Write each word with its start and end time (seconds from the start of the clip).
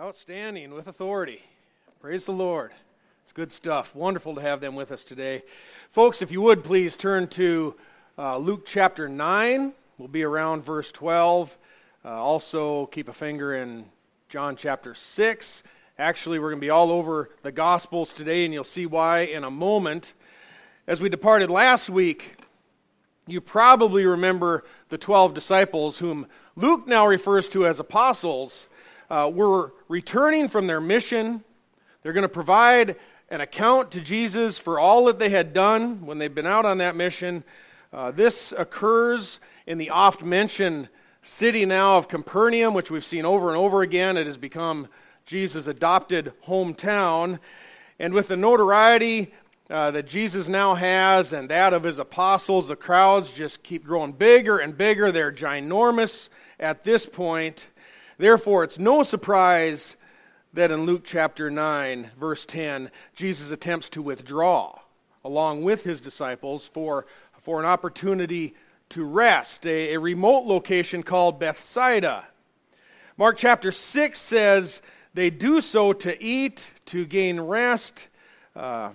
Outstanding 0.00 0.74
with 0.74 0.86
authority. 0.86 1.42
Praise 2.00 2.24
the 2.24 2.32
Lord. 2.32 2.70
It's 3.24 3.32
good 3.32 3.50
stuff. 3.50 3.96
Wonderful 3.96 4.36
to 4.36 4.40
have 4.40 4.60
them 4.60 4.76
with 4.76 4.92
us 4.92 5.02
today. 5.02 5.42
Folks, 5.90 6.22
if 6.22 6.30
you 6.30 6.40
would 6.40 6.62
please 6.62 6.94
turn 6.94 7.26
to 7.30 7.74
uh, 8.16 8.38
Luke 8.38 8.64
chapter 8.64 9.08
9. 9.08 9.72
We'll 9.98 10.06
be 10.06 10.22
around 10.22 10.62
verse 10.62 10.92
12. 10.92 11.58
Uh, 12.04 12.08
also, 12.10 12.86
keep 12.86 13.08
a 13.08 13.12
finger 13.12 13.56
in 13.56 13.86
John 14.28 14.54
chapter 14.54 14.94
6. 14.94 15.64
Actually, 15.98 16.38
we're 16.38 16.50
going 16.50 16.60
to 16.60 16.64
be 16.64 16.70
all 16.70 16.92
over 16.92 17.30
the 17.42 17.50
Gospels 17.50 18.12
today, 18.12 18.44
and 18.44 18.54
you'll 18.54 18.62
see 18.62 18.86
why 18.86 19.22
in 19.22 19.42
a 19.42 19.50
moment. 19.50 20.12
As 20.86 21.00
we 21.00 21.08
departed 21.08 21.50
last 21.50 21.90
week, 21.90 22.36
you 23.26 23.40
probably 23.40 24.06
remember 24.06 24.62
the 24.90 24.98
12 24.98 25.34
disciples, 25.34 25.98
whom 25.98 26.28
Luke 26.54 26.86
now 26.86 27.04
refers 27.04 27.48
to 27.48 27.66
as 27.66 27.80
apostles 27.80 28.68
uh, 29.10 29.30
were 29.32 29.72
returning 29.88 30.48
from 30.48 30.66
their 30.66 30.80
mission. 30.80 31.42
They're 32.02 32.12
going 32.12 32.22
to 32.22 32.28
provide 32.28 32.96
an 33.30 33.40
account 33.40 33.90
to 33.92 34.00
Jesus 34.00 34.58
for 34.58 34.78
all 34.78 35.06
that 35.06 35.18
they 35.18 35.28
had 35.28 35.52
done 35.52 36.06
when 36.06 36.18
they've 36.18 36.34
been 36.34 36.46
out 36.46 36.64
on 36.64 36.78
that 36.78 36.96
mission. 36.96 37.44
Uh, 37.92 38.10
this 38.10 38.52
occurs 38.56 39.40
in 39.66 39.78
the 39.78 39.90
oft 39.90 40.22
mentioned 40.22 40.88
city 41.22 41.66
now 41.66 41.98
of 41.98 42.08
Capernaum, 42.08 42.74
which 42.74 42.90
we've 42.90 43.04
seen 43.04 43.24
over 43.24 43.48
and 43.48 43.56
over 43.56 43.82
again. 43.82 44.16
It 44.16 44.26
has 44.26 44.36
become 44.36 44.88
Jesus' 45.26 45.66
adopted 45.66 46.32
hometown. 46.46 47.38
And 47.98 48.14
with 48.14 48.28
the 48.28 48.36
notoriety 48.36 49.32
uh, 49.70 49.90
that 49.90 50.06
Jesus 50.06 50.48
now 50.48 50.74
has 50.74 51.32
and 51.32 51.50
that 51.50 51.74
of 51.74 51.82
his 51.82 51.98
apostles, 51.98 52.68
the 52.68 52.76
crowds 52.76 53.30
just 53.30 53.62
keep 53.62 53.84
growing 53.84 54.12
bigger 54.12 54.58
and 54.58 54.76
bigger. 54.76 55.12
They're 55.12 55.32
ginormous 55.32 56.30
at 56.58 56.84
this 56.84 57.04
point. 57.04 57.66
Therefore, 58.18 58.64
it's 58.64 58.78
no 58.78 59.02
surprise 59.02 59.96
that 60.52 60.70
in 60.70 60.86
Luke 60.86 61.02
chapter 61.04 61.50
9, 61.50 62.10
verse 62.18 62.44
10, 62.44 62.90
Jesus 63.14 63.50
attempts 63.50 63.88
to 63.90 64.02
withdraw 64.02 64.78
along 65.24 65.62
with 65.62 65.84
his 65.84 66.00
disciples 66.00 66.66
for, 66.66 67.06
for 67.42 67.60
an 67.60 67.66
opportunity 67.66 68.54
to 68.90 69.04
rest, 69.04 69.66
a, 69.66 69.94
a 69.94 70.00
remote 70.00 70.46
location 70.46 71.02
called 71.02 71.38
Bethsaida. 71.38 72.24
Mark 73.16 73.36
chapter 73.36 73.70
6 73.70 74.18
says 74.18 74.80
they 75.14 75.30
do 75.30 75.60
so 75.60 75.92
to 75.92 76.22
eat, 76.22 76.70
to 76.86 77.04
gain 77.04 77.40
rest. 77.40 78.08
Uh, 78.56 78.90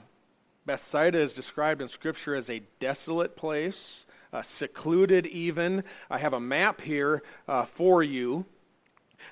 Bethsaida 0.65 1.19
is 1.19 1.33
described 1.33 1.81
in 1.81 1.87
Scripture 1.87 2.35
as 2.35 2.49
a 2.49 2.63
desolate 2.79 3.35
place, 3.35 4.05
uh, 4.31 4.41
secluded 4.41 5.27
even. 5.27 5.83
I 6.09 6.17
have 6.17 6.33
a 6.33 6.39
map 6.39 6.81
here 6.81 7.21
uh, 7.47 7.65
for 7.65 8.01
you. 8.01 8.45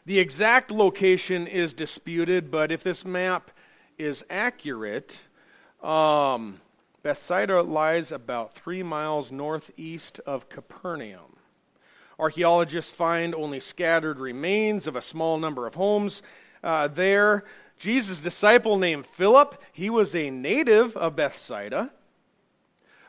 The 0.06 0.20
exact 0.20 0.72
location 0.72 1.48
is 1.48 1.74
disputed, 1.74 2.52
but 2.52 2.72
if 2.72 2.84
this 2.84 3.06
map 3.06 3.52
is 3.98 4.24
accurate, 4.30 5.20
um, 5.84 6.62
Bethsaida 7.04 7.62
lies 7.62 8.12
about 8.12 8.54
three 8.54 8.84
miles 8.84 9.32
northeast 9.32 10.20
of 10.26 10.50
Capernaum. 10.50 11.38
Archaeologists 12.20 12.92
find 12.92 13.34
only 13.34 13.60
scattered 13.60 14.20
remains 14.20 14.86
of 14.86 14.96
a 14.96 15.02
small 15.02 15.40
number 15.40 15.66
of 15.66 15.76
homes 15.76 16.22
uh, 16.64 16.88
there. 16.88 17.44
Jesus' 17.80 18.20
disciple 18.20 18.78
named 18.78 19.08
Philip, 19.08 19.60
he 19.72 19.90
was 19.90 20.14
a 20.14 20.30
native 20.30 20.96
of 20.96 21.16
Bethsaida. 21.16 21.92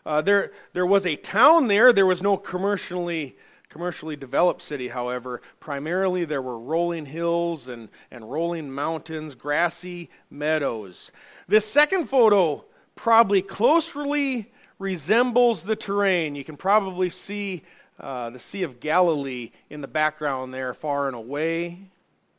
Uh, 0.05 0.22
there, 0.22 0.53
there 0.72 0.86
was 0.86 1.06
a 1.06 1.16
town 1.16 1.69
there. 1.69 1.92
There 1.92 2.06
was 2.06 2.22
no 2.22 2.36
commercially 2.36 3.36
commercially 3.73 4.17
developed 4.17 4.61
city, 4.61 4.89
however, 4.89 5.41
primarily 5.59 6.27
there 6.27 6.42
were 6.42 6.59
rolling 6.59 7.06
hills 7.06 7.69
and, 7.69 7.89
and 8.11 8.31
rolling 8.31 8.70
mountains, 8.70 9.34
grassy 9.34 10.11
meadows. 10.28 11.11
This 11.48 11.65
second 11.65 12.05
photo 12.05 12.67
probably 12.97 13.41
closely 13.41 14.53
resembles 14.78 15.62
the 15.62 15.75
terrain. 15.75 16.34
You 16.34 16.44
can 16.44 16.59
probably 16.59 17.09
see 17.09 17.62
uh, 17.99 18.28
the 18.28 18.38
Sea 18.38 18.62
of 18.62 18.78
Galilee 18.78 19.53
in 19.71 19.81
the 19.81 19.88
background 19.88 20.53
there, 20.53 20.75
far 20.75 21.06
and 21.06 21.16
away. 21.16 21.78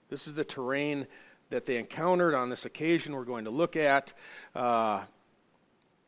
This 0.09 0.27
is 0.27 0.35
the 0.35 0.43
terrain 0.43 1.07
that 1.49 1.65
they 1.65 1.77
encountered 1.77 2.35
on 2.35 2.49
this 2.49 2.63
occasion 2.63 3.15
we're 3.15 3.23
going 3.23 3.45
to 3.45 3.51
look 3.51 3.75
at. 3.75 4.13
Uh, 4.55 5.01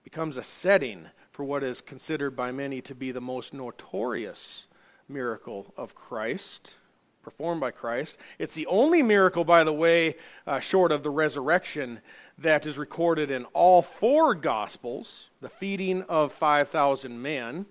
becomes 0.03 0.37
a 0.37 0.43
setting 0.43 1.07
for 1.31 1.43
what 1.43 1.63
is 1.63 1.81
considered 1.81 2.35
by 2.35 2.51
many 2.51 2.79
to 2.81 2.93
be 2.93 3.11
the 3.11 3.19
most 3.19 3.55
notorious 3.55 4.67
miracle 5.07 5.73
of 5.77 5.95
Christ, 5.95 6.75
performed 7.23 7.61
by 7.61 7.71
Christ. 7.71 8.17
It's 8.39 8.55
the 8.55 8.67
only 8.67 9.01
miracle, 9.01 9.43
by 9.43 9.63
the 9.63 9.73
way, 9.73 10.15
uh, 10.45 10.59
short 10.59 10.91
of 10.91 11.03
the 11.03 11.09
resurrection, 11.09 12.01
that 12.37 12.65
is 12.65 12.77
recorded 12.77 13.31
in 13.31 13.45
all 13.53 13.81
four 13.81 14.35
Gospels 14.35 15.29
the 15.41 15.49
feeding 15.49 16.03
of 16.03 16.33
5,000 16.33 17.21
men. 17.21 17.65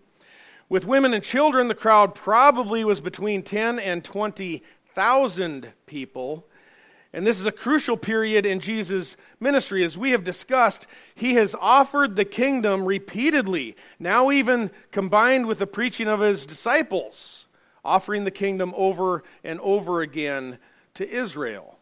With 0.69 0.87
women 0.87 1.13
and 1.13 1.23
children, 1.23 1.69
the 1.69 1.75
crowd 1.75 2.15
probably 2.15 2.85
was 2.85 3.01
between 3.01 3.43
10 3.43 3.79
and 3.79 4.03
20,000 4.03 5.73
people. 5.87 6.47
And 7.15 7.25
this 7.25 7.39
is 7.39 7.47
a 7.47 7.53
crucial 7.53 7.97
period 7.97 8.45
in 8.45 8.59
Jesus' 8.59 9.17
ministry. 9.39 9.85
As 9.85 9.97
we 9.97 10.11
have 10.11 10.25
discussed, 10.25 10.89
he 11.15 11.35
has 11.35 11.55
offered 11.61 12.17
the 12.17 12.25
kingdom 12.25 12.85
repeatedly, 12.85 13.77
now 14.01 14.33
even 14.33 14.73
combined 14.91 15.47
with 15.47 15.61
the 15.61 15.67
preaching 15.69 16.09
of 16.09 16.19
his 16.19 16.45
disciples, 16.45 17.47
offering 17.85 18.25
the 18.25 18.33
kingdom 18.33 18.75
over 18.77 19.23
and 19.45 19.61
over 19.61 20.01
again 20.01 20.59
to 20.95 21.09
Israel. 21.09 21.79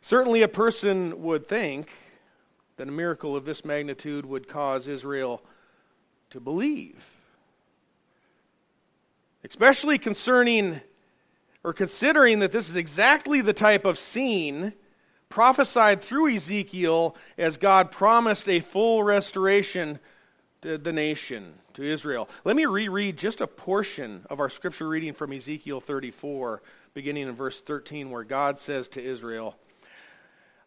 Certainly, 0.00 0.42
a 0.42 0.48
person 0.48 1.22
would 1.22 1.46
think 1.46 1.92
that 2.78 2.88
a 2.88 2.92
miracle 2.92 3.36
of 3.36 3.44
this 3.44 3.64
magnitude 3.64 4.26
would 4.26 4.48
cause 4.48 4.88
Israel 4.88 5.40
to 6.30 6.40
believe, 6.40 7.12
especially 9.44 9.98
concerning 9.98 10.80
or 11.66 11.72
considering 11.72 12.38
that 12.38 12.52
this 12.52 12.68
is 12.68 12.76
exactly 12.76 13.40
the 13.40 13.52
type 13.52 13.84
of 13.84 13.98
scene 13.98 14.72
prophesied 15.28 16.00
through 16.00 16.32
Ezekiel 16.32 17.16
as 17.36 17.56
God 17.56 17.90
promised 17.90 18.48
a 18.48 18.60
full 18.60 19.02
restoration 19.02 19.98
to 20.62 20.78
the 20.78 20.92
nation, 20.92 21.54
to 21.74 21.82
Israel. 21.82 22.28
Let 22.44 22.54
me 22.54 22.66
reread 22.66 23.16
just 23.16 23.40
a 23.40 23.48
portion 23.48 24.24
of 24.30 24.38
our 24.38 24.48
scripture 24.48 24.86
reading 24.86 25.12
from 25.12 25.32
Ezekiel 25.32 25.80
34, 25.80 26.62
beginning 26.94 27.26
in 27.26 27.34
verse 27.34 27.60
13, 27.60 28.12
where 28.12 28.22
God 28.22 28.60
says 28.60 28.86
to 28.90 29.02
Israel, 29.02 29.56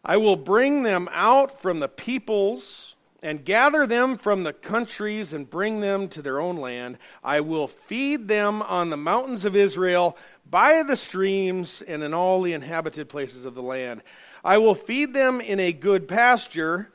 I 0.04 0.18
will 0.18 0.36
bring 0.36 0.82
them 0.82 1.08
out 1.12 1.62
from 1.62 1.80
the 1.80 1.88
peoples 1.88 2.94
and 3.22 3.44
gather 3.44 3.86
them 3.86 4.16
from 4.16 4.42
the 4.42 4.52
countries 4.52 5.32
and 5.32 5.48
bring 5.48 5.80
them 5.80 6.08
to 6.08 6.22
their 6.22 6.40
own 6.40 6.56
land. 6.56 6.98
I 7.22 7.40
will 7.40 7.68
feed 7.68 8.28
them 8.28 8.62
on 8.62 8.90
the 8.90 8.96
mountains 8.96 9.44
of 9.44 9.54
Israel 9.54 10.16
by 10.50 10.82
the 10.82 10.96
streams 10.96 11.82
and 11.86 12.02
in 12.02 12.12
all 12.12 12.42
the 12.42 12.52
inhabited 12.52 13.08
places 13.08 13.44
of 13.44 13.54
the 13.54 13.62
land. 13.62 14.02
I 14.42 14.58
will 14.58 14.74
feed 14.74 15.14
them 15.14 15.40
in 15.40 15.60
a 15.60 15.72
good 15.72 16.08
pasture, 16.08 16.90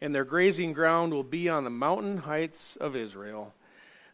and 0.00 0.14
their 0.14 0.24
grazing 0.24 0.72
ground 0.72 1.12
will 1.12 1.24
be 1.24 1.48
on 1.48 1.64
the 1.64 1.70
mountain 1.70 2.18
heights 2.18 2.76
of 2.76 2.94
Israel. 2.94 3.54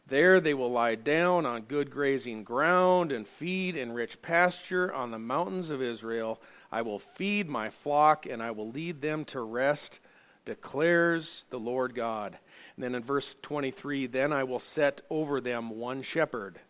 There 0.08 0.40
they 0.40 0.54
will 0.54 0.70
lie 0.70 0.94
down 0.94 1.46
on 1.46 1.62
good 1.62 1.90
grazing 1.90 2.44
ground 2.44 3.10
and 3.10 3.26
feed 3.26 3.74
in 3.74 3.90
rich 3.90 4.22
pasture 4.22 4.92
on 4.94 5.10
the 5.10 5.18
mountains 5.18 5.70
of 5.70 5.82
Israel. 5.82 6.40
I 6.70 6.82
will 6.82 7.00
feed 7.00 7.48
my 7.48 7.70
flock, 7.70 8.24
and 8.24 8.40
I 8.40 8.52
will 8.52 8.70
lead 8.70 9.00
them 9.00 9.24
to 9.26 9.40
rest, 9.40 9.98
declares 10.44 11.44
the 11.50 11.58
Lord 11.58 11.96
God. 11.96 12.38
And 12.76 12.84
then 12.84 12.94
in 12.94 13.02
verse 13.02 13.34
23, 13.42 14.06
then 14.06 14.32
I 14.32 14.44
will 14.44 14.60
set 14.60 15.00
over 15.10 15.40
them 15.40 15.70
one 15.70 16.02
shepherd 16.02 16.60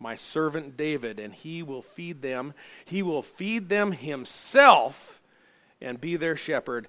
my 0.00 0.14
servant 0.14 0.76
David, 0.76 1.20
and 1.20 1.32
he 1.32 1.62
will 1.62 1.82
feed 1.82 2.22
them. 2.22 2.54
He 2.86 3.02
will 3.02 3.22
feed 3.22 3.68
them 3.68 3.92
himself 3.92 5.20
and 5.80 6.00
be 6.00 6.16
their 6.16 6.36
shepherd. 6.36 6.88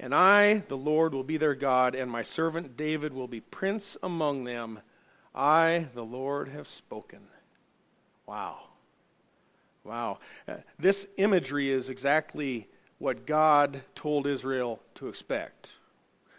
And 0.00 0.12
I, 0.12 0.64
the 0.66 0.76
Lord, 0.76 1.14
will 1.14 1.22
be 1.22 1.36
their 1.36 1.54
God, 1.54 1.94
and 1.94 2.10
my 2.10 2.22
servant 2.22 2.76
David 2.76 3.14
will 3.14 3.28
be 3.28 3.40
prince 3.40 3.96
among 4.02 4.42
them. 4.42 4.80
I, 5.32 5.86
the 5.94 6.04
Lord, 6.04 6.48
have 6.48 6.66
spoken. 6.66 7.20
Wow. 8.26 8.58
Wow. 9.84 10.18
Uh, 10.48 10.56
this 10.78 11.06
imagery 11.16 11.70
is 11.70 11.88
exactly 11.88 12.68
what 12.98 13.24
God 13.26 13.82
told 13.94 14.26
Israel 14.26 14.80
to 14.96 15.08
expect. 15.08 15.68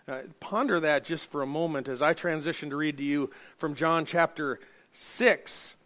Uh, 0.05 0.21
ponder 0.41 0.81
that 0.81 1.05
just 1.05 1.31
for 1.31 1.41
a 1.41 1.47
moment 1.47 1.87
as 1.87 2.01
I 2.01 2.13
transition 2.13 2.69
to 2.71 2.75
read 2.75 2.97
to 2.97 3.03
you 3.03 3.29
from 3.57 3.73
John 3.73 4.05
chapter 4.05 4.59
6 4.91 5.77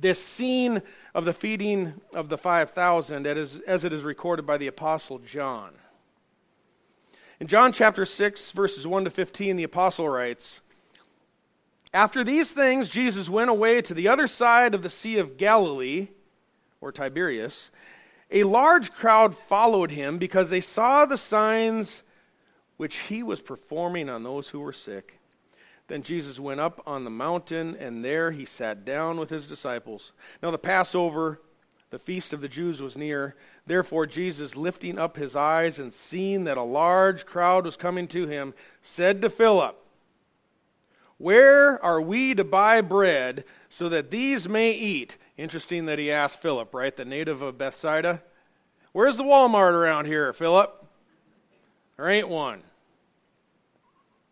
this 0.00 0.22
scene 0.22 0.82
of 1.14 1.24
the 1.24 1.32
feeding 1.32 1.94
of 2.14 2.28
the 2.28 2.38
5,000 2.38 3.26
as 3.26 3.84
it 3.84 3.92
is 3.92 4.02
recorded 4.02 4.46
by 4.46 4.58
the 4.58 4.66
Apostle 4.66 5.18
John. 5.18 5.72
In 7.38 7.46
John 7.46 7.72
chapter 7.72 8.06
6, 8.06 8.52
verses 8.52 8.86
1 8.86 9.04
to 9.04 9.10
15, 9.10 9.56
the 9.56 9.62
Apostle 9.64 10.08
writes 10.08 10.60
After 11.92 12.24
these 12.24 12.52
things, 12.52 12.88
Jesus 12.88 13.28
went 13.28 13.50
away 13.50 13.82
to 13.82 13.94
the 13.94 14.08
other 14.08 14.26
side 14.26 14.74
of 14.74 14.82
the 14.82 14.90
Sea 14.90 15.18
of 15.18 15.36
Galilee, 15.36 16.08
or 16.80 16.92
Tiberias, 16.92 17.70
A 18.30 18.44
large 18.44 18.92
crowd 18.92 19.34
followed 19.34 19.90
him 19.90 20.18
because 20.18 20.50
they 20.50 20.60
saw 20.60 21.04
the 21.04 21.18
signs 21.18 22.02
which 22.76 22.96
he 22.96 23.22
was 23.22 23.40
performing 23.40 24.08
on 24.08 24.22
those 24.22 24.50
who 24.50 24.60
were 24.60 24.72
sick. 24.72 25.15
Then 25.88 26.02
Jesus 26.02 26.40
went 26.40 26.60
up 26.60 26.82
on 26.86 27.04
the 27.04 27.10
mountain, 27.10 27.76
and 27.78 28.04
there 28.04 28.32
he 28.32 28.44
sat 28.44 28.84
down 28.84 29.18
with 29.18 29.30
his 29.30 29.46
disciples. 29.46 30.12
Now 30.42 30.50
the 30.50 30.58
Passover, 30.58 31.40
the 31.90 31.98
feast 31.98 32.32
of 32.32 32.40
the 32.40 32.48
Jews, 32.48 32.82
was 32.82 32.96
near. 32.96 33.36
Therefore, 33.66 34.06
Jesus, 34.06 34.56
lifting 34.56 34.98
up 34.98 35.16
his 35.16 35.36
eyes 35.36 35.78
and 35.78 35.94
seeing 35.94 36.44
that 36.44 36.58
a 36.58 36.62
large 36.62 37.24
crowd 37.24 37.64
was 37.64 37.76
coming 37.76 38.08
to 38.08 38.26
him, 38.26 38.52
said 38.82 39.22
to 39.22 39.30
Philip, 39.30 39.80
Where 41.18 41.82
are 41.84 42.00
we 42.00 42.34
to 42.34 42.44
buy 42.44 42.80
bread 42.80 43.44
so 43.68 43.88
that 43.88 44.10
these 44.10 44.48
may 44.48 44.72
eat? 44.72 45.16
Interesting 45.36 45.86
that 45.86 46.00
he 46.00 46.10
asked 46.10 46.42
Philip, 46.42 46.74
right? 46.74 46.96
The 46.96 47.04
native 47.04 47.42
of 47.42 47.58
Bethsaida. 47.58 48.22
Where's 48.92 49.18
the 49.18 49.24
Walmart 49.24 49.72
around 49.72 50.06
here, 50.06 50.32
Philip? 50.32 50.84
There 51.96 52.08
ain't 52.08 52.28
one. 52.28 52.62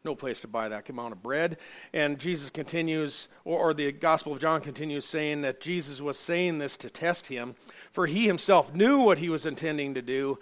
No 0.05 0.15
place 0.15 0.41
to 0.41 0.49
buy 0.49 0.69
that 0.69 0.87
amount 0.91 1.13
of 1.13 1.23
bread. 1.23 1.57
And 1.95 2.19
Jesus 2.19 2.51
continues, 2.51 3.29
or, 3.43 3.59
or, 3.59 3.75
the 3.75 3.91
Gospel 3.91 4.35
of 4.35 4.41
John 4.41 4.61
continues, 4.61 5.07
saying 5.07 5.41
that 5.43 5.63
Jesus 5.63 5.99
was 5.99 6.19
saying 6.19 6.59
this 6.59 6.77
to 6.79 6.91
test 6.91 7.29
him, 7.29 7.55
for 7.91 8.07
he 8.07 8.27
himself 8.27 8.75
knew 8.75 8.99
what 8.99 9.17
he 9.17 9.31
was 9.31 9.47
intending 9.47 9.95
to 9.95 10.03
do. 10.03 10.39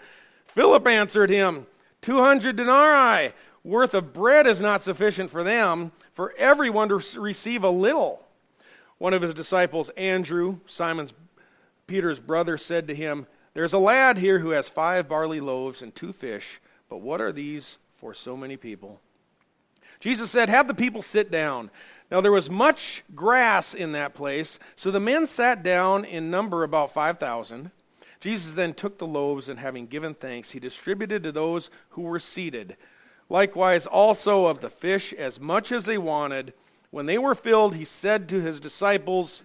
Philip 0.47 0.85
answered 0.89 1.31
him, 1.31 1.67
200 2.01 2.57
denarii 2.57 3.33
worth 3.63 3.95
of 3.95 4.13
bread 4.13 4.49
is 4.49 4.61
not 4.61 4.83
sufficient 4.83 5.31
for 5.31 5.45
them, 5.45 5.93
for 6.13 6.35
everyone 6.37 6.89
to 6.89 7.21
receive 7.21 7.63
a 7.63 7.71
little. 7.71 8.27
One 8.99 9.15
of 9.15 9.23
his 9.23 9.33
disciples, 9.33 9.91
Andrew, 9.91 10.59
Simon's 10.67 11.15
Peter's 11.87 12.19
brother, 12.19 12.59
said 12.59 12.89
to 12.89 12.97
him, 12.97 13.29
There's 13.55 13.73
a 13.73 13.79
lad 13.79 14.19
here 14.19 14.41
who 14.41 14.51
has 14.51 14.69
five 14.69 15.09
barley 15.09 15.41
loaves 15.41 15.83
and 15.83 15.95
two 15.95 16.13
fish, 16.13 16.61
but 16.89 17.01
what 17.01 17.21
are 17.21 17.31
these 17.31 17.79
for 17.95 18.13
so 18.13 18.37
many 18.37 18.57
people? 18.57 19.01
Jesus 20.03 20.33
said, 20.33 20.51
Have 20.51 20.67
the 20.67 20.75
people 20.75 21.01
sit 21.01 21.31
down. 21.31 21.71
Now 22.11 22.21
there 22.21 22.33
was 22.33 22.51
much 22.51 23.05
grass 23.15 23.73
in 23.73 23.93
that 23.93 24.15
place, 24.15 24.59
so 24.75 24.91
the 24.91 24.99
men 24.99 25.29
sat 25.29 25.63
down 25.63 26.05
in 26.05 26.29
number 26.29 26.65
about 26.65 26.93
5,000. 26.93 27.71
Jesus 28.19 28.55
then 28.55 28.75
took 28.75 28.99
the 28.99 29.07
loaves, 29.07 29.49
and 29.49 29.61
having 29.61 29.87
given 29.87 30.15
thanks, 30.15 30.51
he 30.51 30.59
distributed 30.59 31.23
to 31.23 31.31
those 31.31 31.71
who 31.91 32.03
were 32.03 32.19
seated. 32.19 32.77
Likewise, 33.29 33.87
also 33.87 34.47
of 34.47 34.61
the 34.61 34.71
fish, 34.71 35.13
as 35.13 35.39
much 35.39 35.71
as 35.71 35.85
they 35.85 35.99
wanted. 35.99 36.53
When 36.91 37.07
they 37.07 37.17
were 37.17 37.37
filled, 37.37 37.77
he 37.77 37.85
said 37.85 38.29
to 38.29 38.41
his 38.41 38.59
disciples, 38.59 39.45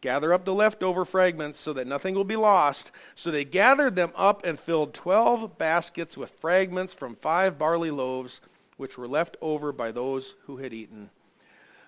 Gather 0.00 0.32
up 0.32 0.44
the 0.44 0.54
leftover 0.54 1.04
fragments 1.04 1.58
so 1.58 1.72
that 1.72 1.88
nothing 1.88 2.14
will 2.14 2.22
be 2.22 2.36
lost. 2.36 2.92
So 3.16 3.32
they 3.32 3.44
gathered 3.44 3.96
them 3.96 4.12
up 4.14 4.44
and 4.44 4.58
filled 4.58 4.94
twelve 4.94 5.58
baskets 5.58 6.16
with 6.16 6.30
fragments 6.30 6.94
from 6.94 7.16
five 7.16 7.58
barley 7.58 7.90
loaves 7.90 8.40
which 8.76 8.98
were 8.98 9.08
left 9.08 9.36
over 9.40 9.72
by 9.72 9.90
those 9.90 10.34
who 10.46 10.58
had 10.58 10.72
eaten. 10.72 11.10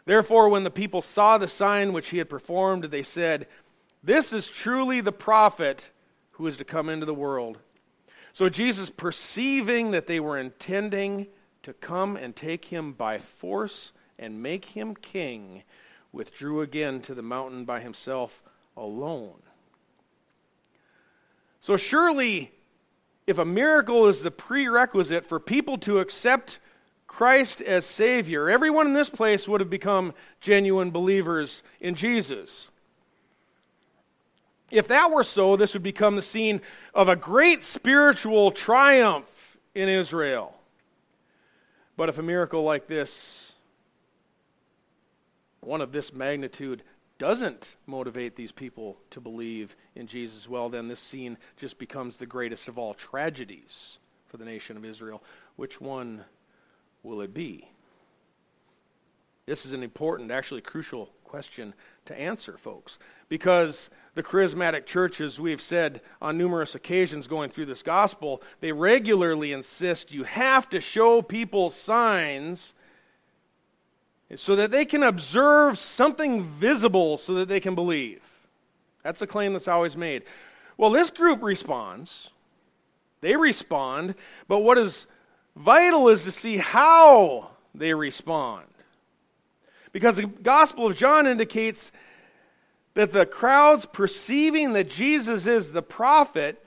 Therefore, 0.05 0.49
when 0.49 0.65
the 0.65 0.71
people 0.71 1.03
saw 1.03 1.37
the 1.37 1.49
sign 1.49 1.93
which 1.93 2.09
he 2.09 2.19
had 2.19 2.31
performed, 2.31 2.85
they 2.85 3.03
said, 3.03 3.47
This 4.03 4.33
is 4.33 4.49
truly 4.49 5.01
the 5.01 5.13
prophet 5.13 5.91
who 6.33 6.47
is 6.47 6.57
to 6.57 6.65
come 6.65 6.89
into 6.89 7.05
the 7.05 7.15
world. 7.15 7.59
So 8.33 8.49
Jesus, 8.49 8.89
perceiving 8.89 9.91
that 9.91 10.07
they 10.07 10.21
were 10.21 10.39
intending 10.39 11.27
to 11.63 11.73
come 11.73 12.17
and 12.17 12.35
take 12.35 12.67
him 12.67 12.93
by 12.93 13.19
force 13.19 13.93
and 14.19 14.43
make 14.43 14.67
him 14.67 14.95
king, 14.95 15.63
withdrew 16.13 16.63
again 16.63 17.01
to 17.03 17.15
the 17.15 17.23
mountain 17.23 17.65
by 17.65 17.81
himself 17.81 18.43
alone. 18.77 19.43
So, 21.61 21.77
surely, 21.77 22.53
if 23.27 23.37
a 23.37 23.45
miracle 23.45 24.07
is 24.07 24.23
the 24.23 24.31
prerequisite 24.31 25.27
for 25.27 25.39
people 25.39 25.77
to 25.79 25.99
accept 25.99 26.61
Christ 27.09 27.61
as 27.63 27.85
Savior, 27.85 28.49
everyone 28.49 28.87
in 28.87 28.93
this 28.93 29.11
place 29.11 29.49
would 29.49 29.61
have 29.61 29.71
become 29.71 30.15
genuine 30.41 30.93
believers 30.93 31.65
in 31.81 31.97
Jesus. 31.97 32.69
If 34.71 34.87
that 34.89 35.11
were 35.11 35.25
so, 35.25 35.57
this 35.57 35.73
would 35.73 35.83
become 35.83 36.15
the 36.15 36.23
scene 36.23 36.61
of 36.95 37.09
a 37.09 37.17
great 37.17 37.63
spiritual 37.65 38.53
triumph 38.53 39.57
in 39.75 39.89
Israel. 39.89 40.55
But 41.97 42.09
if 42.09 42.19
a 42.19 42.23
miracle 42.23 42.63
like 42.63 42.87
this, 42.87 43.53
one 45.61 45.81
of 45.81 45.91
this 45.91 46.13
magnitude, 46.13 46.83
doesn't 47.19 47.75
motivate 47.87 48.37
these 48.37 48.53
people 48.53 48.99
to 49.11 49.21
believe 49.21 49.75
in 49.97 50.07
Jesus, 50.07 50.49
well, 50.49 50.69
then 50.69 50.87
this 50.87 51.01
scene 51.01 51.37
just 51.57 51.79
becomes 51.79 52.17
the 52.17 52.27
greatest 52.27 52.69
of 52.69 52.79
all 52.79 52.95
tragedies 52.95 53.99
for 54.27 54.37
the 54.37 54.45
nation 54.45 54.77
of 54.77 54.85
Israel. 54.85 55.23
Which 55.57 55.81
one 55.81 56.25
will 57.03 57.21
it 57.21 57.35
be? 57.35 57.69
This 59.47 59.65
is 59.65 59.73
an 59.73 59.83
important, 59.83 60.31
actually 60.31 60.61
crucial 60.61 61.11
question 61.25 61.75
to 62.07 62.19
answer, 62.19 62.57
folks, 62.57 62.99
because 63.29 63.91
the 64.15 64.23
charismatic 64.23 64.85
churches, 64.85 65.39
we've 65.39 65.61
said 65.61 66.01
on 66.21 66.37
numerous 66.37 66.75
occasions 66.75 67.29
going 67.29 67.51
through 67.51 67.67
this 67.67 67.83
gospel, 67.83 68.43
they 68.61 68.73
regularly 68.73 69.53
insist 69.53 70.13
you 70.13 70.25
have 70.25 70.69
to 70.71 70.81
show 70.81 71.23
people 71.23 71.71
signs 71.71 72.75
so 74.37 74.57
that 74.57 74.71
they 74.71 74.85
can 74.85 75.03
observe 75.03 75.79
something 75.79 76.43
visible 76.43 77.17
so 77.17 77.35
that 77.35 77.49
they 77.49 77.61
can 77.61 77.75
believe. 77.75 78.21
That's 79.03 79.23
a 79.23 79.27
claim 79.27 79.53
that's 79.53 79.69
always 79.69 79.97
made. 79.97 80.25
Well, 80.77 80.91
this 80.91 81.11
group 81.11 81.43
responds. 81.43 82.31
They 83.21 83.37
respond, 83.37 84.15
but 84.47 84.61
what 84.61 84.79
is 84.79 85.07
Vital 85.59 86.09
is 86.09 86.23
to 86.23 86.31
see 86.31 86.57
how 86.57 87.51
they 87.75 87.93
respond. 87.93 88.65
Because 89.91 90.17
the 90.17 90.27
Gospel 90.27 90.87
of 90.87 90.97
John 90.97 91.27
indicates 91.27 91.91
that 92.95 93.11
the 93.11 93.27
crowds 93.27 93.85
perceiving 93.85 94.73
that 94.75 94.89
Jesus 94.89 95.47
is 95.47 95.73
the 95.73 95.83
prophet, 95.83 96.65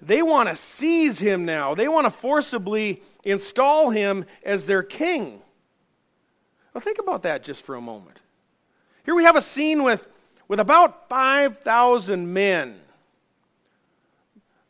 they 0.00 0.22
want 0.22 0.48
to 0.48 0.56
seize 0.56 1.18
him 1.18 1.44
now. 1.44 1.74
They 1.74 1.86
want 1.86 2.06
to 2.06 2.10
forcibly 2.10 3.02
install 3.24 3.90
him 3.90 4.24
as 4.42 4.64
their 4.64 4.82
king. 4.82 5.42
Now, 6.74 6.80
think 6.80 6.98
about 6.98 7.24
that 7.24 7.42
just 7.42 7.62
for 7.62 7.74
a 7.74 7.80
moment. 7.80 8.16
Here 9.04 9.14
we 9.14 9.24
have 9.24 9.36
a 9.36 9.42
scene 9.42 9.82
with, 9.82 10.08
with 10.48 10.60
about 10.60 11.10
5,000 11.10 12.32
men 12.32 12.80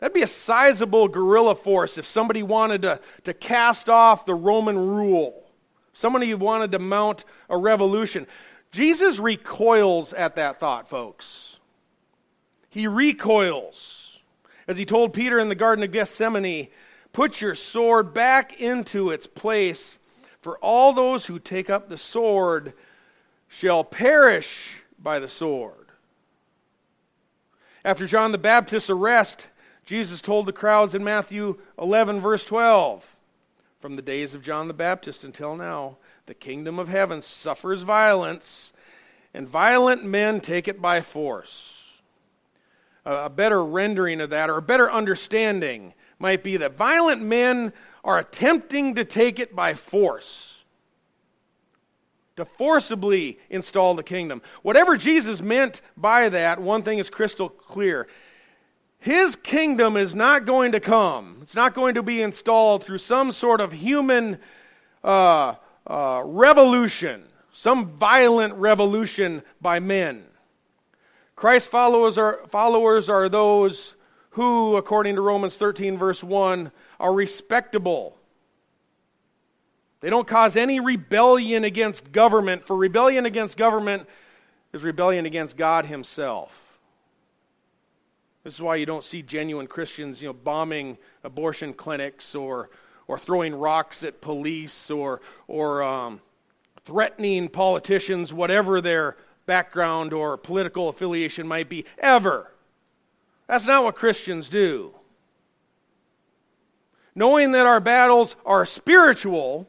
That'd 0.00 0.14
be 0.14 0.22
a 0.22 0.26
sizable 0.26 1.08
guerrilla 1.08 1.54
force 1.54 1.98
if 1.98 2.06
somebody 2.06 2.42
wanted 2.42 2.82
to, 2.82 3.00
to 3.24 3.34
cast 3.34 3.88
off 3.90 4.24
the 4.24 4.34
Roman 4.34 4.78
rule. 4.78 5.44
Somebody 5.92 6.32
wanted 6.32 6.72
to 6.72 6.78
mount 6.78 7.24
a 7.50 7.56
revolution. 7.58 8.26
Jesus 8.72 9.18
recoils 9.18 10.14
at 10.14 10.36
that 10.36 10.56
thought, 10.58 10.88
folks. 10.88 11.58
He 12.70 12.86
recoils. 12.86 14.18
As 14.66 14.78
he 14.78 14.86
told 14.86 15.12
Peter 15.12 15.38
in 15.38 15.50
the 15.50 15.54
Garden 15.54 15.84
of 15.84 15.92
Gethsemane, 15.92 16.68
put 17.12 17.42
your 17.42 17.54
sword 17.54 18.14
back 18.14 18.58
into 18.60 19.10
its 19.10 19.26
place, 19.26 19.98
for 20.40 20.56
all 20.58 20.94
those 20.94 21.26
who 21.26 21.38
take 21.38 21.68
up 21.68 21.88
the 21.88 21.98
sword 21.98 22.72
shall 23.48 23.84
perish 23.84 24.78
by 24.98 25.18
the 25.18 25.28
sword. 25.28 25.74
After 27.84 28.06
John 28.06 28.32
the 28.32 28.38
Baptist's 28.38 28.88
arrest, 28.88 29.48
Jesus 29.90 30.20
told 30.20 30.46
the 30.46 30.52
crowds 30.52 30.94
in 30.94 31.02
Matthew 31.02 31.58
11, 31.76 32.20
verse 32.20 32.44
12 32.44 33.16
From 33.80 33.96
the 33.96 34.02
days 34.02 34.34
of 34.34 34.42
John 34.44 34.68
the 34.68 34.72
Baptist 34.72 35.24
until 35.24 35.56
now, 35.56 35.96
the 36.26 36.34
kingdom 36.34 36.78
of 36.78 36.86
heaven 36.86 37.20
suffers 37.20 37.82
violence, 37.82 38.72
and 39.34 39.48
violent 39.48 40.04
men 40.04 40.40
take 40.40 40.68
it 40.68 40.80
by 40.80 41.00
force. 41.00 42.00
A 43.04 43.28
better 43.28 43.64
rendering 43.64 44.20
of 44.20 44.30
that, 44.30 44.48
or 44.48 44.58
a 44.58 44.62
better 44.62 44.88
understanding, 44.88 45.94
might 46.20 46.44
be 46.44 46.56
that 46.58 46.76
violent 46.76 47.20
men 47.20 47.72
are 48.04 48.20
attempting 48.20 48.94
to 48.94 49.04
take 49.04 49.40
it 49.40 49.56
by 49.56 49.74
force 49.74 50.58
to 52.36 52.44
forcibly 52.44 53.40
install 53.50 53.96
the 53.96 54.04
kingdom. 54.04 54.40
Whatever 54.62 54.96
Jesus 54.96 55.42
meant 55.42 55.82
by 55.96 56.28
that, 56.28 56.60
one 56.60 56.84
thing 56.84 56.98
is 56.98 57.10
crystal 57.10 57.48
clear. 57.48 58.06
His 59.00 59.34
kingdom 59.34 59.96
is 59.96 60.14
not 60.14 60.44
going 60.44 60.72
to 60.72 60.80
come. 60.80 61.38
It's 61.40 61.54
not 61.54 61.72
going 61.72 61.94
to 61.94 62.02
be 62.02 62.20
installed 62.20 62.84
through 62.84 62.98
some 62.98 63.32
sort 63.32 63.62
of 63.62 63.72
human 63.72 64.38
uh, 65.02 65.54
uh, 65.86 66.22
revolution, 66.22 67.24
some 67.54 67.86
violent 67.86 68.54
revolution 68.54 69.42
by 69.58 69.80
men. 69.80 70.24
Christ's 71.34 71.70
followers 71.70 72.18
are, 72.18 72.40
followers 72.50 73.08
are 73.08 73.30
those 73.30 73.96
who, 74.30 74.76
according 74.76 75.14
to 75.14 75.22
Romans 75.22 75.56
13, 75.56 75.96
verse 75.96 76.22
1, 76.22 76.70
are 77.00 77.14
respectable. 77.14 78.18
They 80.00 80.10
don't 80.10 80.26
cause 80.26 80.58
any 80.58 80.78
rebellion 80.78 81.64
against 81.64 82.12
government, 82.12 82.66
for 82.66 82.76
rebellion 82.76 83.24
against 83.24 83.56
government 83.56 84.06
is 84.74 84.84
rebellion 84.84 85.24
against 85.24 85.56
God 85.56 85.86
Himself. 85.86 86.69
This 88.42 88.54
is 88.54 88.62
why 88.62 88.76
you 88.76 88.86
don't 88.86 89.04
see 89.04 89.22
genuine 89.22 89.66
Christians, 89.66 90.22
you 90.22 90.28
know, 90.28 90.32
bombing 90.32 90.96
abortion 91.22 91.74
clinics 91.74 92.34
or, 92.34 92.70
or 93.06 93.18
throwing 93.18 93.54
rocks 93.54 94.02
at 94.02 94.20
police 94.20 94.90
or, 94.90 95.20
or 95.46 95.82
um, 95.82 96.20
threatening 96.84 97.48
politicians, 97.48 98.32
whatever 98.32 98.80
their 98.80 99.16
background 99.44 100.12
or 100.12 100.36
political 100.36 100.88
affiliation 100.88 101.46
might 101.46 101.68
be, 101.68 101.84
ever. 101.98 102.50
That's 103.46 103.66
not 103.66 103.84
what 103.84 103.94
Christians 103.94 104.48
do. 104.48 104.94
Knowing 107.14 107.52
that 107.52 107.66
our 107.66 107.80
battles 107.80 108.36
are 108.46 108.64
spiritual 108.64 109.68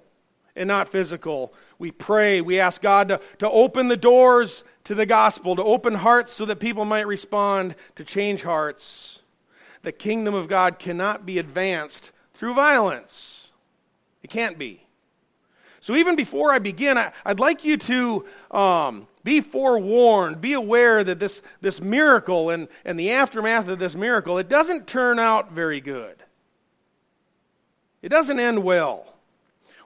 and 0.56 0.68
not 0.68 0.88
physical, 0.88 1.54
we 1.80 1.92
pray, 1.92 2.40
we 2.40 2.60
ask 2.60 2.82
God 2.82 3.10
to, 3.10 3.20
to 3.40 3.50
open 3.50 3.88
the 3.88 3.98
doors 3.98 4.64
to 4.84 4.96
the 4.96 5.06
gospel, 5.06 5.56
to 5.56 5.64
open 5.64 5.96
hearts 5.96 6.34
so 6.34 6.46
that 6.46 6.60
people 6.60 6.86
might 6.86 7.08
respond, 7.08 7.76
to 7.96 8.04
change 8.04 8.44
hearts. 8.44 9.22
The 9.84 9.92
kingdom 9.92 10.34
of 10.34 10.48
God 10.48 10.80
cannot 10.80 11.26
be 11.26 11.40
advanced 11.40 12.12
through 12.34 12.54
violence. 12.54 13.50
It 14.24 14.30
can't 14.30 14.58
be. 14.58 14.86
So, 15.80 15.96
even 15.96 16.16
before 16.16 16.52
I 16.52 16.60
begin, 16.60 16.98
I, 16.98 17.12
would 17.26 17.40
like 17.40 17.66
you 17.66 17.76
to 17.76 18.26
um, 18.52 19.08
be 19.24 19.42
forewarned, 19.42 20.40
be 20.40 20.54
aware 20.54 21.04
that 21.04 21.18
this, 21.18 21.42
this 21.60 21.82
miracle 21.82 22.52
and, 22.52 22.68
and 22.86 23.00
the 23.00 23.12
aftermath 23.12 23.68
of 23.68 23.80
this 23.80 23.96
miracle, 23.96 24.38
it 24.38 24.48
doesn't 24.48 24.86
turn 24.86 25.18
out 25.18 25.52
very 25.52 25.82
good. 25.82 26.18
It 28.04 28.10
doesn't 28.10 28.40
end 28.40 28.64
well. 28.64 29.16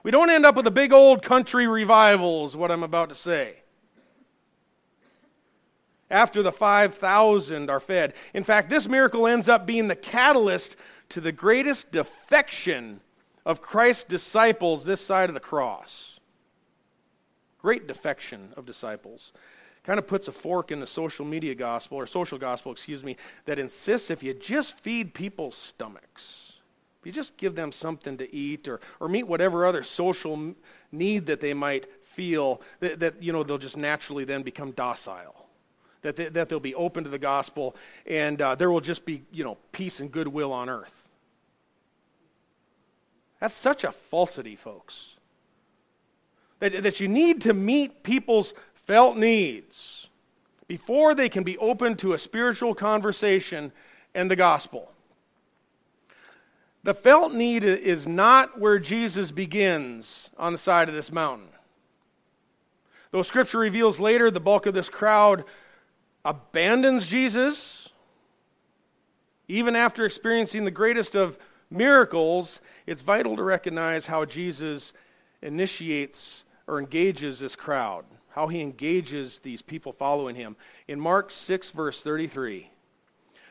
We 0.02 0.10
don't 0.10 0.28
end 0.28 0.44
up 0.44 0.54
with 0.54 0.66
a 0.66 0.70
big 0.70 0.92
old 0.92 1.22
country 1.22 1.66
revival, 1.66 2.44
is 2.44 2.54
what 2.54 2.70
I'm 2.70 2.82
about 2.82 3.08
to 3.08 3.14
say 3.14 3.62
after 6.10 6.42
the 6.42 6.52
5,000 6.52 7.70
are 7.70 7.80
fed. 7.80 8.14
In 8.32 8.44
fact, 8.44 8.70
this 8.70 8.88
miracle 8.88 9.26
ends 9.26 9.48
up 9.48 9.66
being 9.66 9.88
the 9.88 9.96
catalyst 9.96 10.76
to 11.10 11.20
the 11.20 11.32
greatest 11.32 11.90
defection 11.90 13.00
of 13.44 13.60
Christ's 13.60 14.04
disciples 14.04 14.84
this 14.84 15.00
side 15.00 15.30
of 15.30 15.34
the 15.34 15.40
cross. 15.40 16.18
Great 17.60 17.86
defection 17.86 18.52
of 18.56 18.66
disciples. 18.66 19.32
Kind 19.84 19.98
of 19.98 20.06
puts 20.06 20.28
a 20.28 20.32
fork 20.32 20.72
in 20.72 20.80
the 20.80 20.86
social 20.86 21.24
media 21.24 21.54
gospel, 21.54 21.98
or 21.98 22.06
social 22.06 22.38
gospel, 22.38 22.72
excuse 22.72 23.04
me, 23.04 23.16
that 23.44 23.58
insists 23.58 24.10
if 24.10 24.22
you 24.22 24.34
just 24.34 24.78
feed 24.80 25.14
people's 25.14 25.56
stomachs, 25.56 26.54
if 27.00 27.06
you 27.06 27.12
just 27.12 27.36
give 27.36 27.54
them 27.54 27.70
something 27.70 28.16
to 28.16 28.34
eat 28.34 28.66
or, 28.66 28.80
or 28.98 29.08
meet 29.08 29.28
whatever 29.28 29.64
other 29.64 29.84
social 29.84 30.54
need 30.90 31.26
that 31.26 31.40
they 31.40 31.54
might 31.54 31.86
feel, 32.04 32.60
that, 32.80 32.98
that 32.98 33.22
you 33.22 33.32
know, 33.32 33.44
they'll 33.44 33.58
just 33.58 33.76
naturally 33.76 34.24
then 34.24 34.42
become 34.42 34.72
docile 34.72 35.45
that, 36.06 36.14
they, 36.14 36.28
that 36.28 36.48
they'll 36.48 36.60
be 36.60 36.74
open 36.76 37.02
to 37.02 37.10
the 37.10 37.18
gospel, 37.18 37.74
and 38.06 38.40
uh, 38.40 38.54
there 38.54 38.70
will 38.70 38.80
just 38.80 39.04
be, 39.04 39.22
you 39.32 39.42
know, 39.42 39.58
peace 39.72 39.98
and 39.98 40.12
goodwill 40.12 40.52
on 40.52 40.68
earth. 40.68 41.08
That's 43.40 43.52
such 43.52 43.82
a 43.82 43.90
falsity, 43.90 44.54
folks. 44.54 45.14
That, 46.60 46.84
that 46.84 47.00
you 47.00 47.08
need 47.08 47.42
to 47.42 47.52
meet 47.52 48.04
people's 48.04 48.54
felt 48.86 49.16
needs 49.16 50.08
before 50.68 51.14
they 51.14 51.28
can 51.28 51.42
be 51.42 51.58
open 51.58 51.96
to 51.96 52.12
a 52.12 52.18
spiritual 52.18 52.74
conversation 52.74 53.72
and 54.14 54.30
the 54.30 54.36
gospel. 54.36 54.92
The 56.84 56.94
felt 56.94 57.34
need 57.34 57.64
is 57.64 58.06
not 58.06 58.60
where 58.60 58.78
Jesus 58.78 59.32
begins 59.32 60.30
on 60.38 60.52
the 60.52 60.58
side 60.58 60.88
of 60.88 60.94
this 60.94 61.10
mountain. 61.10 61.48
Though 63.10 63.22
Scripture 63.22 63.58
reveals 63.58 63.98
later 63.98 64.30
the 64.30 64.38
bulk 64.38 64.66
of 64.66 64.74
this 64.74 64.88
crowd 64.88 65.44
abandons 66.26 67.06
Jesus, 67.06 67.88
even 69.46 69.76
after 69.76 70.04
experiencing 70.04 70.64
the 70.64 70.72
greatest 70.72 71.14
of 71.14 71.38
miracles, 71.70 72.60
it's 72.84 73.02
vital 73.02 73.36
to 73.36 73.44
recognize 73.44 74.06
how 74.06 74.24
Jesus 74.24 74.92
initiates 75.40 76.44
or 76.66 76.80
engages 76.80 77.38
this 77.38 77.54
crowd, 77.54 78.04
how 78.30 78.48
he 78.48 78.60
engages 78.60 79.38
these 79.38 79.62
people 79.62 79.92
following 79.92 80.34
him. 80.34 80.56
In 80.88 80.98
Mark 80.98 81.30
6, 81.30 81.70
verse 81.70 82.02
33, 82.02 82.70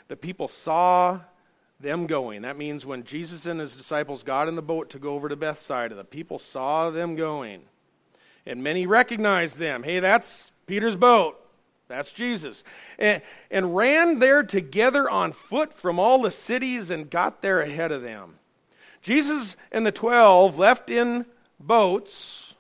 the 0.10 0.18
people 0.18 0.50
saw 0.50 1.22
them 1.80 2.08
going. 2.08 2.42
That 2.42 2.58
means 2.58 2.86
when 2.86 3.06
Jesus 3.06 3.46
and 3.46 3.62
his 3.62 3.74
disciples 3.74 4.22
got 4.24 4.50
in 4.50 4.56
the 4.56 4.62
boat 4.62 4.90
to 4.90 5.00
go 5.00 5.14
over 5.14 5.30
to 5.30 5.38
Bethsaida, 5.38 5.96
the 5.96 6.04
people 6.04 6.40
saw 6.40 6.90
them 6.90 7.16
going. 7.16 7.62
And 8.46 8.62
many 8.62 8.86
recognized 8.86 9.60
them. 9.60 9.84
Hey, 9.84 10.02
that's 10.02 10.52
Peter's 10.68 10.98
boat. 10.98 11.42
That's 11.88 12.12
Jesus. 12.12 12.64
And, 12.98 13.22
and 13.52 13.76
ran 13.76 14.20
there 14.20 14.44
together 14.44 15.10
on 15.10 15.32
foot 15.32 15.74
from 15.74 16.00
all 16.00 16.22
the 16.22 16.32
cities 16.32 16.90
and 16.90 17.10
got 17.10 17.42
there 17.42 17.62
ahead 17.62 17.92
of 17.92 18.02
them. 18.02 18.36
Jesus 19.02 19.56
and 19.72 19.86
the 19.86 19.92
twelve 19.92 20.58
left 20.58 20.90
in 20.90 21.26
boats. 21.60 22.56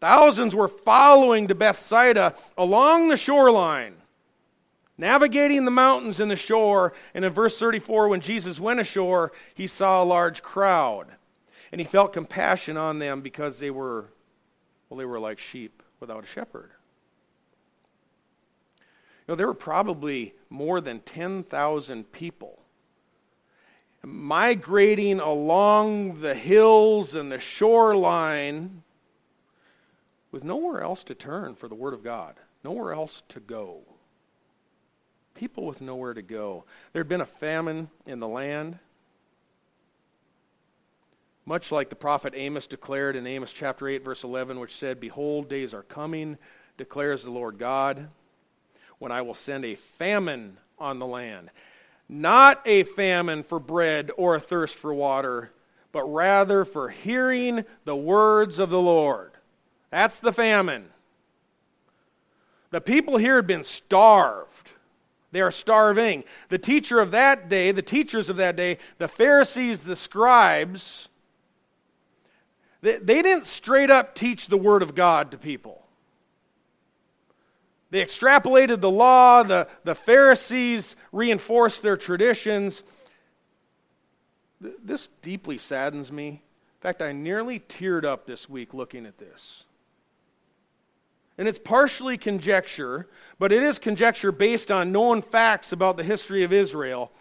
Thousands 0.00 0.52
were 0.52 0.66
following 0.66 1.46
to 1.46 1.54
Bethsaida 1.54 2.34
along 2.58 3.06
the 3.06 3.16
shoreline, 3.16 3.94
navigating 4.98 5.64
the 5.64 5.70
mountains 5.70 6.18
and 6.18 6.28
the 6.28 6.34
shore. 6.34 6.92
And 7.14 7.24
in 7.24 7.30
verse 7.32 7.56
34, 7.56 8.08
when 8.08 8.20
Jesus 8.20 8.58
went 8.58 8.80
ashore, 8.80 9.30
he 9.54 9.68
saw 9.68 10.02
a 10.02 10.04
large 10.04 10.42
crowd. 10.42 11.06
And 11.70 11.80
he 11.80 11.84
felt 11.84 12.12
compassion 12.12 12.76
on 12.76 12.98
them 12.98 13.20
because 13.20 13.60
they 13.60 13.70
were, 13.70 14.06
well, 14.88 14.98
they 14.98 15.04
were 15.04 15.20
like 15.20 15.38
sheep 15.38 15.84
without 16.00 16.24
a 16.24 16.26
shepherd 16.26 16.72
know, 19.32 19.36
there 19.36 19.46
were 19.46 19.54
probably 19.54 20.34
more 20.50 20.80
than 20.80 21.00
10,000 21.00 22.12
people 22.12 22.58
migrating 24.04 25.20
along 25.20 26.20
the 26.20 26.34
hills 26.34 27.14
and 27.14 27.30
the 27.30 27.38
shoreline 27.38 28.82
with 30.32 30.42
nowhere 30.42 30.82
else 30.82 31.04
to 31.04 31.14
turn 31.14 31.54
for 31.54 31.68
the 31.68 31.74
Word 31.74 31.94
of 31.94 32.02
God, 32.02 32.34
nowhere 32.64 32.92
else 32.92 33.22
to 33.28 33.38
go. 33.38 33.82
People 35.34 35.64
with 35.64 35.80
nowhere 35.80 36.14
to 36.14 36.22
go. 36.22 36.64
There 36.92 37.00
had 37.00 37.08
been 37.08 37.20
a 37.20 37.26
famine 37.26 37.88
in 38.04 38.18
the 38.18 38.28
land. 38.28 38.78
Much 41.46 41.72
like 41.72 41.88
the 41.88 41.96
prophet 41.96 42.34
Amos 42.36 42.66
declared 42.66 43.16
in 43.16 43.26
Amos 43.26 43.52
chapter 43.52 43.88
8, 43.88 44.04
verse 44.04 44.24
11, 44.24 44.58
which 44.58 44.76
said, 44.76 45.00
Behold, 45.00 45.48
days 45.48 45.72
are 45.72 45.84
coming, 45.84 46.38
declares 46.76 47.22
the 47.22 47.30
Lord 47.30 47.58
God 47.58 48.08
when 49.02 49.10
I 49.10 49.22
will 49.22 49.34
send 49.34 49.64
a 49.64 49.74
famine 49.74 50.58
on 50.78 51.00
the 51.00 51.06
land. 51.06 51.50
Not 52.08 52.62
a 52.64 52.84
famine 52.84 53.42
for 53.42 53.58
bread 53.58 54.12
or 54.16 54.36
a 54.36 54.40
thirst 54.40 54.78
for 54.78 54.94
water, 54.94 55.50
but 55.90 56.04
rather 56.04 56.64
for 56.64 56.88
hearing 56.88 57.64
the 57.84 57.96
words 57.96 58.60
of 58.60 58.70
the 58.70 58.80
Lord. 58.80 59.32
That's 59.90 60.20
the 60.20 60.32
famine. 60.32 60.84
The 62.70 62.80
people 62.80 63.16
here 63.16 63.34
had 63.34 63.46
been 63.48 63.64
starved. 63.64 64.70
They 65.32 65.40
are 65.40 65.50
starving. 65.50 66.22
The 66.48 66.58
teacher 66.58 67.00
of 67.00 67.10
that 67.10 67.48
day, 67.48 67.72
the 67.72 67.82
teachers 67.82 68.28
of 68.28 68.36
that 68.36 68.54
day, 68.54 68.78
the 68.98 69.08
Pharisees, 69.08 69.82
the 69.82 69.96
scribes, 69.96 71.08
they, 72.82 72.98
they 72.98 73.20
didn't 73.20 73.46
straight 73.46 73.90
up 73.90 74.14
teach 74.14 74.46
the 74.46 74.56
Word 74.56 74.80
of 74.80 74.94
God 74.94 75.32
to 75.32 75.38
people. 75.38 75.81
They 77.92 78.02
extrapolated 78.02 78.80
the 78.80 78.90
law, 78.90 79.42
the, 79.42 79.68
the 79.84 79.94
Pharisees 79.94 80.96
reinforced 81.12 81.82
their 81.82 81.98
traditions. 81.98 82.82
This 84.82 85.10
deeply 85.20 85.58
saddens 85.58 86.10
me. 86.10 86.28
In 86.28 86.80
fact, 86.80 87.02
I 87.02 87.12
nearly 87.12 87.60
teared 87.60 88.06
up 88.06 88.24
this 88.24 88.48
week 88.48 88.72
looking 88.72 89.04
at 89.04 89.18
this. 89.18 89.64
And 91.36 91.46
it's 91.46 91.58
partially 91.58 92.16
conjecture, 92.16 93.10
but 93.38 93.52
it 93.52 93.62
is 93.62 93.78
conjecture 93.78 94.32
based 94.32 94.70
on 94.70 94.90
known 94.90 95.20
facts 95.20 95.70
about 95.70 95.98
the 95.98 96.02
history 96.02 96.44
of 96.44 96.52
Israel. 96.52 97.12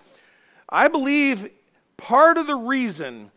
I 0.69 0.87
believe 0.87 1.49
part 1.97 2.37
of 2.37 2.47
the 2.47 2.55
reason 2.55 3.31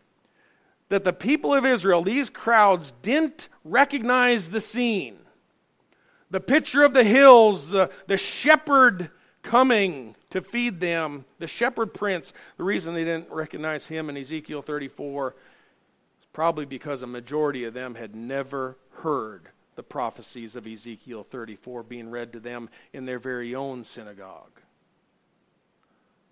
that 0.87 1.03
the 1.03 1.11
people 1.11 1.53
of 1.53 1.65
Israel, 1.65 2.01
these 2.01 2.29
crowds, 2.29 2.93
didn't 3.01 3.49
recognize 3.65 4.51
the 4.51 4.61
scene 4.61 5.17
the 6.31 6.39
picture 6.39 6.83
of 6.83 6.93
the 6.93 7.03
hills, 7.03 7.69
the, 7.69 7.89
the 8.07 8.17
shepherd 8.17 9.09
coming 9.43 10.15
to 10.31 10.41
feed 10.41 10.79
them, 10.79 11.25
the 11.39 11.47
shepherd 11.47 11.93
prince. 11.93 12.33
The 12.57 12.63
reason 12.63 12.93
they 12.93 13.03
didn't 13.03 13.31
recognize 13.31 13.87
him 13.87 14.09
in 14.09 14.17
Ezekiel 14.17 14.61
34 14.61 15.29
is 15.29 16.27
probably 16.33 16.65
because 16.65 17.01
a 17.01 17.07
majority 17.07 17.63
of 17.63 17.73
them 17.73 17.95
had 17.95 18.15
never 18.15 18.77
heard 18.97 19.49
the 19.75 19.83
prophecies 19.83 20.55
of 20.55 20.65
Ezekiel 20.65 21.23
34 21.23 21.83
being 21.83 22.09
read 22.09 22.33
to 22.33 22.39
them 22.39 22.69
in 22.93 23.05
their 23.05 23.19
very 23.19 23.53
own 23.53 23.83
synagogue. 23.83 24.61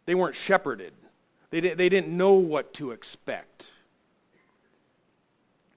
They 0.05 0.15
weren't 0.15 0.35
shepherded, 0.35 0.93
they, 1.49 1.59
they 1.59 1.89
didn't 1.89 2.15
know 2.15 2.33
what 2.33 2.73
to 2.75 2.91
expect. 2.91 3.67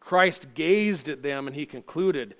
Christ 0.01 0.55
gazed 0.55 1.09
at 1.09 1.23
them 1.23 1.49
and 1.49 1.57
he 1.57 1.67
concluded, 1.67 2.37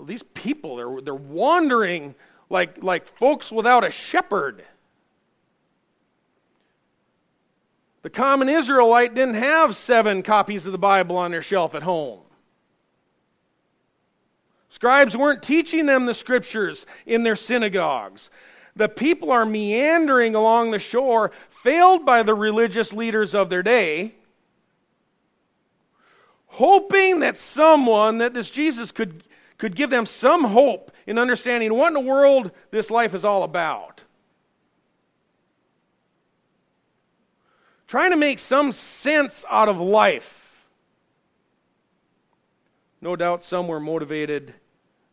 these 0.00 0.22
people, 0.22 0.76
they're, 0.76 1.00
they're 1.00 1.14
wandering 1.14 2.14
like, 2.50 2.82
like 2.82 3.06
folks 3.06 3.52
without 3.52 3.84
a 3.84 3.90
shepherd. 3.90 4.64
The 8.02 8.10
common 8.10 8.48
Israelite 8.48 9.14
didn't 9.14 9.34
have 9.34 9.76
seven 9.76 10.22
copies 10.22 10.66
of 10.66 10.72
the 10.72 10.78
Bible 10.78 11.16
on 11.16 11.30
their 11.30 11.42
shelf 11.42 11.74
at 11.74 11.82
home. 11.82 12.20
Scribes 14.70 15.16
weren't 15.16 15.42
teaching 15.42 15.86
them 15.86 16.06
the 16.06 16.14
scriptures 16.14 16.86
in 17.06 17.22
their 17.22 17.36
synagogues. 17.36 18.30
The 18.76 18.88
people 18.88 19.32
are 19.32 19.44
meandering 19.44 20.34
along 20.34 20.70
the 20.70 20.78
shore, 20.78 21.32
failed 21.50 22.06
by 22.06 22.22
the 22.22 22.34
religious 22.34 22.92
leaders 22.92 23.34
of 23.34 23.50
their 23.50 23.62
day, 23.62 24.14
hoping 26.46 27.20
that 27.20 27.36
someone, 27.38 28.18
that 28.18 28.34
this 28.34 28.50
Jesus 28.50 28.92
could, 28.92 29.24
could 29.58 29.74
give 29.74 29.90
them 29.90 30.06
some 30.06 30.44
hope 30.44 30.92
in 31.06 31.18
understanding 31.18 31.74
what 31.74 31.88
in 31.88 31.94
the 31.94 32.00
world 32.00 32.52
this 32.70 32.90
life 32.90 33.12
is 33.12 33.24
all 33.24 33.42
about. 33.42 34.02
Trying 37.88 38.12
to 38.12 38.16
make 38.16 38.38
some 38.38 38.70
sense 38.70 39.44
out 39.50 39.68
of 39.68 39.80
life. 39.80 40.66
No 43.00 43.16
doubt 43.16 43.42
some 43.42 43.68
were 43.68 43.80
motivated 43.80 44.54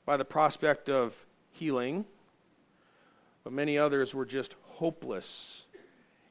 by 0.06 0.18
the 0.18 0.26
prospect 0.26 0.90
of 0.90 1.16
healing, 1.52 2.06
but 3.44 3.54
many 3.54 3.78
others 3.78 4.14
were 4.14 4.26
just 4.26 4.56
hopeless 4.64 5.66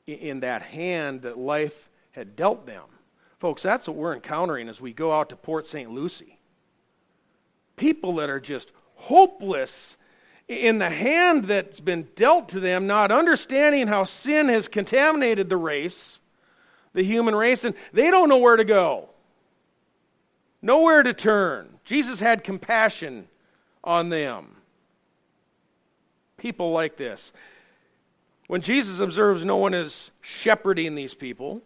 in 0.06 0.40
that 0.40 0.62
hand 0.62 1.22
that 1.22 1.38
life 1.38 1.88
had 2.12 2.36
dealt 2.36 2.66
them. 2.66 2.84
Folks, 3.38 3.62
that's 3.62 3.88
what 3.88 3.96
we're 3.96 4.14
encountering 4.14 4.68
as 4.68 4.80
we 4.80 4.92
go 4.92 5.12
out 5.12 5.30
to 5.30 5.36
Port 5.36 5.66
St. 5.66 5.90
Lucie. 5.90 6.38
People 7.76 8.16
that 8.16 8.30
are 8.30 8.40
just 8.40 8.72
hopeless 8.94 9.96
in 10.48 10.78
the 10.78 10.90
hand 10.90 11.44
that's 11.44 11.80
been 11.80 12.08
dealt 12.14 12.50
to 12.50 12.60
them, 12.60 12.86
not 12.86 13.10
understanding 13.10 13.86
how 13.86 14.04
sin 14.04 14.48
has 14.48 14.68
contaminated 14.68 15.48
the 15.48 15.56
race, 15.56 16.20
the 16.92 17.02
human 17.02 17.34
race, 17.34 17.64
and 17.64 17.74
they 17.92 18.10
don't 18.10 18.28
know 18.28 18.38
where 18.38 18.56
to 18.56 18.64
go, 18.64 19.08
nowhere 20.60 21.02
to 21.02 21.14
turn. 21.14 21.68
Jesus 21.84 22.20
had 22.20 22.44
compassion 22.44 23.26
on 23.82 24.08
them. 24.08 24.56
People 26.36 26.72
like 26.72 26.96
this. 26.96 27.32
When 28.46 28.60
Jesus 28.60 29.00
observes 29.00 29.44
no 29.44 29.56
one 29.56 29.72
is 29.72 30.10
shepherding 30.20 30.94
these 30.94 31.14
people, 31.14 31.62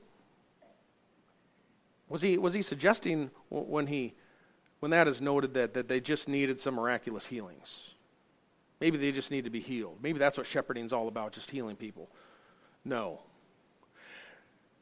was 2.09 2.23
he, 2.23 2.38
was 2.38 2.55
he 2.55 2.62
suggesting 2.62 3.31
when, 3.50 3.88
he, 3.88 4.15
when 4.80 4.90
that 4.90 5.08
is 5.08 5.20
noted 5.20 5.54
that, 5.54 5.75
that 5.75 5.88
they 5.88 6.00
just 6.00 6.28
needed 6.28 6.61
some 6.61 6.75
miraculous 6.75 7.26
healings? 7.26 7.94
Maybe 8.80 8.97
they 8.97 9.12
just 9.12 9.30
need 9.30 9.44
to 9.44 9.50
be 9.50 9.61
healed. 9.61 9.99
Maybe 10.02 10.18
that's 10.18 10.38
what 10.38 10.47
shepherding 10.47 10.85
is 10.85 10.92
all 10.92 11.08
about, 11.08 11.32
just 11.32 11.50
healing 11.50 11.76
people. 11.76 12.08
No. 12.85 13.20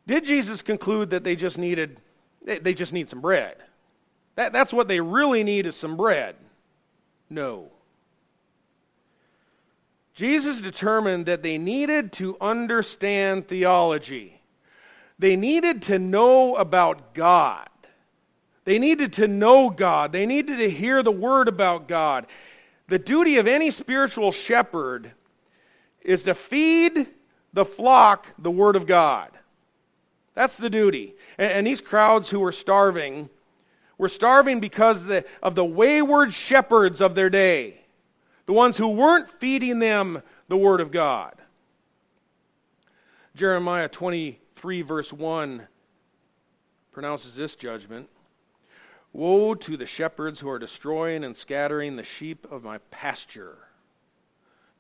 Did 0.07 0.25
Jesus 0.25 0.63
conclude 0.63 1.11
that 1.11 1.25
they 1.25 1.35
just 1.35 1.59
needed, 1.59 2.01
they, 2.45 2.59
they 2.59 2.75
just 2.75 2.93
need 2.93 3.09
some 3.09 3.21
bread? 3.21 3.57
That, 4.37 4.53
that's 4.53 4.73
what 4.73 4.87
they 4.87 5.01
really 5.01 5.43
need 5.43 5.67
is 5.67 5.77
some 5.77 5.97
bread. 5.97 6.37
No. 7.31 7.71
Jesus 10.15 10.61
determined 10.61 11.27
that 11.27 11.43
they 11.43 11.59
needed 11.59 12.13
to 12.13 12.37
understand 12.41 13.49
theology. 13.49 14.41
They 15.19 15.37
needed 15.37 15.83
to 15.83 15.99
know 15.99 16.57
about 16.57 17.15
God. 17.15 17.69
They 18.67 18.81
needed 18.81 19.13
to 19.15 19.29
know 19.29 19.71
God. 19.71 20.11
They 20.11 20.27
needed 20.27 20.59
to 20.59 20.69
hear 20.69 21.03
the 21.03 21.13
word 21.13 21.47
about 21.47 21.87
God. 21.87 22.27
The 22.89 22.99
duty 22.99 23.37
of 23.37 23.47
any 23.47 23.71
spiritual 23.71 24.33
shepherd 24.33 25.13
is 26.03 26.25
to 26.25 26.35
feed 26.35 27.07
the 27.53 27.65
flock 27.65 28.27
the 28.37 28.51
word 28.51 28.75
of 28.75 28.85
God. 28.85 29.31
That's 30.35 30.57
the 30.57 30.69
duty. 30.69 31.15
And, 31.39 31.65
these 31.65 31.81
crowds 31.81 32.29
who 32.29 32.41
were 32.41 32.53
starving 32.53 33.31
were 33.99 34.09
starving 34.09 34.59
because 34.59 35.09
of 35.43 35.55
the 35.55 35.65
wayward 35.65 36.35
shepherds 36.35 37.01
of 37.01 37.15
their 37.15 37.31
day, 37.31 37.83
the 38.47 38.53
ones 38.53 38.77
who 38.77 38.89
weren't 38.89 39.29
feeding 39.41 39.79
them 39.79 40.23
the 40.49 40.57
Word 40.57 40.81
of 40.81 40.91
God. 40.91 41.35
Jeremiah 43.35 43.89
23, 43.89 44.83
verse 44.83 45.13
1, 45.13 45.67
pronounces 46.93 47.37
this 47.37 47.55
judgment 47.55 48.09
Woe 49.17 49.55
to 49.55 49.77
the 49.77 49.87
shepherds 49.87 50.41
who 50.41 50.49
are 50.49 50.59
destroying 50.59 51.25
and 51.25 51.37
scattering 51.37 51.97
the 51.97 52.05
sheep 52.05 52.47
of 52.51 52.63
my 52.63 52.79
pasture, 52.91 53.57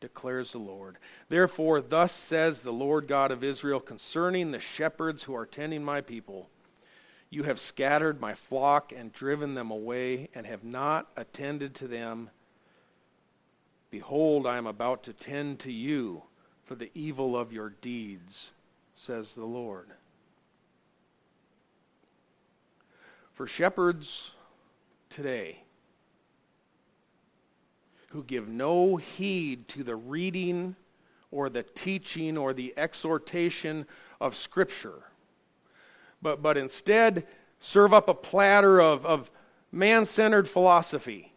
declares 0.00 0.52
the 0.52 0.58
Lord. 0.58 0.98
Therefore, 1.28 1.80
thus 1.80 2.12
says 2.12 2.62
the 2.62 2.72
Lord 2.72 3.08
God 3.08 3.30
of 3.30 3.42
Israel 3.42 3.80
concerning 3.80 4.50
the 4.50 4.60
shepherds 4.60 5.22
who 5.22 5.34
are 5.34 5.46
tending 5.46 5.82
my 5.82 6.00
people 6.00 6.48
you 7.30 7.42
have 7.42 7.58
scattered 7.58 8.20
my 8.20 8.34
flock 8.34 8.92
and 8.92 9.12
driven 9.12 9.54
them 9.54 9.70
away, 9.70 10.28
and 10.34 10.46
have 10.46 10.64
not 10.64 11.08
attended 11.16 11.74
to 11.74 11.88
them. 11.88 12.30
Behold, 13.90 14.46
I 14.46 14.56
am 14.56 14.66
about 14.66 15.02
to 15.04 15.12
tend 15.12 15.58
to 15.60 15.72
you 15.72 16.22
for 16.64 16.76
the 16.76 16.90
evil 16.94 17.36
of 17.36 17.52
your 17.52 17.70
deeds, 17.80 18.52
says 18.94 19.34
the 19.34 19.44
Lord. 19.44 19.88
For 23.36 23.46
shepherds 23.46 24.32
today 25.10 25.58
who 28.08 28.24
give 28.24 28.48
no 28.48 28.96
heed 28.96 29.68
to 29.68 29.84
the 29.84 29.94
reading 29.94 30.74
or 31.30 31.50
the 31.50 31.62
teaching 31.62 32.38
or 32.38 32.54
the 32.54 32.72
exhortation 32.78 33.84
of 34.22 34.34
Scripture, 34.34 35.02
but, 36.22 36.40
but 36.40 36.56
instead 36.56 37.26
serve 37.60 37.92
up 37.92 38.08
a 38.08 38.14
platter 38.14 38.80
of, 38.80 39.04
of 39.04 39.30
man 39.70 40.06
centered 40.06 40.48
philosophy. 40.48 41.34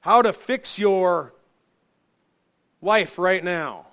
How 0.00 0.22
to 0.22 0.32
fix 0.32 0.76
your 0.76 1.34
life 2.82 3.16
right 3.16 3.44
now. 3.44 3.86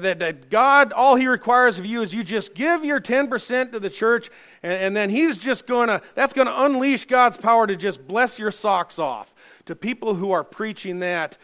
That, 0.00 0.20
that, 0.20 0.48
God, 0.48 0.90
all 0.94 1.16
He 1.16 1.26
requires 1.26 1.78
of 1.78 1.84
you 1.84 2.00
is 2.00 2.14
you 2.14 2.24
just 2.24 2.54
give 2.54 2.82
your 2.82 2.98
10% 2.98 3.72
to 3.72 3.78
the 3.78 3.90
church, 3.90 4.30
and, 4.62 4.72
and 4.72 4.96
then 4.96 5.10
He's 5.10 5.36
just 5.36 5.66
going 5.66 5.88
to, 5.88 6.00
that's 6.14 6.32
going 6.32 6.48
to 6.48 6.62
unleash 6.62 7.04
God's 7.04 7.36
power 7.36 7.66
to 7.66 7.76
just 7.76 8.08
bless 8.08 8.38
your 8.38 8.50
socks 8.50 8.98
off. 8.98 9.34
To 9.66 9.76
people 9.76 10.14
who 10.14 10.32
are 10.32 10.44
preaching 10.44 11.00
that, 11.00 11.36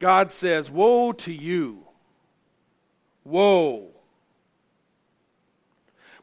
God 0.00 0.32
says, 0.32 0.68
Woe 0.68 1.12
to 1.12 1.32
you. 1.32 1.84
Woe. 3.24 3.90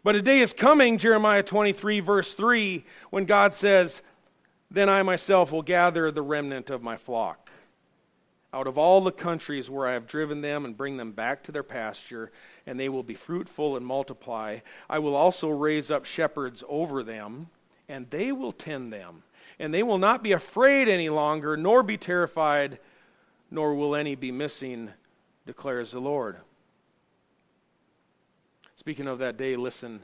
But 0.04 0.16
a 0.16 0.22
day 0.22 0.42
is 0.42 0.52
coming, 0.52 0.98
Jeremiah 0.98 1.44
23, 1.44 2.02
verse 2.02 2.34
3, 2.34 2.84
when 3.10 3.24
God 3.24 3.54
says, 3.54 4.02
Then 4.70 4.90
I 4.90 5.02
myself 5.04 5.54
will 5.54 5.62
gather 5.62 6.12
the 6.12 6.22
remnant 6.22 6.70
of 6.70 6.84
my 6.84 6.98
flock 6.98 7.49
out 8.54 8.68
of 8.68 8.78
all 8.78 9.02
the 9.02 9.12
countries 9.12 9.70
where 9.70 9.88
I 9.88 9.94
have 9.94 10.08
driven 10.08 10.42
them 10.42 10.66
and 10.66 10.76
bring 10.76 10.98
them 10.98 11.12
back 11.12 11.44
to 11.44 11.52
their 11.52 11.64
pasture, 11.64 12.32
and 12.66 12.80
they 12.80 12.90
will 12.90 13.04
be 13.04 13.14
fruitful 13.14 13.78
and 13.78 13.86
multiply. 13.86 14.60
I 14.90 15.00
will 15.00 15.16
also 15.16 15.50
raise 15.50 15.92
up 15.92 16.06
shepherds 16.06 16.64
over 16.68 17.04
them, 17.04 17.50
and 17.88 18.10
they 18.10 18.32
will 18.32 18.52
tend 18.52 18.92
them. 18.92 19.24
And 19.60 19.74
they 19.74 19.84
will 19.84 19.98
not 19.98 20.24
be 20.24 20.32
afraid 20.32 20.88
any 20.88 21.10
longer, 21.10 21.58
nor 21.58 21.84
be 21.84 21.98
terrified, 21.98 22.80
nor 23.52 23.76
will 23.76 23.96
any 23.96 24.16
be 24.16 24.32
missing, 24.32 24.92
declares 25.46 25.92
the 25.92 26.00
Lord. 26.00 26.38
Speaking 28.76 29.08
of 29.08 29.20
that 29.20 29.38
day, 29.38 29.56
listen 29.56 30.02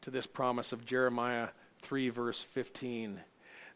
to 0.00 0.10
this 0.10 0.26
promise 0.26 0.72
of 0.72 0.86
Jeremiah 0.86 1.48
3, 1.82 2.08
verse 2.08 2.40
15. 2.40 3.20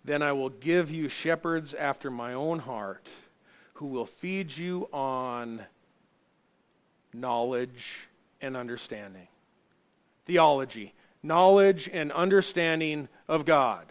Then 0.04 0.22
I 0.22 0.32
will 0.32 0.48
give 0.48 0.90
you 0.90 1.08
shepherds 1.08 1.74
after 1.74 2.10
my 2.10 2.32
own 2.32 2.60
heart 2.60 3.04
who 3.78 3.86
will 3.86 4.06
feed 4.06 4.56
you 4.56 4.88
on 4.92 5.62
knowledge 7.14 8.08
and 8.40 8.56
understanding. 8.56 9.28
Theology, 10.26 10.94
knowledge 11.22 11.88
and 11.92 12.10
understanding 12.10 13.08
of 13.28 13.44
God. 13.44 13.86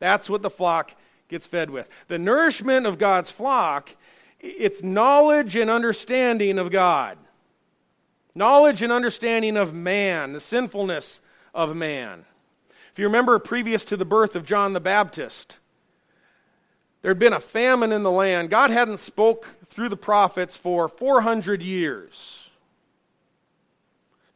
That's 0.00 0.28
what 0.28 0.42
the 0.42 0.50
flock 0.50 0.94
gets 1.28 1.46
fed 1.46 1.70
with. 1.70 1.88
The 2.08 2.18
nourishment 2.18 2.84
of 2.84 2.98
God's 2.98 3.30
flock, 3.30 3.96
it's 4.38 4.82
knowledge 4.82 5.56
and 5.56 5.70
understanding 5.70 6.58
of 6.58 6.70
God. 6.70 7.16
Knowledge 8.34 8.82
and 8.82 8.92
understanding 8.92 9.56
of 9.56 9.72
man, 9.72 10.34
the 10.34 10.40
sinfulness 10.40 11.22
of 11.54 11.74
man. 11.74 12.26
If 12.92 12.98
you 12.98 13.06
remember, 13.06 13.38
previous 13.38 13.82
to 13.86 13.96
the 13.96 14.04
birth 14.04 14.36
of 14.36 14.44
John 14.44 14.74
the 14.74 14.80
Baptist, 14.80 15.56
there 17.02 17.10
had 17.10 17.18
been 17.18 17.32
a 17.32 17.40
famine 17.40 17.92
in 17.92 18.02
the 18.02 18.10
land. 18.10 18.50
God 18.50 18.70
hadn't 18.70 18.98
spoke 18.98 19.48
through 19.66 19.88
the 19.88 19.96
prophets 19.96 20.56
for 20.56 20.88
400 20.88 21.62
years. 21.62 22.50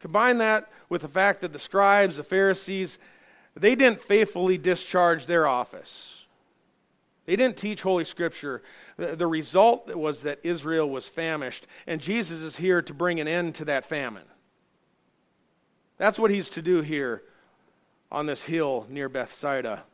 Combine 0.00 0.38
that 0.38 0.70
with 0.88 1.02
the 1.02 1.08
fact 1.08 1.40
that 1.40 1.52
the 1.52 1.58
scribes, 1.58 2.16
the 2.16 2.22
Pharisees, 2.22 2.98
they 3.54 3.74
didn't 3.74 4.00
faithfully 4.00 4.58
discharge 4.58 5.26
their 5.26 5.46
office. 5.46 6.26
They 7.26 7.36
didn't 7.36 7.56
teach 7.56 7.82
Holy 7.82 8.04
Scripture. 8.04 8.62
The, 8.96 9.16
the 9.16 9.26
result 9.26 9.94
was 9.94 10.22
that 10.22 10.40
Israel 10.42 10.88
was 10.88 11.08
famished, 11.08 11.66
and 11.86 12.00
Jesus 12.00 12.42
is 12.42 12.56
here 12.56 12.82
to 12.82 12.92
bring 12.92 13.20
an 13.20 13.28
end 13.28 13.54
to 13.56 13.64
that 13.66 13.84
famine. 13.84 14.24
That's 15.96 16.18
what 16.18 16.30
he's 16.30 16.50
to 16.50 16.62
do 16.62 16.82
here 16.82 17.22
on 18.10 18.26
this 18.26 18.42
hill 18.42 18.86
near 18.90 19.08
Bethsaida. 19.08 19.84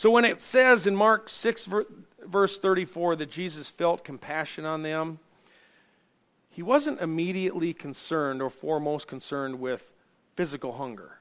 So 0.00 0.10
when 0.10 0.24
it 0.24 0.40
says 0.40 0.86
in 0.86 0.96
Mark 0.96 1.28
6, 1.28 1.68
verse 2.24 2.58
34, 2.58 3.16
that 3.16 3.30
Jesus 3.30 3.68
felt 3.68 4.02
compassion 4.02 4.64
on 4.64 4.80
them, 4.80 5.18
he 6.48 6.62
wasn't 6.62 7.02
immediately 7.02 7.74
concerned 7.74 8.40
or 8.40 8.48
foremost 8.48 9.08
concerned 9.08 9.60
with 9.60 9.92
physical 10.36 10.72
hunger. 10.72 11.18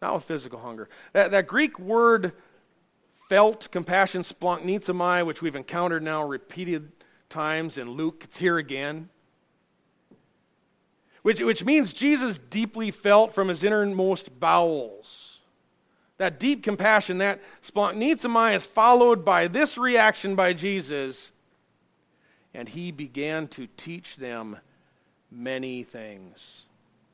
Not 0.00 0.14
with 0.14 0.24
physical 0.24 0.60
hunger. 0.60 0.88
That, 1.12 1.30
that 1.32 1.46
Greek 1.46 1.78
word 1.78 2.32
felt 3.28 3.70
compassion, 3.70 4.22
splanchnizomai, 4.22 5.26
which 5.26 5.42
we've 5.42 5.54
encountered 5.54 6.02
now 6.02 6.24
repeated 6.24 6.90
times 7.28 7.76
in 7.76 7.90
Luke, 7.90 8.22
it's 8.24 8.38
here 8.38 8.56
again. 8.56 9.10
Which, 11.20 11.42
which 11.42 11.62
means 11.62 11.92
Jesus 11.92 12.38
deeply 12.38 12.90
felt 12.90 13.34
from 13.34 13.48
his 13.48 13.62
innermost 13.62 14.40
bowels. 14.40 15.27
That 16.18 16.38
deep 16.38 16.62
compassion, 16.62 17.18
that 17.18 17.40
splanchnizomai 17.62 18.54
is 18.54 18.66
followed 18.66 19.24
by 19.24 19.48
this 19.48 19.78
reaction 19.78 20.34
by 20.34 20.52
Jesus, 20.52 21.30
and 22.52 22.68
he 22.68 22.90
began 22.90 23.48
to 23.48 23.68
teach 23.76 24.16
them 24.16 24.58
many 25.30 25.84
things. 25.84 26.64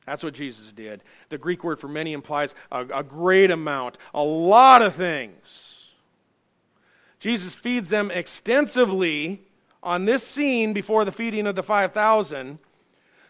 That's 0.05 0.23
what 0.23 0.33
Jesus 0.33 0.71
did. 0.71 1.03
The 1.29 1.37
Greek 1.37 1.63
word 1.63 1.79
for 1.79 1.87
many 1.87 2.13
implies 2.13 2.53
a, 2.71 2.81
a, 2.81 3.03
great 3.03 3.49
amount, 3.51 3.97
a 4.13 4.21
lot 4.21 4.81
of 4.81 4.93
things. 4.93 5.91
Jesus 7.19 7.55
feeds 7.55 7.89
them 7.89 8.11
extensively 8.11 9.41
on 9.81 10.05
this 10.05 10.25
scene 10.25 10.73
before 10.73 11.05
the 11.05 11.11
feeding 11.11 11.47
of 11.47 11.55
the 11.55 11.63
5,000, 11.63 12.59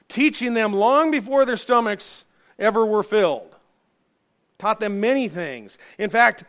teaching 0.10 0.54
them 0.54 0.74
long 0.74 1.12
before 1.12 1.46
their 1.46 1.58
stomachs 1.58 2.26
ever 2.60 2.86
were 2.86 3.04
filled. 3.04 3.55
Taught 4.58 4.80
them 4.80 5.00
many 5.00 5.28
things. 5.28 5.78
In 5.98 6.10
fact, 6.10 6.44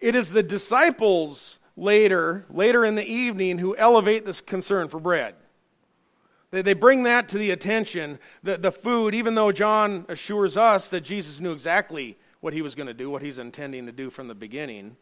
it 0.00 0.14
is 0.14 0.30
the 0.30 0.42
disciples 0.42 1.58
later, 1.76 2.44
later 2.50 2.84
in 2.84 2.94
the 2.94 3.06
evening, 3.06 3.58
who 3.58 3.76
elevate 3.76 4.24
this 4.24 4.40
concern 4.40 4.88
for 4.88 5.00
bread. 5.00 5.34
They, 6.50 6.62
they 6.62 6.74
bring 6.74 7.02
that 7.04 7.28
to 7.28 7.38
the 7.38 7.50
attention, 7.50 8.18
the, 8.42 8.56
the 8.56 8.72
food, 8.72 9.14
even 9.14 9.34
though 9.34 9.52
John 9.52 10.04
assures 10.08 10.56
us 10.56 10.88
that 10.90 11.02
Jesus 11.02 11.40
knew 11.40 11.52
exactly 11.52 12.16
what 12.40 12.52
he 12.52 12.62
was 12.62 12.74
going 12.74 12.86
to 12.86 12.94
do, 12.94 13.10
what 13.10 13.22
he's 13.22 13.38
intending 13.38 13.86
to 13.86 13.92
do 13.92 14.10
from 14.10 14.28
the 14.28 14.34
beginning. 14.34 14.96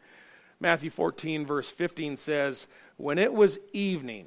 Matthew 0.60 0.90
14, 0.90 1.44
verse 1.44 1.70
15 1.70 2.16
says, 2.16 2.66
When 2.96 3.18
it 3.18 3.32
was 3.32 3.58
evening, 3.72 4.26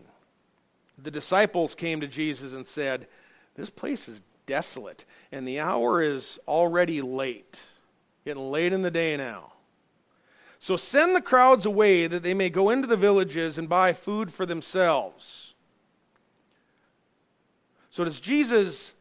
the 0.97 1.12
disciples 1.12 1.75
came 1.75 2.01
to 2.01 2.08
Jesus 2.08 2.53
and 2.53 2.65
said, 2.65 3.08
This 3.55 3.69
place 3.69 4.08
is 4.08 4.21
desolate, 4.45 5.05
and 5.32 5.47
the 5.47 5.60
hour 5.60 6.01
is 6.01 6.39
already 6.47 7.01
late, 7.01 7.60
getting 8.25 8.51
late 8.51 8.73
in 8.73 8.82
the 8.82 8.91
day 8.91 9.15
now. 9.17 9.53
So 10.60 10.75
send 10.75 11.15
the 11.15 11.21
crowds 11.21 11.65
away 11.65 12.08
that 12.08 12.21
they 12.21 12.34
may 12.34 12.49
go 12.49 12.69
into 12.69 12.88
the 12.88 12.97
villages 12.97 13.58
and 13.58 13.69
buy 13.69 13.93
food 13.93 14.34
for 14.34 14.45
themselves. 14.45 15.53
So, 17.89 18.03
does 18.03 18.19
Jesus 18.19 18.93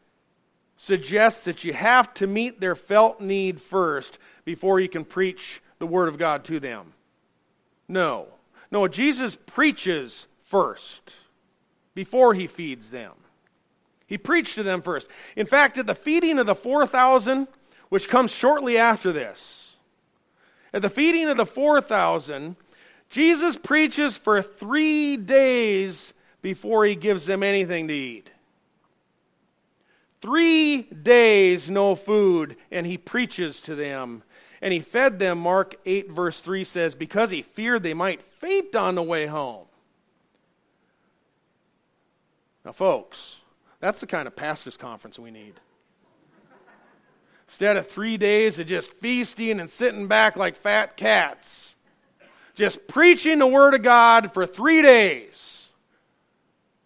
suggest 0.76 1.44
that 1.44 1.62
you 1.62 1.72
have 1.72 2.14
to 2.14 2.26
meet 2.26 2.60
their 2.60 2.74
felt 2.74 3.20
need 3.20 3.60
first 3.60 4.18
before 4.44 4.80
you 4.80 4.88
can 4.88 5.04
preach 5.04 5.60
the 5.78 5.86
Word 5.86 6.08
of 6.08 6.18
God 6.18 6.44
to 6.44 6.58
them? 6.58 6.94
No. 7.86 8.28
No, 8.70 8.88
Jesus 8.88 9.34
preaches 9.34 10.26
first 10.42 11.14
before 11.94 12.34
he 12.34 12.46
feeds 12.46 12.90
them. 12.90 13.12
He 14.06 14.16
preached 14.16 14.54
to 14.54 14.62
them 14.62 14.80
first. 14.80 15.06
In 15.36 15.46
fact, 15.46 15.76
at 15.78 15.86
the 15.86 15.94
feeding 15.94 16.38
of 16.38 16.46
the 16.46 16.54
4,000, 16.54 17.46
which 17.88 18.08
comes 18.08 18.30
shortly 18.30 18.78
after 18.78 19.12
this, 19.12 19.76
at 20.72 20.82
the 20.82 20.90
feeding 20.90 21.28
of 21.28 21.36
the 21.36 21.46
4,000, 21.46 22.56
Jesus 23.10 23.56
preaches 23.56 24.16
for 24.16 24.42
three 24.42 25.16
days 25.16 26.12
before 26.42 26.84
he 26.84 26.94
gives 26.94 27.26
them 27.26 27.42
anything 27.42 27.88
to 27.88 27.94
eat. 27.94 28.30
Three 30.20 30.82
days 30.82 31.70
no 31.70 31.94
food, 31.94 32.56
and 32.70 32.86
he 32.86 32.98
preaches 32.98 33.60
to 33.62 33.74
them. 33.74 34.22
And 34.60 34.72
he 34.72 34.80
fed 34.80 35.18
them, 35.18 35.38
Mark 35.38 35.76
8, 35.86 36.10
verse 36.10 36.40
3 36.40 36.64
says, 36.64 36.94
because 36.94 37.30
he 37.30 37.42
feared 37.42 37.82
they 37.82 37.94
might 37.94 38.22
faint 38.22 38.74
on 38.74 38.96
the 38.96 39.02
way 39.02 39.26
home. 39.26 39.66
Now, 42.64 42.72
folks, 42.72 43.38
that's 43.80 44.00
the 44.00 44.06
kind 44.06 44.26
of 44.26 44.34
pastor's 44.34 44.76
conference 44.76 45.18
we 45.18 45.30
need. 45.30 45.54
Instead 47.48 47.76
of 47.76 47.86
three 47.86 48.16
days 48.16 48.58
of 48.58 48.66
just 48.66 48.92
feasting 48.92 49.58
and 49.58 49.68
sitting 49.68 50.06
back 50.06 50.36
like 50.36 50.54
fat 50.54 50.96
cats, 50.96 51.76
just 52.54 52.86
preaching 52.86 53.38
the 53.38 53.46
Word 53.46 53.74
of 53.74 53.82
God 53.82 54.32
for 54.32 54.46
three 54.46 54.82
days. 54.82 55.68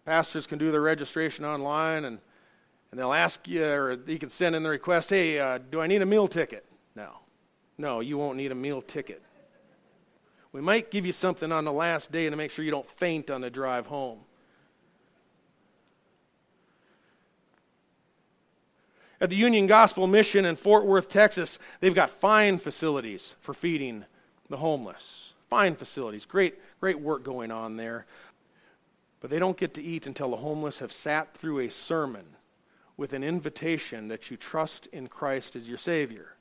Pastors 0.05 0.47
can 0.47 0.57
do 0.57 0.71
their 0.71 0.81
registration 0.81 1.45
online 1.45 2.05
and 2.05 2.19
and 2.93 2.99
they'll 2.99 3.11
ask 3.11 3.47
you, 3.47 3.65
or 3.65 3.93
you 4.05 4.19
can 4.19 4.29
send 4.29 4.55
in 4.55 4.61
the 4.61 4.69
request, 4.69 5.09
hey, 5.09 5.39
uh, 5.39 5.57
do 5.57 5.81
I 5.81 5.87
need 5.87 6.03
a 6.03 6.05
meal 6.05 6.27
ticket? 6.27 6.63
No. 6.95 7.09
No, 7.75 8.01
you 8.01 8.19
won't 8.19 8.37
need 8.37 8.51
a 8.51 8.55
meal 8.55 8.83
ticket. 8.83 9.23
We 10.51 10.61
might 10.61 10.91
give 10.91 11.03
you 11.03 11.11
something 11.11 11.51
on 11.51 11.65
the 11.65 11.71
last 11.71 12.11
day 12.11 12.29
to 12.29 12.35
make 12.35 12.51
sure 12.51 12.63
you 12.63 12.69
don't 12.69 12.87
faint 12.87 13.31
on 13.31 13.41
the 13.41 13.49
drive 13.49 13.87
home. 13.87 14.19
At 19.23 19.29
the 19.29 19.37
Union 19.37 19.67
Gospel 19.67 20.05
Mission 20.05 20.43
in 20.43 20.57
Fort 20.57 20.85
Worth, 20.85 21.07
Texas, 21.07 21.57
they've 21.79 21.95
got 21.95 22.09
fine 22.09 22.57
facilities 22.57 23.37
for 23.39 23.53
feeding 23.53 24.03
the 24.49 24.57
homeless. 24.57 25.31
Fine 25.49 25.75
facilities. 25.75 26.25
Great, 26.25 26.55
great 26.81 26.99
work 26.99 27.23
going 27.23 27.49
on 27.49 27.77
there. 27.77 28.05
But 29.21 29.29
they 29.29 29.39
don't 29.39 29.55
get 29.55 29.75
to 29.75 29.81
eat 29.81 30.07
until 30.07 30.31
the 30.31 30.35
homeless 30.35 30.79
have 30.79 30.91
sat 30.91 31.33
through 31.35 31.61
a 31.61 31.69
sermon 31.69 32.25
with 32.97 33.13
an 33.13 33.23
invitation 33.23 34.09
that 34.09 34.29
you 34.29 34.35
trust 34.35 34.87
in 34.87 35.07
Christ 35.07 35.55
as 35.55 35.69
your 35.69 35.77
Savior. 35.77 36.35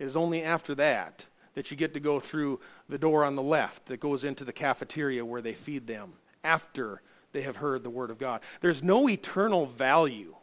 It 0.00 0.06
is 0.06 0.16
only 0.16 0.42
after 0.42 0.74
that 0.74 1.26
that 1.54 1.70
you 1.70 1.76
get 1.76 1.94
to 1.94 2.00
go 2.00 2.18
through 2.18 2.58
the 2.88 2.98
door 2.98 3.22
on 3.22 3.36
the 3.36 3.42
left 3.42 3.86
that 3.86 4.00
goes 4.00 4.24
into 4.24 4.44
the 4.44 4.52
cafeteria 4.52 5.24
where 5.24 5.40
they 5.40 5.54
feed 5.54 5.86
them 5.86 6.14
after 6.42 7.00
they 7.30 7.42
have 7.42 7.58
heard 7.58 7.84
the 7.84 7.90
Word 7.90 8.10
of 8.10 8.18
God. 8.18 8.40
There's 8.60 8.82
no 8.82 9.08
eternal 9.08 9.66
value 9.66 10.34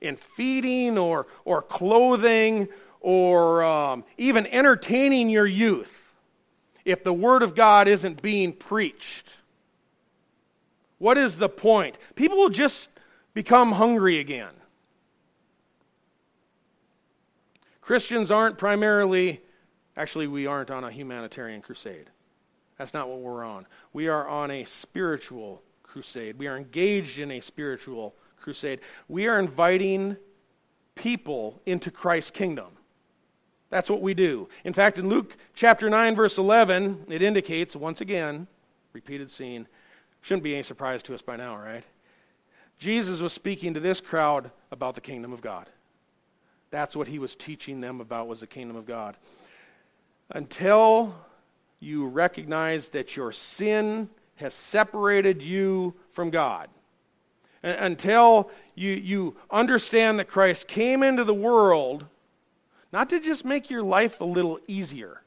in 0.00 0.16
feeding 0.16 0.98
or, 0.98 1.26
or 1.44 1.62
clothing 1.62 2.68
or 3.00 3.62
um, 3.62 4.04
even 4.18 4.46
entertaining 4.46 5.28
your 5.28 5.46
youth 5.46 6.14
if 6.84 7.04
the 7.04 7.12
Word 7.12 7.42
of 7.42 7.54
God 7.54 7.88
isn't 7.88 8.22
being 8.22 8.52
preached. 8.52 9.34
What 10.98 11.18
is 11.18 11.36
the 11.36 11.48
point? 11.48 11.98
People 12.14 12.38
will 12.38 12.48
just 12.48 12.88
become 13.34 13.72
hungry 13.72 14.18
again. 14.18 14.54
Christians 17.80 18.30
aren't 18.30 18.58
primarily, 18.58 19.40
actually, 19.96 20.26
we 20.26 20.46
aren't 20.46 20.70
on 20.70 20.82
a 20.82 20.90
humanitarian 20.90 21.60
crusade. 21.60 22.10
That's 22.78 22.92
not 22.92 23.08
what 23.08 23.20
we're 23.20 23.44
on. 23.44 23.66
We 23.92 24.08
are 24.08 24.26
on 24.26 24.50
a 24.50 24.64
spiritual 24.64 25.62
crusade. 25.82 26.38
We 26.38 26.46
are 26.46 26.56
engaged 26.56 27.18
in 27.18 27.30
a 27.30 27.40
spiritual 27.40 28.14
crusade. 28.46 28.78
We 29.08 29.26
are 29.26 29.40
inviting 29.40 30.16
people 30.94 31.60
into 31.66 31.90
Christ's 31.90 32.30
kingdom. 32.30 32.68
That's 33.70 33.90
what 33.90 34.02
we 34.02 34.14
do. 34.14 34.48
In 34.62 34.72
fact, 34.72 34.98
in 34.98 35.08
Luke 35.08 35.36
chapter 35.52 35.90
9, 35.90 36.14
verse 36.14 36.38
11, 36.38 37.06
it 37.08 37.22
indicates, 37.22 37.74
once 37.74 38.00
again, 38.00 38.46
repeated 38.92 39.32
scene. 39.32 39.66
Shouldn't 40.22 40.44
be 40.44 40.54
any 40.54 40.62
surprise 40.62 41.02
to 41.02 41.14
us 41.14 41.22
by 41.22 41.34
now, 41.34 41.56
right? 41.56 41.82
Jesus 42.78 43.20
was 43.20 43.32
speaking 43.32 43.74
to 43.74 43.80
this 43.80 44.00
crowd 44.00 44.52
about 44.70 44.94
the 44.94 45.00
kingdom 45.00 45.32
of 45.32 45.40
God. 45.40 45.68
That's 46.70 46.94
what 46.94 47.08
he 47.08 47.18
was 47.18 47.34
teaching 47.34 47.80
them 47.80 48.00
about 48.00 48.28
was 48.28 48.38
the 48.38 48.46
kingdom 48.46 48.76
of 48.76 48.86
God. 48.86 49.16
Until 50.30 51.16
you 51.80 52.06
recognize 52.06 52.90
that 52.90 53.16
your 53.16 53.32
sin 53.32 54.08
has 54.36 54.54
separated 54.54 55.42
you 55.42 55.94
from 56.12 56.30
God. 56.30 56.68
Until 57.66 58.48
you, 58.76 58.92
you 58.92 59.36
understand 59.50 60.20
that 60.20 60.28
Christ 60.28 60.68
came 60.68 61.02
into 61.02 61.24
the 61.24 61.34
world 61.34 62.04
not 62.92 63.10
to 63.10 63.18
just 63.18 63.44
make 63.44 63.70
your 63.70 63.82
life 63.82 64.20
a 64.20 64.24
little 64.24 64.60
easier, 64.68 65.22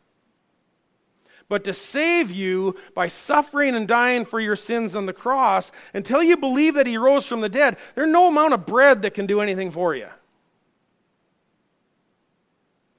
but 1.50 1.66
to 1.66 1.74
save 1.74 2.32
you 2.32 2.78
by 2.96 3.08
suffering 3.08 3.76
and 3.76 3.90
dying 3.90 4.24
for 4.24 4.40
your 4.40 4.56
sins 4.56 4.96
on 4.96 5.06
the 5.06 5.12
cross 5.12 5.70
until 5.94 6.24
you 6.24 6.38
believe 6.38 6.76
that 6.76 6.88
he 6.88 6.98
rose 6.98 7.26
from 7.26 7.42
the 7.42 7.50
dead. 7.50 7.76
There's 7.94 8.10
no 8.10 8.30
amount 8.30 8.54
of 8.54 8.66
bread 8.66 9.02
that 9.02 9.14
can 9.14 9.26
do 9.26 9.42
anything 9.42 9.70
for 9.70 9.94
you. 9.94 10.08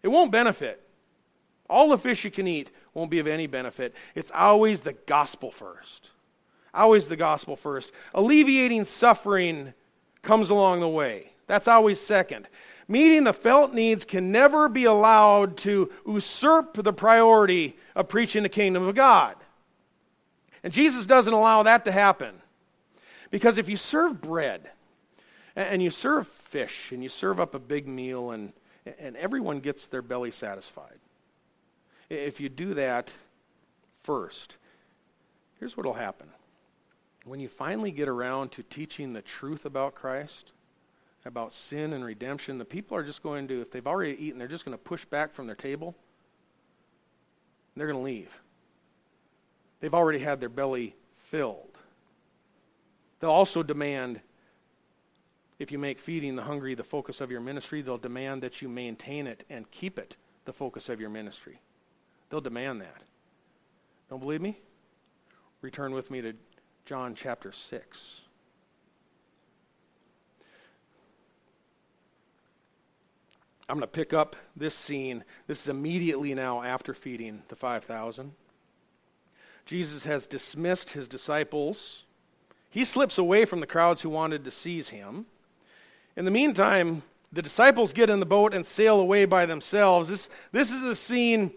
It 0.03 0.09
won't 0.09 0.31
benefit. 0.31 0.87
All 1.71 1.89
the 1.89 1.97
fish 1.97 2.25
you 2.25 2.31
can 2.31 2.47
eat 2.47 2.71
won't 2.93 3.11
be 3.11 3.21
of 3.21 3.27
any 3.27 3.47
benefit. 3.47 3.95
It's 4.15 4.31
always 4.33 4.83
the 4.83 4.93
gospel 4.93 5.51
first. 5.51 6.11
Always 6.73 7.09
the 7.09 7.17
gospel 7.17 7.57
first. 7.57 7.91
Alleviating 8.15 8.85
suffering 8.85 9.75
comes 10.23 10.51
along 10.51 10.81
the 10.81 10.89
way. 10.89 11.33
That's 11.47 11.69
always 11.69 12.01
second. 12.01 12.47
Meeting 12.87 13.25
the 13.25 13.33
felt 13.33 13.73
needs 13.73 14.05
can 14.05 14.33
never 14.33 14.69
be 14.69 14.85
allowed 14.85 15.57
to 15.59 15.91
usurp 16.07 16.75
the 16.83 16.93
priority 16.93 17.77
of 17.95 18.09
preaching 18.09 18.43
the 18.43 18.49
kingdom 18.49 18.87
of 18.87 18.95
God. 18.95 19.37
And 20.63 20.73
Jesus 20.73 21.07
doesn't 21.07 21.33
allow 21.33 21.63
that 21.63 21.85
to 21.87 21.93
happen. 21.93 22.35
Because 23.31 23.59
if 23.59 23.69
you 23.69 23.77
serve 23.77 24.21
bread 24.21 24.71
and 25.57 25.83
you 25.83 25.91
serve 25.91 26.27
fish 26.27 26.93
and 26.93 27.03
you 27.03 27.09
serve 27.09 27.41
up 27.41 27.55
a 27.55 27.59
big 27.59 27.87
meal 27.87 28.33
and, 28.33 28.53
and 28.99 29.17
everyone 29.17 29.61
gets 29.61 29.87
their 29.89 30.03
belly 30.03 30.31
satisfied, 30.31 30.99
if 32.09 32.41
you 32.41 32.49
do 32.49 32.75
that 32.75 33.13
first, 34.03 34.57
here's 35.59 35.77
what 35.77 35.87
will 35.87 35.95
happen. 35.95 36.29
When 37.31 37.39
you 37.39 37.49
finally 37.49 37.93
get 37.93 38.09
around 38.09 38.51
to 38.53 38.65
teaching 38.65 39.13
the 39.13 39.23
truth 39.23 39.65
about 39.65 39.95
Christ, 39.95 40.51
about 41.25 41.53
sin 41.53 41.93
and 41.93 42.05
redemption, 42.05 42.59
the 42.59 42.65
people 42.65 42.97
are 42.97 43.05
just 43.05 43.23
going 43.23 43.47
to, 43.47 43.61
if 43.61 43.71
they've 43.71 43.87
already 43.87 44.21
eaten, 44.21 44.37
they're 44.37 44.49
just 44.49 44.65
going 44.65 44.77
to 44.77 44.83
push 44.83 45.05
back 45.05 45.33
from 45.33 45.47
their 45.47 45.55
table. 45.55 45.95
They're 47.77 47.87
going 47.87 48.01
to 48.01 48.05
leave. 48.05 48.37
They've 49.79 49.95
already 49.95 50.19
had 50.19 50.41
their 50.41 50.49
belly 50.49 50.97
filled. 51.29 51.79
They'll 53.21 53.31
also 53.31 53.63
demand, 53.63 54.21
if 55.61 55.71
you 55.71 55.79
make 55.79 56.01
feeding 56.01 56.35
the 56.35 56.43
hungry 56.43 56.75
the 56.75 56.83
focus 56.83 57.21
of 57.21 57.31
your 57.31 57.41
ministry, 57.41 57.81
they'll 57.81 57.97
demand 57.97 58.43
that 58.43 58.61
you 58.61 58.69
maintain 58.69 59.29
it 59.29 59.45
and 59.49 59.71
keep 59.71 60.01
it 60.01 60.17
the 60.47 60.53
focus 60.53 60.89
of 60.89 61.01
your 61.01 61.11
ministry. 61.11 61.61
They'll 62.29 62.41
demand 62.41 62.81
that. 62.81 63.03
Don't 64.09 64.19
believe 64.19 64.41
me? 64.41 64.59
Return 65.63 65.93
with 65.93 66.11
me 66.11 66.23
to 66.23 66.33
John 66.91 67.15
chapter 67.15 67.53
6. 67.53 68.21
I'm 73.69 73.77
going 73.77 73.83
to 73.83 73.87
pick 73.87 74.13
up 74.13 74.35
this 74.57 74.75
scene. 74.75 75.23
This 75.47 75.63
is 75.63 75.69
immediately 75.69 76.35
now 76.35 76.65
after 76.65 76.93
feeding 76.93 77.43
the 77.47 77.55
5,000. 77.55 78.33
Jesus 79.67 80.03
has 80.03 80.27
dismissed 80.27 80.91
his 80.91 81.07
disciples. 81.07 82.03
He 82.71 82.85
slips 82.85 83.19
away 83.19 83.45
from 83.45 83.61
the 83.61 83.69
crowds 83.69 84.03
who 84.03 84.11
wanted 84.11 84.43
to 84.45 84.51
seize 84.51 84.89
him. 84.89 85.27
In 86.17 86.25
the 86.25 86.33
meantime, 86.33 87.05
the 87.33 87.41
disciples 87.41 87.93
get 87.93 88.11
in 88.11 88.19
the 88.19 88.27
boat 88.27 88.53
and 88.53 88.67
sail 88.67 88.99
away 88.99 89.27
by 89.27 89.47
themselves. 89.47 90.09
This, 90.09 90.29
this 90.51 90.73
is 90.73 90.81
the 90.81 90.97
scene 90.97 91.53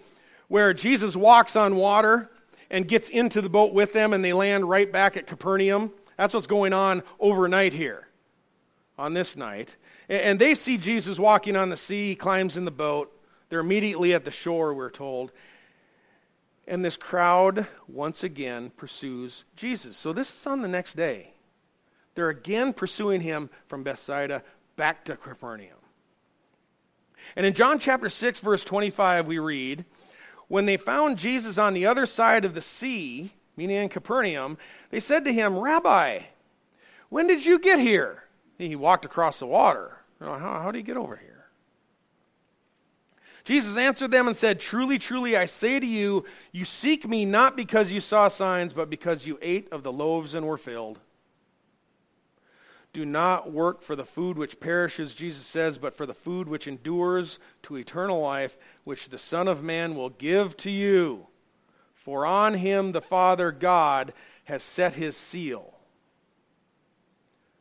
where 0.47 0.75
Jesus 0.75 1.15
walks 1.15 1.55
on 1.55 1.75
water 1.75 2.29
and 2.69 2.88
gets 2.88 3.10
into 3.10 3.41
the 3.41 3.49
boat 3.49 3.73
with 3.73 3.93
them, 3.93 4.13
and 4.13 4.23
they 4.23 4.34
land 4.34 4.67
right 4.69 4.91
back 4.91 5.17
at 5.17 5.28
Capernaum. 5.28 5.91
That's 6.17 6.34
what's 6.34 6.47
going 6.47 6.73
on 6.73 7.04
overnight 7.19 7.73
here, 7.73 8.08
on 8.97 9.13
this 9.13 9.36
night. 9.36 9.76
And 10.10 10.39
they 10.39 10.54
see 10.54 10.78
Jesus 10.78 11.19
walking 11.19 11.56
on 11.56 11.69
the 11.69 11.78
sea, 11.78 12.10
he 12.10 12.15
climbs 12.15 12.58
in 12.58 12.65
the 12.65 12.71
boat. 12.71 13.12
They're 13.49 13.60
immediately 13.60 14.13
at 14.13 14.26
the 14.26 14.32
shore, 14.32 14.73
we're 14.73 14.89
told. 14.89 15.32
And 16.67 16.84
this 16.84 16.97
crowd 16.97 17.67
once 17.88 18.23
again 18.23 18.71
pursues 18.78 19.43
Jesus. 19.56 19.97
So 19.97 20.13
this 20.13 20.34
is 20.34 20.45
on 20.47 20.62
the 20.62 20.67
next 20.67 20.95
day. 20.95 21.34
They're 22.15 22.30
again 22.30 22.73
pursuing 22.73 23.21
him 23.21 23.49
from 23.67 23.84
Bethsaida 23.84 24.43
back 24.76 25.06
to 25.06 25.17
Capernaum. 25.17 25.78
And 27.36 27.45
in 27.45 27.54
John 27.54 27.80
chapter 27.80 28.10
6, 28.10 28.39
verse 28.39 28.63
25, 28.63 29.28
we 29.28 29.39
read 29.39 29.86
When 30.53 30.67
they 30.67 30.77
found 30.77 31.17
Jesus 31.17 31.57
on 31.57 31.73
the 31.73 31.87
other 31.87 32.05
side 32.05 32.45
of 32.45 32.53
the 32.53 32.61
sea, 32.61 33.31
meaning 33.57 33.77
in 33.77 33.89
Capernaum, 33.89 34.59
they 34.91 34.99
said 34.99 35.25
to 35.25 35.33
him, 35.33 35.57
Rabbi, 35.57 36.19
when 37.09 37.25
did 37.25 37.43
you 37.43 37.57
get 37.57 37.79
here? 37.79 38.25
He 38.59 38.75
walked 38.75 39.03
across 39.03 39.39
the 39.39 39.47
water. 39.47 39.97
How, 40.19 40.37
how 40.37 40.69
did 40.71 40.77
he 40.77 40.83
get 40.83 40.95
over 40.95 41.15
here? 41.15 41.45
Jesus 43.43 43.77
answered 43.77 44.11
them 44.11 44.27
and 44.27 44.37
said, 44.37 44.59
Truly, 44.59 44.99
truly, 44.99 45.35
I 45.35 45.45
say 45.45 45.79
to 45.79 45.87
you, 45.87 46.23
you 46.51 46.65
seek 46.65 47.07
me 47.07 47.25
not 47.25 47.57
because 47.57 47.91
you 47.91 47.99
saw 47.99 48.27
signs, 48.27 48.73
but 48.73 48.91
because 48.91 49.25
you 49.25 49.39
ate 49.41 49.67
of 49.71 49.81
the 49.81 49.91
loaves 49.91 50.35
and 50.35 50.45
were 50.45 50.59
filled. 50.59 50.99
Do 52.93 53.06
not 53.06 53.51
work 53.51 53.82
for 53.82 53.95
the 53.95 54.06
food 54.06 54.38
which 54.38 54.60
perishes, 54.60 55.15
Jesus 55.15 55.45
says, 55.45 55.79
but 55.79 55.95
for 55.95 56.06
the 56.06 56.13
food 56.13 56.47
which 56.47 56.67
endures 56.67 57.39
to 57.63 57.75
eternal 57.75 58.21
life, 58.21 58.56
which 58.84 59.10
the 59.10 59.17
Son 59.17 59.47
of 59.47 59.63
Man 59.63 59.95
will 59.95 60.12
give 60.12 60.56
to 60.58 60.69
you. 60.69 61.25
For 61.95 62.25
on 62.25 62.53
him 62.53 62.91
the 62.91 63.01
Father 63.01 63.51
God 63.51 64.13
has 64.43 64.62
set 64.62 64.93
his 64.93 65.17
seal. 65.17 65.73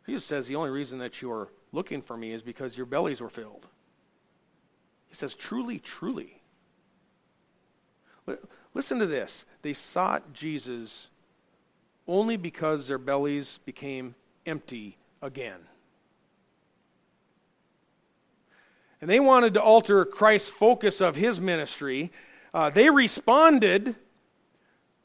Jesus 0.07 0.25
says 0.25 0.47
the 0.47 0.57
only 0.57 0.71
reason 0.71 0.99
that 0.99 1.23
you 1.23 1.33
are 1.33 1.49
looking 1.73 2.03
for 2.03 2.17
me 2.17 2.33
is 2.33 2.43
because 2.43 2.77
your 2.77 2.87
bellies 2.87 3.23
were 3.23 3.31
filled. 3.31 3.67
He 5.09 5.15
says, 5.15 5.35
truly, 5.35 5.79
truly. 5.79 6.43
Listen 8.75 8.99
to 8.99 9.07
this. 9.07 9.47
They 9.63 9.73
sought 9.73 10.35
Jesus 10.35 11.09
only 12.07 12.37
because 12.37 12.87
their 12.87 12.99
bellies 12.99 13.59
became 13.65 14.15
empty 14.45 14.99
again. 15.23 15.61
And 19.01 19.09
they 19.09 19.21
wanted 19.21 19.55
to 19.55 19.63
alter 19.63 20.05
Christ's 20.05 20.49
focus 20.49 21.01
of 21.01 21.17
his 21.17 21.41
ministry. 21.41 22.13
Uh, 22.53 22.71
they 22.71 22.91
responded, 22.91 23.97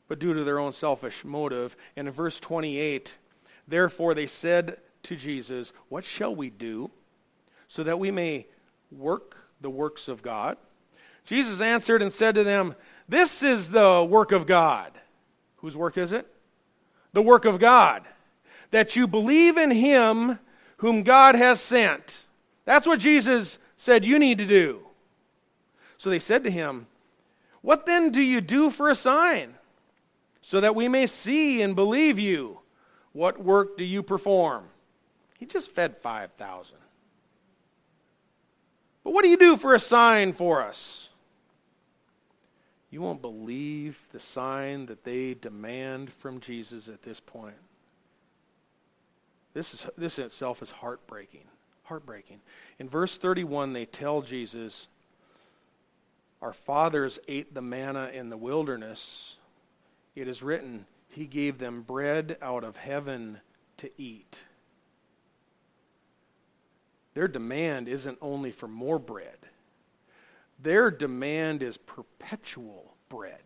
but 0.08 0.20
due 0.20 0.34
to 0.34 0.44
their 0.44 0.60
own 0.60 0.72
selfish 0.72 1.24
motive. 1.24 1.76
And 1.96 2.08
in 2.08 2.14
verse 2.14 2.40
28, 2.40 3.16
therefore 3.68 4.14
they 4.14 4.28
said 4.28 4.78
to 5.04 5.16
Jesus, 5.16 5.74
What 5.90 6.04
shall 6.04 6.36
we 6.36 6.50
do 6.50 6.92
so 7.68 7.84
that 7.84 8.00
we 8.00 8.12
may 8.12 8.46
work 8.92 9.38
the 9.62 9.70
works 9.70 10.08
of 10.08 10.22
God? 10.22 10.58
Jesus 11.26 11.60
answered 11.60 12.02
and 12.02 12.12
said 12.12 12.36
to 12.36 12.44
them, 12.44 12.76
This 13.10 13.44
is 13.44 13.72
the 13.72 14.06
work 14.08 14.32
of 14.32 14.46
God. 14.46 14.92
Whose 15.58 15.76
work 15.76 15.98
is 15.98 16.12
it? 16.12 16.28
The 17.14 17.22
work 17.22 17.46
of 17.46 17.60
God. 17.60 18.04
That 18.72 18.96
you 18.96 19.08
believe 19.08 19.58
in 19.58 19.72
him 19.72 20.40
whom 20.78 21.04
God 21.04 21.36
has 21.36 21.60
sent. 21.60 22.26
That's 22.66 22.88
what 22.88 23.00
Jesus 23.00 23.60
said 23.78 24.06
you 24.06 24.20
need 24.20 24.38
to 24.40 24.46
do. 24.46 24.82
So 25.98 26.10
they 26.10 26.20
said 26.20 26.44
to 26.44 26.52
him, 26.52 26.88
What 27.62 27.86
then 27.86 28.12
do 28.12 28.22
you 28.22 28.42
do 28.42 28.70
for 28.70 28.90
a 28.90 28.96
sign? 28.96 29.56
So 30.42 30.62
that 30.62 30.76
we 30.76 30.88
may 30.88 31.06
see 31.06 31.62
and 31.62 31.76
believe 31.76 32.20
you. 32.20 32.60
What 33.14 33.44
work 33.44 33.78
do 33.78 33.84
you 33.84 34.04
perform? 34.04 34.66
He 35.40 35.46
just 35.46 35.72
fed 35.72 35.98
5,000. 35.98 36.78
But 39.04 39.14
what 39.14 39.24
do 39.24 39.30
you 39.30 39.38
do 39.38 39.58
for 39.58 39.74
a 39.74 39.80
sign 39.80 40.34
for 40.34 40.62
us? 40.62 41.10
You 42.90 43.02
won't 43.02 43.22
believe 43.22 44.00
the 44.12 44.20
sign 44.20 44.86
that 44.88 45.04
they 45.04 45.34
demand 45.34 46.12
from 46.12 46.40
Jesus 46.40 46.88
at 46.88 47.02
this 47.04 47.20
point. 47.20 47.56
This, 49.58 49.74
is, 49.74 49.88
this 49.98 50.20
in 50.20 50.26
itself 50.26 50.62
is 50.62 50.70
heartbreaking. 50.70 51.46
Heartbreaking. 51.86 52.42
In 52.78 52.88
verse 52.88 53.18
31, 53.18 53.74
they 53.74 53.86
tell 53.86 54.22
Jesus, 54.22 54.88
Our 56.44 56.54
fathers 56.54 57.18
ate 57.28 57.56
the 57.56 57.62
manna 57.64 58.12
in 58.14 58.30
the 58.30 58.38
wilderness. 58.38 59.38
It 60.16 60.28
is 60.28 60.44
written, 60.44 60.86
He 61.10 61.26
gave 61.26 61.58
them 61.58 61.82
bread 61.82 62.38
out 62.40 62.64
of 62.64 62.78
heaven 62.78 63.40
to 63.78 63.90
eat. 63.98 64.38
Their 67.16 67.28
demand 67.28 67.88
isn't 67.88 68.20
only 68.22 68.52
for 68.52 68.68
more 68.68 69.00
bread, 69.00 69.40
their 70.60 70.92
demand 70.92 71.64
is 71.64 71.78
perpetual 71.78 72.94
bread 73.10 73.42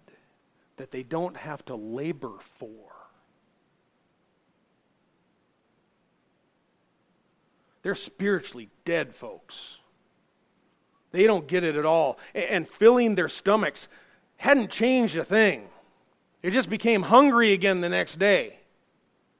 that 0.75 0.91
they 0.91 1.03
don't 1.03 1.37
have 1.37 1.63
to 1.67 1.75
labor 1.75 2.33
for. 2.57 2.90
They're 7.83 7.95
spiritually 7.95 8.69
dead 8.85 9.15
folks. 9.15 9.79
They 11.11 11.23
don't 11.23 11.47
get 11.47 11.63
it 11.63 11.75
at 11.75 11.85
all. 11.85 12.19
And 12.33 12.67
filling 12.67 13.15
their 13.15 13.29
stomachs 13.29 13.89
hadn't 14.37 14.69
changed 14.69 15.15
a 15.17 15.25
thing. 15.25 15.67
They 16.41 16.49
just 16.49 16.69
became 16.69 17.03
hungry 17.03 17.53
again 17.53 17.81
the 17.81 17.89
next 17.89 18.17
day. 18.17 18.59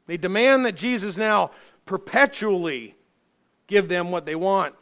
They 0.08 0.18
demand 0.18 0.66
that 0.66 0.76
Jesus 0.76 1.18
now 1.18 1.52
perpetually 1.86 2.96
give 3.68 3.88
them 3.88 4.12
what 4.12 4.26
they 4.26 4.36
want. 4.36 4.76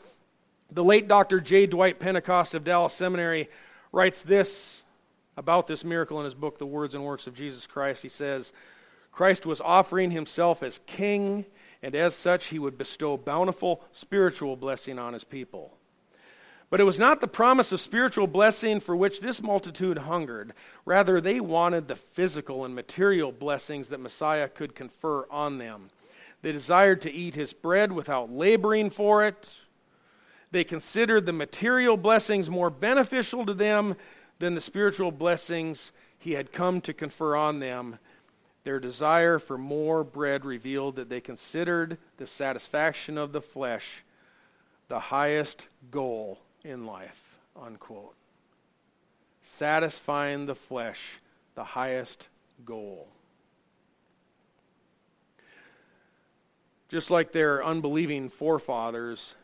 The 0.71 0.83
late 0.83 1.07
Dr. 1.07 1.39
J. 1.39 1.65
Dwight 1.65 1.99
Pentecost 1.99 2.53
of 2.53 2.63
Dallas 2.63 2.93
Seminary 2.93 3.49
writes 3.91 4.21
this 4.21 4.83
about 5.37 5.67
this 5.67 5.83
miracle 5.83 6.19
in 6.19 6.25
his 6.25 6.35
book, 6.35 6.57
The 6.57 6.65
Words 6.65 6.95
and 6.95 7.05
Works 7.05 7.27
of 7.27 7.33
Jesus 7.33 7.65
Christ. 7.65 8.03
He 8.03 8.09
says, 8.09 8.51
Christ 9.11 9.45
was 9.45 9.61
offering 9.61 10.11
himself 10.11 10.61
as 10.61 10.79
king, 10.85 11.45
and 11.81 11.95
as 11.95 12.15
such, 12.15 12.47
he 12.47 12.59
would 12.59 12.77
bestow 12.77 13.17
bountiful 13.17 13.81
spiritual 13.93 14.55
blessing 14.55 14.99
on 14.99 15.13
his 15.13 15.23
people. 15.23 15.73
But 16.69 16.79
it 16.79 16.83
was 16.85 16.99
not 16.99 17.19
the 17.19 17.27
promise 17.27 17.71
of 17.71 17.81
spiritual 17.81 18.27
blessing 18.27 18.79
for 18.79 18.95
which 18.95 19.21
this 19.21 19.41
multitude 19.41 19.99
hungered. 19.99 20.53
Rather, 20.85 21.19
they 21.19 21.39
wanted 21.39 21.87
the 21.87 21.95
physical 21.95 22.63
and 22.63 22.75
material 22.75 23.31
blessings 23.31 23.89
that 23.89 23.99
Messiah 23.99 24.47
could 24.47 24.75
confer 24.75 25.25
on 25.31 25.57
them. 25.57 25.89
They 26.41 26.51
desired 26.51 27.01
to 27.01 27.11
eat 27.11 27.33
his 27.33 27.53
bread 27.53 27.91
without 27.91 28.31
laboring 28.31 28.91
for 28.91 29.25
it. 29.25 29.49
They 30.51 30.63
considered 30.63 31.25
the 31.25 31.33
material 31.33 31.97
blessings 31.97 32.49
more 32.49 32.69
beneficial 32.69 33.45
to 33.45 33.53
them 33.53 33.95
than 34.37 34.53
the 34.53 34.61
spiritual 34.61 35.11
blessings 35.11 35.91
he 36.17 36.33
had 36.33 36.51
come 36.51 36.81
to 36.81 36.93
confer 36.93 37.35
on 37.35 37.59
them. 37.59 37.97
Their 38.63 38.79
desire 38.79 39.39
for 39.39 39.57
more 39.57 40.03
bread 40.03 40.45
revealed 40.45 40.97
that 40.97 41.09
they 41.09 41.21
considered 41.21 41.97
the 42.17 42.27
satisfaction 42.27 43.17
of 43.17 43.31
the 43.31 43.41
flesh 43.41 44.03
the 44.89 44.99
highest 44.99 45.67
goal 45.91 46.39
in 46.63 46.85
life. 46.85 47.37
Unquote. 47.55 48.15
Satisfying 49.43 50.45
the 50.45 50.55
flesh, 50.55 51.19
the 51.55 51.63
highest 51.63 52.27
goal. 52.65 53.07
Just 56.89 57.11
like 57.11 57.31
their 57.31 57.63
unbelieving 57.63 58.29
forefathers, 58.29 59.35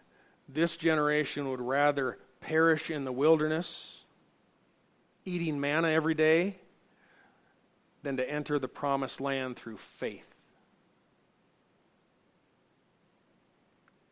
this 0.49 0.77
generation 0.77 1.49
would 1.49 1.61
rather 1.61 2.17
perish 2.41 2.89
in 2.89 3.05
the 3.05 3.11
wilderness, 3.11 4.03
eating 5.25 5.59
manna 5.59 5.89
every 5.89 6.15
day, 6.15 6.55
than 8.05 8.17
to 8.17 8.29
enter 8.29 8.59
the 8.59 8.67
promised 8.67 9.19
land 9.19 9.55
through 9.55 9.77
faith. 9.77 10.35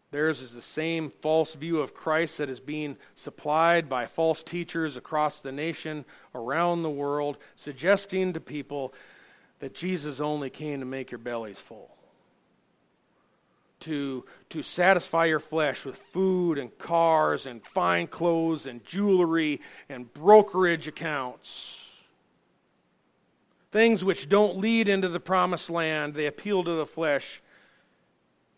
Theirs 0.10 0.42
is 0.42 0.56
the 0.56 0.62
same 0.62 1.12
false 1.12 1.54
view 1.54 1.80
of 1.80 1.94
Christ 1.94 2.40
that 2.40 2.50
is 2.50 2.60
being 2.60 2.98
supplied 3.14 3.90
by 3.90 4.08
false 4.08 4.42
teachers 4.42 4.98
across 4.98 5.42
the 5.42 5.52
nation, 5.52 6.06
around 6.34 6.82
the 6.82 6.90
world, 6.90 7.38
suggesting 7.56 8.34
to 8.34 8.40
people 8.40 8.96
that 9.60 9.76
Jesus 9.76 10.20
only 10.20 10.50
came 10.50 10.80
to 10.80 10.88
make 10.88 11.12
your 11.12 11.20
bellies 11.20 11.60
full. 11.60 11.96
To, 13.82 14.26
to 14.50 14.64
satisfy 14.64 15.26
your 15.26 15.40
flesh 15.40 15.86
with 15.86 15.98
food 15.98 16.58
and 16.58 16.76
cars 16.80 17.46
and 17.46 17.64
fine 17.64 18.08
clothes 18.08 18.66
and 18.66 18.84
jewelry 18.86 19.62
and 19.88 20.12
brokerage 20.12 20.88
accounts 20.88 21.83
things 23.74 24.06
which 24.06 24.30
don't 24.30 24.60
lead 24.60 24.88
into 24.88 25.10
the 25.10 25.20
promised 25.20 25.70
land, 25.70 26.14
they 26.14 26.28
appeal 26.28 26.64
to 26.64 26.74
the 26.74 26.86
flesh. 26.86 27.42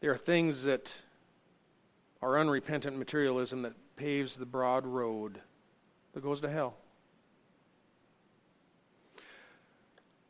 They 0.01 0.07
are 0.07 0.17
things 0.17 0.65
that 0.65 0.93
are 2.21 2.37
unrepentant 2.37 2.97
materialism 2.97 3.61
that 3.61 3.73
paves 3.95 4.35
the 4.35 4.45
broad 4.45 4.85
road 4.85 5.39
that 6.13 6.21
goes 6.21 6.41
to 6.41 6.49
hell. 6.49 6.75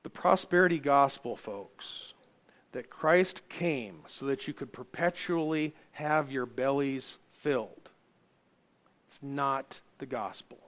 The 0.04 0.10
prosperity 0.12 0.78
gospel, 0.78 1.36
folks, 1.36 2.14
that 2.72 2.92
Christ 2.92 3.42
came 3.50 4.02
so 4.08 4.28
that 4.28 4.48
you 4.48 4.54
could 4.54 4.72
perpetually 4.72 5.74
have 5.94 6.32
your 6.32 6.46
bellies 6.46 7.18
filled. 7.32 7.90
It's 9.08 9.24
not 9.24 9.82
the 9.98 10.06
gospel. 10.06 10.60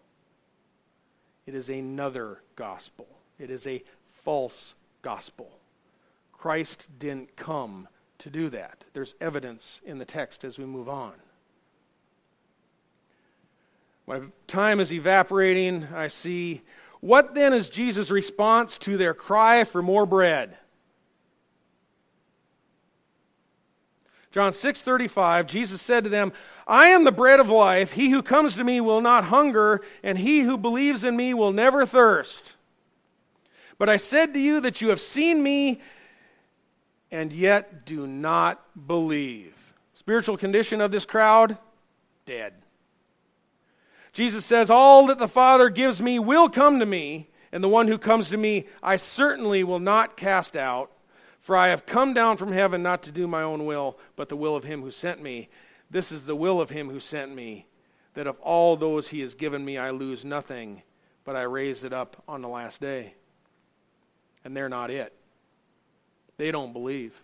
It 1.46 1.54
is 1.54 1.70
another 1.70 2.40
gospel. 2.56 3.08
It 3.40 3.52
is 3.52 3.68
a 3.68 3.84
false 4.28 4.76
gospel. 5.04 5.50
Christ 6.34 6.90
didn't 7.00 7.38
come 7.38 7.88
to 8.18 8.30
do 8.30 8.50
that. 8.50 8.84
There's 8.92 9.16
evidence 9.22 9.80
in 9.86 10.00
the 10.00 10.04
text 10.04 10.44
as 10.44 10.60
we 10.60 10.66
move 10.66 10.90
on. 10.90 11.14
My 14.06 14.20
time 14.46 14.82
is 14.82 14.92
evaporating. 14.92 15.88
I 15.96 16.08
see. 16.08 16.62
What 17.00 17.36
then 17.36 17.54
is 17.54 17.70
Jesus' 17.70 18.12
response 18.12 18.78
to 18.80 18.98
their 18.98 19.14
cry 19.14 19.64
for 19.64 19.82
more 19.82 20.06
bread? 20.06 20.58
John 24.32 24.52
6:35 24.52 25.48
Jesus 25.48 25.82
said 25.82 26.04
to 26.04 26.10
them, 26.10 26.34
"I 26.68 26.90
am 26.90 27.06
the 27.06 27.14
bread 27.14 27.40
of 27.40 27.50
life. 27.50 27.94
He 27.94 28.10
who 28.10 28.22
comes 28.22 28.56
to 28.56 28.66
me 28.66 28.82
will 28.82 29.00
not 29.00 29.24
hunger, 29.24 29.82
and 30.04 30.18
he 30.18 30.42
who 30.42 30.58
believes 30.58 31.06
in 31.06 31.16
me 31.16 31.34
will 31.34 31.54
never 31.54 31.86
thirst." 31.86 32.57
But 33.78 33.90
I 33.90 33.98
said 33.98 34.34
to 34.34 34.40
you 34.40 34.60
that 34.62 34.82
you 34.82 34.90
have 34.90 35.02
seen 35.02 35.42
me 35.42 35.82
and 37.12 37.32
yet 37.32 37.86
do 37.86 38.08
not 38.08 38.88
believe. 38.88 39.54
Spiritual 39.94 40.38
condition 40.38 40.82
of 40.82 40.92
this 40.92 41.06
crowd 41.06 41.58
dead. 42.26 42.54
Jesus 44.14 44.46
says, 44.46 44.70
All 44.70 45.08
that 45.08 45.20
the 45.20 45.28
Father 45.28 45.70
gives 45.70 46.02
me 46.02 46.20
will 46.20 46.50
come 46.50 46.80
to 46.80 46.86
me, 46.86 47.30
and 47.52 47.64
the 47.64 47.70
one 47.70 47.88
who 47.88 47.98
comes 47.98 48.30
to 48.30 48.38
me 48.38 48.66
I 48.82 48.96
certainly 48.96 49.64
will 49.64 49.80
not 49.80 50.18
cast 50.18 50.58
out. 50.58 50.92
For 51.40 51.56
I 51.56 51.70
have 51.70 51.86
come 51.86 52.14
down 52.14 52.36
from 52.36 52.52
heaven 52.52 52.84
not 52.84 53.04
to 53.04 53.12
do 53.12 53.26
my 53.26 53.42
own 53.42 53.66
will, 53.66 53.98
but 54.18 54.28
the 54.28 54.36
will 54.36 54.56
of 54.56 54.66
him 54.66 54.82
who 54.82 54.92
sent 54.92 55.22
me. 55.22 55.48
This 55.90 56.12
is 56.12 56.26
the 56.26 56.36
will 56.36 56.60
of 56.60 56.72
him 56.72 56.90
who 56.90 57.00
sent 57.00 57.34
me, 57.34 57.68
that 58.16 58.28
of 58.28 58.38
all 58.42 58.76
those 58.76 59.08
he 59.08 59.22
has 59.22 59.34
given 59.34 59.64
me 59.64 59.78
I 59.78 59.92
lose 59.92 60.26
nothing, 60.26 60.82
but 61.24 61.38
I 61.38 61.44
raise 61.44 61.86
it 61.86 61.94
up 61.94 62.22
on 62.28 62.42
the 62.42 62.50
last 62.50 62.82
day 62.82 63.14
and 64.44 64.56
they're 64.56 64.70
not 64.70 64.90
it. 64.90 65.14
They 66.38 66.52
don't 66.52 66.74
believe. 66.74 67.20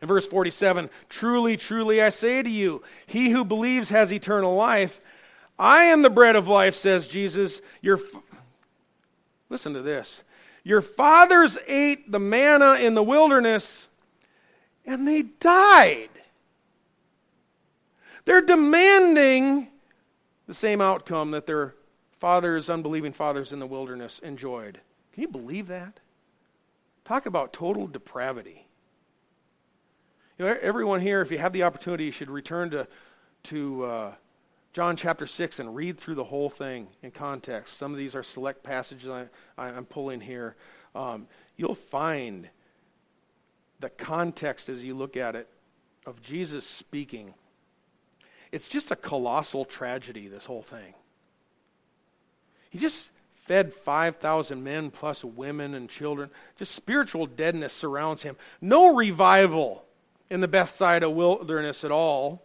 In 0.00 0.08
verse 0.08 0.26
47, 0.26 0.88
truly, 1.08 1.56
truly, 1.56 2.00
I 2.00 2.08
say 2.08 2.42
to 2.42 2.48
you, 2.48 2.82
he 3.06 3.30
who 3.30 3.44
believes 3.44 3.90
has 3.90 4.12
eternal 4.12 4.54
life. 4.54 5.00
I 5.58 5.84
am 5.84 6.02
the 6.02 6.10
bread 6.10 6.36
of 6.36 6.48
life, 6.48 6.74
says 6.74 7.06
Jesus. 7.06 7.60
Your 7.82 7.98
f- 7.98 8.22
Listen 9.50 9.74
to 9.74 9.82
this. 9.82 10.22
Your 10.62 10.80
fathers 10.80 11.58
ate 11.66 12.10
the 12.10 12.20
manna 12.20 12.74
in 12.74 12.94
the 12.94 13.02
wilderness, 13.02 13.88
and 14.86 15.06
they 15.06 15.22
died. 15.22 16.08
They're 18.24 18.42
demanding 18.42 19.68
the 20.46 20.54
same 20.54 20.80
outcome 20.80 21.32
that 21.32 21.46
their 21.46 21.74
fathers, 22.18 22.70
unbelieving 22.70 23.12
fathers 23.12 23.52
in 23.52 23.58
the 23.58 23.66
wilderness, 23.66 24.18
enjoyed. 24.20 24.80
Can 25.20 25.28
you 25.28 25.38
believe 25.38 25.66
that? 25.66 26.00
Talk 27.04 27.26
about 27.26 27.52
total 27.52 27.86
depravity. 27.86 28.66
You 30.38 30.46
know, 30.46 30.56
everyone 30.62 31.02
here, 31.02 31.20
if 31.20 31.30
you 31.30 31.36
have 31.36 31.52
the 31.52 31.64
opportunity, 31.64 32.06
you 32.06 32.10
should 32.10 32.30
return 32.30 32.70
to, 32.70 32.88
to 33.42 33.84
uh, 33.84 34.14
John 34.72 34.96
chapter 34.96 35.26
6 35.26 35.58
and 35.58 35.76
read 35.76 35.98
through 35.98 36.14
the 36.14 36.24
whole 36.24 36.48
thing 36.48 36.88
in 37.02 37.10
context. 37.10 37.76
Some 37.76 37.92
of 37.92 37.98
these 37.98 38.14
are 38.14 38.22
select 38.22 38.62
passages 38.62 39.10
I, 39.10 39.28
am 39.68 39.84
pulling 39.84 40.22
here. 40.22 40.56
Um, 40.94 41.26
you'll 41.58 41.74
find 41.74 42.48
the 43.78 43.90
context 43.90 44.70
as 44.70 44.82
you 44.82 44.94
look 44.94 45.18
at 45.18 45.36
it 45.36 45.48
of 46.06 46.22
Jesus 46.22 46.64
speaking. 46.64 47.34
It's 48.52 48.68
just 48.68 48.90
a 48.90 48.96
colossal 48.96 49.66
tragedy, 49.66 50.28
this 50.28 50.46
whole 50.46 50.62
thing. 50.62 50.94
He 52.70 52.78
just 52.78 53.10
fed 53.50 53.74
5,000 53.74 54.62
men 54.62 54.92
plus 54.92 55.24
women 55.24 55.74
and 55.74 55.90
children. 55.90 56.30
Just 56.56 56.72
spiritual 56.72 57.26
deadness 57.26 57.72
surrounds 57.72 58.22
him. 58.22 58.36
No 58.60 58.94
revival 58.94 59.84
in 60.30 60.38
the 60.38 60.46
Bethsaida 60.46 61.10
wilderness 61.10 61.82
at 61.82 61.90
all. 61.90 62.44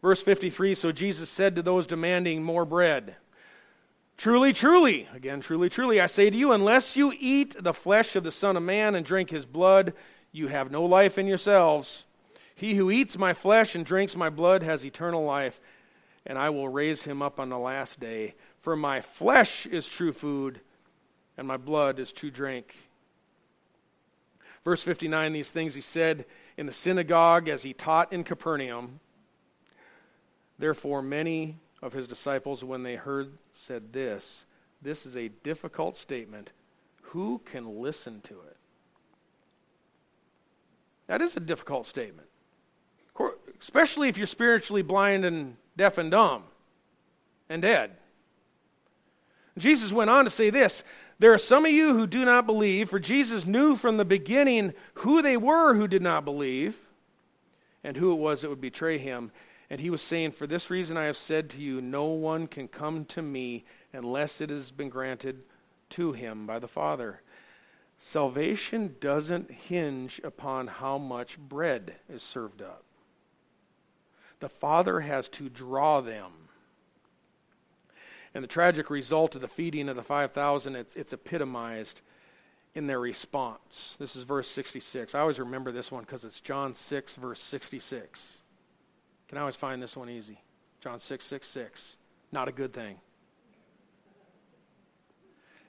Verse 0.00 0.22
53 0.22 0.76
So 0.76 0.92
Jesus 0.92 1.28
said 1.28 1.56
to 1.56 1.62
those 1.62 1.88
demanding 1.88 2.44
more 2.44 2.64
bread, 2.64 3.16
Truly, 4.16 4.52
truly, 4.52 5.08
again, 5.12 5.40
truly, 5.40 5.68
truly, 5.68 6.00
I 6.00 6.06
say 6.06 6.30
to 6.30 6.36
you, 6.36 6.52
unless 6.52 6.96
you 6.96 7.12
eat 7.18 7.56
the 7.60 7.74
flesh 7.74 8.14
of 8.14 8.22
the 8.22 8.30
Son 8.30 8.56
of 8.56 8.62
Man 8.62 8.94
and 8.94 9.04
drink 9.04 9.30
his 9.30 9.44
blood, 9.44 9.94
you 10.30 10.46
have 10.46 10.70
no 10.70 10.84
life 10.84 11.18
in 11.18 11.26
yourselves. 11.26 12.04
He 12.54 12.74
who 12.74 12.88
eats 12.88 13.18
my 13.18 13.32
flesh 13.32 13.74
and 13.74 13.84
drinks 13.84 14.14
my 14.14 14.30
blood 14.30 14.62
has 14.62 14.86
eternal 14.86 15.24
life, 15.24 15.60
and 16.24 16.38
I 16.38 16.50
will 16.50 16.68
raise 16.68 17.02
him 17.02 17.20
up 17.20 17.40
on 17.40 17.48
the 17.48 17.58
last 17.58 17.98
day. 17.98 18.36
For 18.66 18.74
my 18.74 19.00
flesh 19.00 19.64
is 19.64 19.86
true 19.86 20.10
food, 20.10 20.58
and 21.38 21.46
my 21.46 21.56
blood 21.56 22.00
is 22.00 22.12
true 22.12 22.32
drink. 22.32 22.74
Verse 24.64 24.82
59 24.82 25.32
These 25.32 25.52
things 25.52 25.76
he 25.76 25.80
said 25.80 26.24
in 26.56 26.66
the 26.66 26.72
synagogue 26.72 27.48
as 27.48 27.62
he 27.62 27.72
taught 27.72 28.12
in 28.12 28.24
Capernaum. 28.24 28.98
Therefore, 30.58 31.00
many 31.00 31.58
of 31.80 31.92
his 31.92 32.08
disciples, 32.08 32.64
when 32.64 32.82
they 32.82 32.96
heard, 32.96 33.38
said 33.54 33.92
this 33.92 34.46
This 34.82 35.06
is 35.06 35.14
a 35.16 35.28
difficult 35.28 35.94
statement. 35.94 36.50
Who 37.02 37.42
can 37.44 37.80
listen 37.80 38.20
to 38.22 38.34
it? 38.34 38.56
That 41.06 41.22
is 41.22 41.36
a 41.36 41.40
difficult 41.40 41.86
statement, 41.86 42.26
especially 43.60 44.08
if 44.08 44.18
you're 44.18 44.26
spiritually 44.26 44.82
blind 44.82 45.24
and 45.24 45.56
deaf 45.76 45.98
and 45.98 46.10
dumb 46.10 46.42
and 47.48 47.62
dead. 47.62 47.92
Jesus 49.58 49.92
went 49.92 50.10
on 50.10 50.24
to 50.24 50.30
say 50.30 50.50
this 50.50 50.84
There 51.18 51.32
are 51.32 51.38
some 51.38 51.64
of 51.64 51.72
you 51.72 51.94
who 51.94 52.06
do 52.06 52.24
not 52.24 52.46
believe, 52.46 52.90
for 52.90 52.98
Jesus 52.98 53.46
knew 53.46 53.76
from 53.76 53.96
the 53.96 54.04
beginning 54.04 54.74
who 54.94 55.22
they 55.22 55.36
were 55.36 55.74
who 55.74 55.88
did 55.88 56.02
not 56.02 56.24
believe 56.24 56.78
and 57.82 57.96
who 57.96 58.12
it 58.12 58.16
was 58.16 58.42
that 58.42 58.50
would 58.50 58.60
betray 58.60 58.98
him. 58.98 59.30
And 59.70 59.80
he 59.80 59.90
was 59.90 60.02
saying, 60.02 60.32
For 60.32 60.46
this 60.46 60.70
reason 60.70 60.96
I 60.96 61.04
have 61.04 61.16
said 61.16 61.50
to 61.50 61.62
you, 61.62 61.80
no 61.80 62.04
one 62.06 62.46
can 62.46 62.68
come 62.68 63.04
to 63.06 63.22
me 63.22 63.64
unless 63.92 64.40
it 64.40 64.50
has 64.50 64.70
been 64.70 64.88
granted 64.88 65.42
to 65.90 66.12
him 66.12 66.46
by 66.46 66.58
the 66.58 66.68
Father. 66.68 67.22
Salvation 67.98 68.96
doesn't 69.00 69.50
hinge 69.50 70.20
upon 70.22 70.66
how 70.66 70.98
much 70.98 71.38
bread 71.38 71.94
is 72.08 72.22
served 72.22 72.60
up. 72.60 72.82
The 74.40 74.48
Father 74.48 75.00
has 75.00 75.28
to 75.28 75.48
draw 75.48 76.00
them. 76.00 76.32
And 78.36 78.44
the 78.44 78.48
tragic 78.48 78.90
result 78.90 79.34
of 79.34 79.40
the 79.40 79.48
feeding 79.48 79.88
of 79.88 79.96
the 79.96 80.02
5,000, 80.02 80.76
it's, 80.76 80.94
it's 80.94 81.14
epitomized 81.14 82.02
in 82.74 82.86
their 82.86 83.00
response. 83.00 83.96
This 83.98 84.14
is 84.14 84.24
verse 84.24 84.46
66. 84.46 85.14
I 85.14 85.20
always 85.20 85.38
remember 85.38 85.72
this 85.72 85.90
one 85.90 86.02
because 86.02 86.22
it's 86.22 86.42
John 86.42 86.74
6, 86.74 87.14
verse 87.14 87.40
66. 87.40 88.42
Can 89.28 89.38
I 89.38 89.40
always 89.40 89.56
find 89.56 89.82
this 89.82 89.96
one 89.96 90.10
easy? 90.10 90.38
John 90.82 90.98
6, 90.98 91.24
6, 91.24 91.48
6. 91.48 91.96
Not 92.30 92.46
a 92.46 92.52
good 92.52 92.74
thing. 92.74 92.98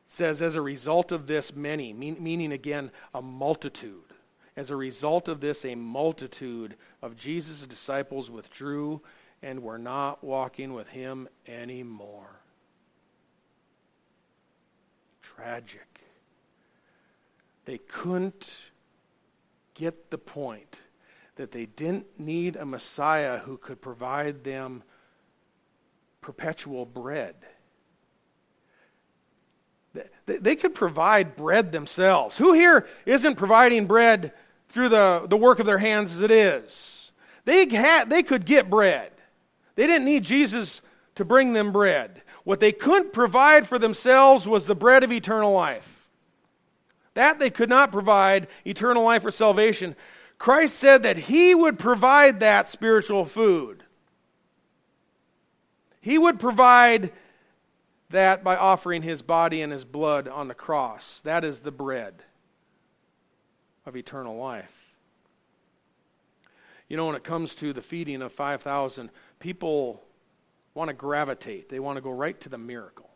It 0.06 0.12
says, 0.12 0.42
as 0.42 0.56
a 0.56 0.62
result 0.62 1.14
of 1.14 1.26
this, 1.26 1.56
many, 1.56 1.94
mean, 1.94 2.18
meaning 2.20 2.52
again, 2.52 2.92
a 3.14 3.22
multitude. 3.22 4.12
As 4.58 4.72
a 4.72 4.76
result 4.76 5.30
of 5.30 5.40
this, 5.40 5.64
a 5.64 5.76
multitude 5.76 6.76
of 7.02 7.16
Jesus' 7.16 7.66
disciples 7.66 8.30
withdrew 8.30 9.02
and 9.42 9.64
were 9.64 9.78
not 9.78 10.22
walking 10.22 10.74
with 10.74 10.90
him 10.90 11.30
anymore. 11.48 12.42
Tragic. 15.38 16.02
They 17.66 17.78
couldn't 17.78 18.66
get 19.76 20.10
the 20.10 20.18
point 20.18 20.78
that 21.36 21.52
they 21.52 21.68
didn't 21.68 22.20
need 22.20 22.56
a 22.56 22.66
Messiah 22.66 23.38
who 23.38 23.58
could 23.58 23.80
provide 23.80 24.44
them 24.44 24.82
perpetual 26.22 26.86
bread. 26.86 27.36
They 30.26 30.56
could 30.56 30.74
provide 30.74 31.36
bread 31.36 31.72
themselves. 31.72 32.38
Who 32.38 32.54
here 32.54 32.88
isn't 33.06 33.36
providing 33.36 33.86
bread 33.86 34.34
through 34.70 34.90
the, 34.90 35.26
the 35.30 35.38
work 35.38 35.60
of 35.60 35.66
their 35.66 35.78
hands 35.78 36.16
as 36.16 36.22
it 36.22 36.32
is? 36.32 37.12
They, 37.46 37.68
had, 37.70 38.10
they 38.10 38.24
could 38.24 38.46
get 38.46 38.70
bread. 38.70 39.12
They 39.76 39.86
didn't 39.86 40.06
need 40.06 40.24
Jesus 40.24 40.82
to 41.16 41.24
bring 41.24 41.54
them 41.54 41.72
bread. 41.72 42.24
What 42.48 42.62
they 42.62 42.72
couldn't 42.72 43.12
provide 43.12 43.68
for 43.68 43.78
themselves 43.78 44.48
was 44.48 44.66
the 44.66 44.74
bread 44.74 45.04
of 45.04 45.12
eternal 45.12 45.52
life. 45.52 46.08
That 47.14 47.40
they 47.40 47.50
could 47.50 47.68
not 47.68 47.92
provide 47.92 48.48
eternal 48.66 49.04
life 49.04 49.26
or 49.26 49.32
salvation. 49.32 49.98
Christ 50.38 50.78
said 50.78 51.04
that 51.04 51.18
He 51.18 51.54
would 51.54 51.78
provide 51.78 52.40
that 52.40 52.70
spiritual 52.70 53.26
food. 53.26 53.84
He 56.00 56.18
would 56.18 56.40
provide 56.40 57.12
that 58.12 58.46
by 58.46 58.56
offering 58.56 59.02
His 59.02 59.22
body 59.22 59.62
and 59.62 59.74
His 59.74 59.84
blood 59.84 60.30
on 60.30 60.48
the 60.48 60.54
cross. 60.54 61.20
That 61.26 61.44
is 61.44 61.60
the 61.60 61.72
bread 61.72 62.24
of 63.86 63.98
eternal 63.98 64.38
life. 64.38 64.96
You 66.88 66.96
know, 66.96 67.08
when 67.08 67.16
it 67.18 67.26
comes 67.26 67.56
to 67.56 67.74
the 67.74 67.82
feeding 67.82 68.22
of 68.22 68.32
5,000, 68.32 69.10
people 69.42 70.02
want 70.78 70.90
to 70.90 70.94
gravitate. 70.94 71.68
They 71.68 71.80
want 71.80 71.98
to 71.98 72.02
go 72.02 72.12
right 72.12 72.40
to 72.42 72.50
the 72.50 72.58
miracle. 72.58 73.10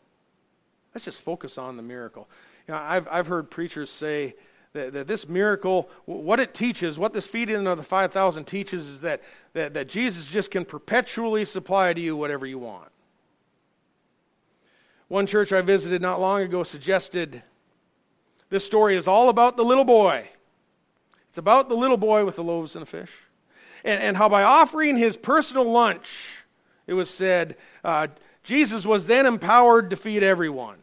Let's 0.94 1.06
just 1.06 1.22
focus 1.22 1.58
on 1.58 1.78
the 1.78 1.84
miracle. 1.84 2.28
You 2.68 2.74
know, 2.74 2.82
I've, 2.82 3.08
I've 3.10 3.28
heard 3.28 3.50
preachers 3.50 3.90
say 3.90 4.36
that, 4.74 4.94
that 4.94 5.08
this 5.08 5.30
miracle, 5.30 5.90
what 6.06 6.40
it 6.40 6.54
teaches, 6.54 7.00
what 7.00 7.14
this 7.14 7.28
feeding 7.28 7.68
of 7.68 7.78
the 7.78 7.84
5,000 7.84 8.46
teaches, 8.46 8.88
is 8.88 9.02
that, 9.02 9.22
that, 9.54 9.74
that 9.76 9.88
Jesus 9.88 10.26
just 10.26 10.52
can 10.52 10.66
perpetually 10.66 11.46
supply 11.46 11.94
to 11.94 12.02
you 12.02 12.18
whatever 12.18 12.46
you 12.46 12.60
want. 12.60 12.90
One 15.08 15.28
church 15.28 15.54
I 15.54 15.62
visited 15.62 16.02
not 16.02 16.20
long 16.20 16.42
ago 16.42 16.64
suggested 16.64 17.44
this 18.50 18.66
story 18.66 18.96
is 18.96 19.08
all 19.08 19.30
about 19.30 19.56
the 19.56 19.64
little 19.64 19.86
boy. 19.86 20.30
It's 21.30 21.38
about 21.38 21.70
the 21.70 21.76
little 21.76 21.98
boy 21.98 22.26
with 22.26 22.36
the 22.38 22.44
loaves 22.44 22.76
and 22.76 22.82
the 22.82 22.86
fish. 22.86 23.12
And, 23.84 24.02
and 24.02 24.18
how 24.18 24.30
by 24.30 24.44
offering 24.44 24.98
his 24.98 25.16
personal 25.16 25.70
lunch, 25.70 26.41
it 26.92 26.96
was 26.96 27.10
said, 27.10 27.56
uh, 27.86 28.10
Jesus 28.44 28.86
was 28.86 29.06
then 29.06 29.26
empowered 29.26 29.92
to 29.92 29.96
feed 29.96 30.24
everyone. 30.24 30.76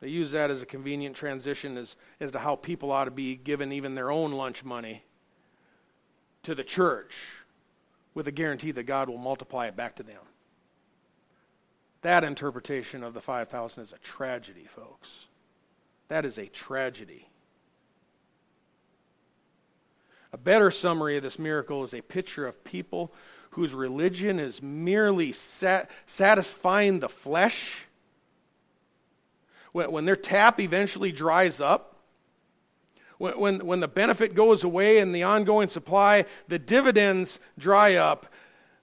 They 0.00 0.08
use 0.08 0.32
that 0.32 0.50
as 0.50 0.60
a 0.60 0.66
convenient 0.66 1.16
transition 1.16 1.78
as, 1.78 1.96
as 2.20 2.30
to 2.32 2.38
how 2.38 2.56
people 2.56 2.92
ought 2.92 3.06
to 3.06 3.10
be 3.10 3.36
given 3.36 3.72
even 3.72 3.94
their 3.94 4.10
own 4.10 4.32
lunch 4.32 4.64
money 4.64 5.02
to 6.42 6.54
the 6.54 6.62
church 6.62 7.16
with 8.12 8.28
a 8.28 8.32
guarantee 8.32 8.70
that 8.72 8.82
God 8.82 9.08
will 9.08 9.16
multiply 9.16 9.66
it 9.66 9.76
back 9.76 9.96
to 9.96 10.02
them. 10.02 10.20
That 12.02 12.22
interpretation 12.22 13.02
of 13.02 13.14
the 13.14 13.22
5,000 13.22 13.82
is 13.82 13.94
a 13.94 13.98
tragedy, 13.98 14.66
folks. 14.66 15.24
That 16.08 16.26
is 16.26 16.36
a 16.36 16.48
tragedy. 16.48 17.30
A 20.34 20.36
better 20.36 20.70
summary 20.70 21.16
of 21.16 21.22
this 21.22 21.38
miracle 21.38 21.82
is 21.82 21.94
a 21.94 22.02
picture 22.02 22.46
of 22.46 22.62
people 22.62 23.10
whose 23.52 23.72
religion 23.72 24.38
is 24.38 24.62
merely 24.62 25.32
sat- 25.32 25.90
satisfying 26.06 27.00
the 27.00 27.08
flesh 27.08 27.86
when, 29.72 29.90
when 29.90 30.04
their 30.04 30.16
tap 30.16 30.60
eventually 30.60 31.12
dries 31.12 31.60
up, 31.60 31.96
when, 33.18 33.38
when, 33.38 33.66
when 33.66 33.80
the 33.80 33.88
benefit 33.88 34.34
goes 34.34 34.64
away 34.64 34.98
and 34.98 35.14
the 35.14 35.22
ongoing 35.22 35.68
supply, 35.68 36.26
the 36.48 36.58
dividends 36.58 37.40
dry 37.58 37.96
up, 37.96 38.26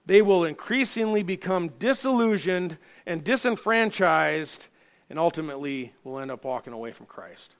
they 0.06 0.22
will 0.22 0.44
increasingly 0.44 1.22
become 1.22 1.68
disillusioned 1.78 2.76
and 3.06 3.22
disenfranchised 3.22 4.68
and 5.08 5.18
ultimately 5.18 5.92
will 6.04 6.18
end 6.18 6.30
up 6.30 6.44
walking 6.44 6.72
away 6.72 6.92
from 6.92 7.06
Christ. 7.06 7.54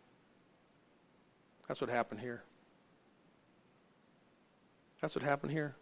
That's 1.68 1.80
what 1.80 1.90
happened 1.90 2.20
here. 2.20 2.42
That's 5.00 5.14
what 5.14 5.22
happened 5.22 5.52
here. 5.52 5.76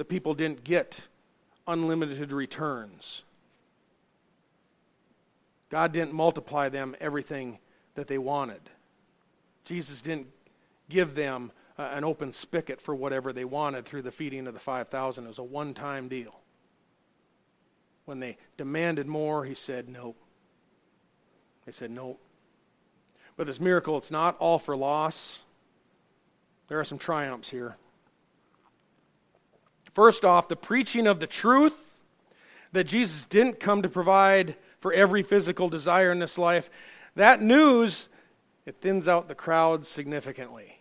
The 0.00 0.04
people 0.06 0.32
didn't 0.32 0.64
get 0.64 0.98
unlimited 1.66 2.32
returns. 2.32 3.22
God 5.68 5.92
didn't 5.92 6.14
multiply 6.14 6.70
them 6.70 6.96
everything 7.02 7.58
that 7.96 8.08
they 8.08 8.16
wanted. 8.16 8.62
Jesus 9.66 10.00
didn't 10.00 10.28
give 10.88 11.14
them 11.14 11.52
uh, 11.78 11.90
an 11.92 12.04
open 12.04 12.32
spigot 12.32 12.80
for 12.80 12.94
whatever 12.94 13.34
they 13.34 13.44
wanted 13.44 13.84
through 13.84 14.00
the 14.00 14.10
feeding 14.10 14.46
of 14.46 14.54
the 14.54 14.58
5,000. 14.58 15.24
It 15.24 15.28
was 15.28 15.36
a 15.36 15.42
one 15.42 15.74
time 15.74 16.08
deal. 16.08 16.40
When 18.06 18.20
they 18.20 18.38
demanded 18.56 19.06
more, 19.06 19.44
he 19.44 19.54
said, 19.54 19.86
No. 19.86 20.14
They 21.66 21.72
said, 21.72 21.90
No. 21.90 22.16
But 23.36 23.48
this 23.48 23.60
miracle, 23.60 23.98
it's 23.98 24.10
not 24.10 24.38
all 24.38 24.58
for 24.58 24.74
loss. 24.74 25.40
There 26.68 26.80
are 26.80 26.84
some 26.84 26.96
triumphs 26.96 27.50
here. 27.50 27.76
First 29.94 30.24
off, 30.24 30.48
the 30.48 30.56
preaching 30.56 31.06
of 31.06 31.20
the 31.20 31.26
truth 31.26 31.76
that 32.72 32.84
Jesus 32.84 33.24
didn't 33.24 33.60
come 33.60 33.82
to 33.82 33.88
provide 33.88 34.56
for 34.80 34.92
every 34.92 35.22
physical 35.22 35.68
desire 35.68 36.12
in 36.12 36.18
this 36.18 36.38
life, 36.38 36.70
that 37.16 37.42
news, 37.42 38.08
it 38.64 38.76
thins 38.80 39.08
out 39.08 39.28
the 39.28 39.34
crowd 39.34 39.86
significantly. 39.86 40.78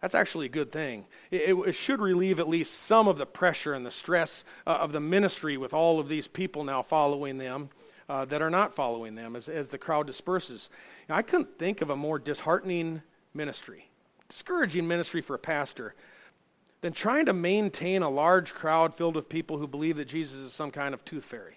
That's 0.00 0.14
actually 0.14 0.46
a 0.46 0.50
good 0.50 0.70
thing. 0.70 1.06
It, 1.30 1.56
it, 1.56 1.74
should 1.74 2.00
relieve 2.00 2.38
at 2.38 2.48
least 2.48 2.74
some 2.74 3.08
of 3.08 3.16
the 3.16 3.24
pressure 3.24 3.72
and 3.72 3.86
the 3.86 3.90
stress 3.90 4.44
uh, 4.66 4.72
of 4.72 4.92
the 4.92 5.00
ministry 5.00 5.56
with 5.56 5.72
all 5.72 5.98
of 5.98 6.08
these 6.08 6.28
people 6.28 6.62
now 6.62 6.82
following 6.82 7.38
them 7.38 7.70
uh, 8.08 8.26
that 8.26 8.42
are 8.42 8.50
not 8.50 8.74
following 8.74 9.14
them 9.14 9.34
as, 9.34 9.48
as 9.48 9.68
the 9.68 9.78
crowd 9.78 10.06
disperses. 10.06 10.68
Now, 11.08 11.16
I 11.16 11.22
couldn't 11.22 11.58
think 11.58 11.80
of 11.80 11.88
a 11.88 11.96
more 11.96 12.18
disheartening 12.18 13.00
ministry, 13.32 13.88
discouraging 14.28 14.86
ministry 14.86 15.22
for 15.22 15.36
a 15.36 15.38
pastor 15.38 15.94
than 16.84 16.92
trying 16.92 17.24
to 17.24 17.32
maintain 17.32 18.02
a 18.02 18.10
large 18.10 18.52
crowd 18.52 18.94
filled 18.94 19.16
with 19.16 19.26
people 19.26 19.56
who 19.56 19.66
believe 19.66 19.96
that 19.96 20.04
Jesus 20.04 20.36
is 20.36 20.52
some 20.52 20.70
kind 20.70 20.92
of 20.92 21.02
tooth 21.02 21.24
fairy 21.24 21.56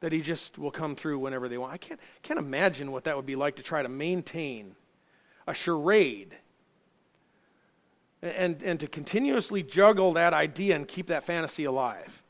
that 0.00 0.10
he 0.10 0.20
just 0.20 0.58
will 0.58 0.72
come 0.72 0.96
through 0.96 1.20
whenever 1.20 1.48
they 1.48 1.56
want. 1.56 1.72
I 1.72 1.76
can't, 1.76 2.00
can't 2.24 2.40
imagine 2.40 2.90
what 2.90 3.04
that 3.04 3.14
would 3.14 3.26
be 3.26 3.36
like 3.36 3.54
to 3.54 3.62
try 3.62 3.84
to 3.84 3.88
maintain 3.88 4.74
a 5.46 5.54
charade 5.54 6.36
and, 8.22 8.60
and 8.60 8.80
to 8.80 8.88
continuously 8.88 9.62
juggle 9.62 10.14
that 10.14 10.34
idea 10.34 10.74
and 10.74 10.88
keep 10.88 11.06
that 11.06 11.22
fantasy 11.22 11.62
alive. 11.62 12.24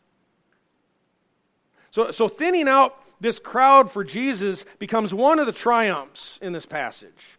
So, 1.90 2.10
so 2.10 2.28
thinning 2.28 2.68
out 2.68 3.02
this 3.18 3.38
crowd 3.38 3.90
for 3.90 4.04
Jesus 4.04 4.66
becomes 4.78 5.14
one 5.14 5.38
of 5.38 5.46
the 5.46 5.52
triumphs 5.52 6.38
in 6.42 6.52
this 6.52 6.66
passage. 6.66 7.38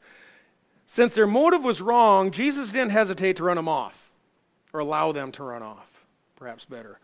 Since 0.87 1.13
their 1.13 1.27
motive 1.27 1.63
was 1.63 1.81
wrong, 1.81 2.31
Jesus 2.31 2.71
didn't 2.71 2.89
hesitate 2.89 3.35
to 3.35 3.43
run 3.43 3.57
them 3.57 3.69
off 3.69 4.05
or 4.77 4.81
allow 4.81 5.11
them 5.11 5.31
to 5.31 5.43
run 5.43 5.63
off, 5.63 5.89
perhaps 6.35 6.63
better. 6.63 6.99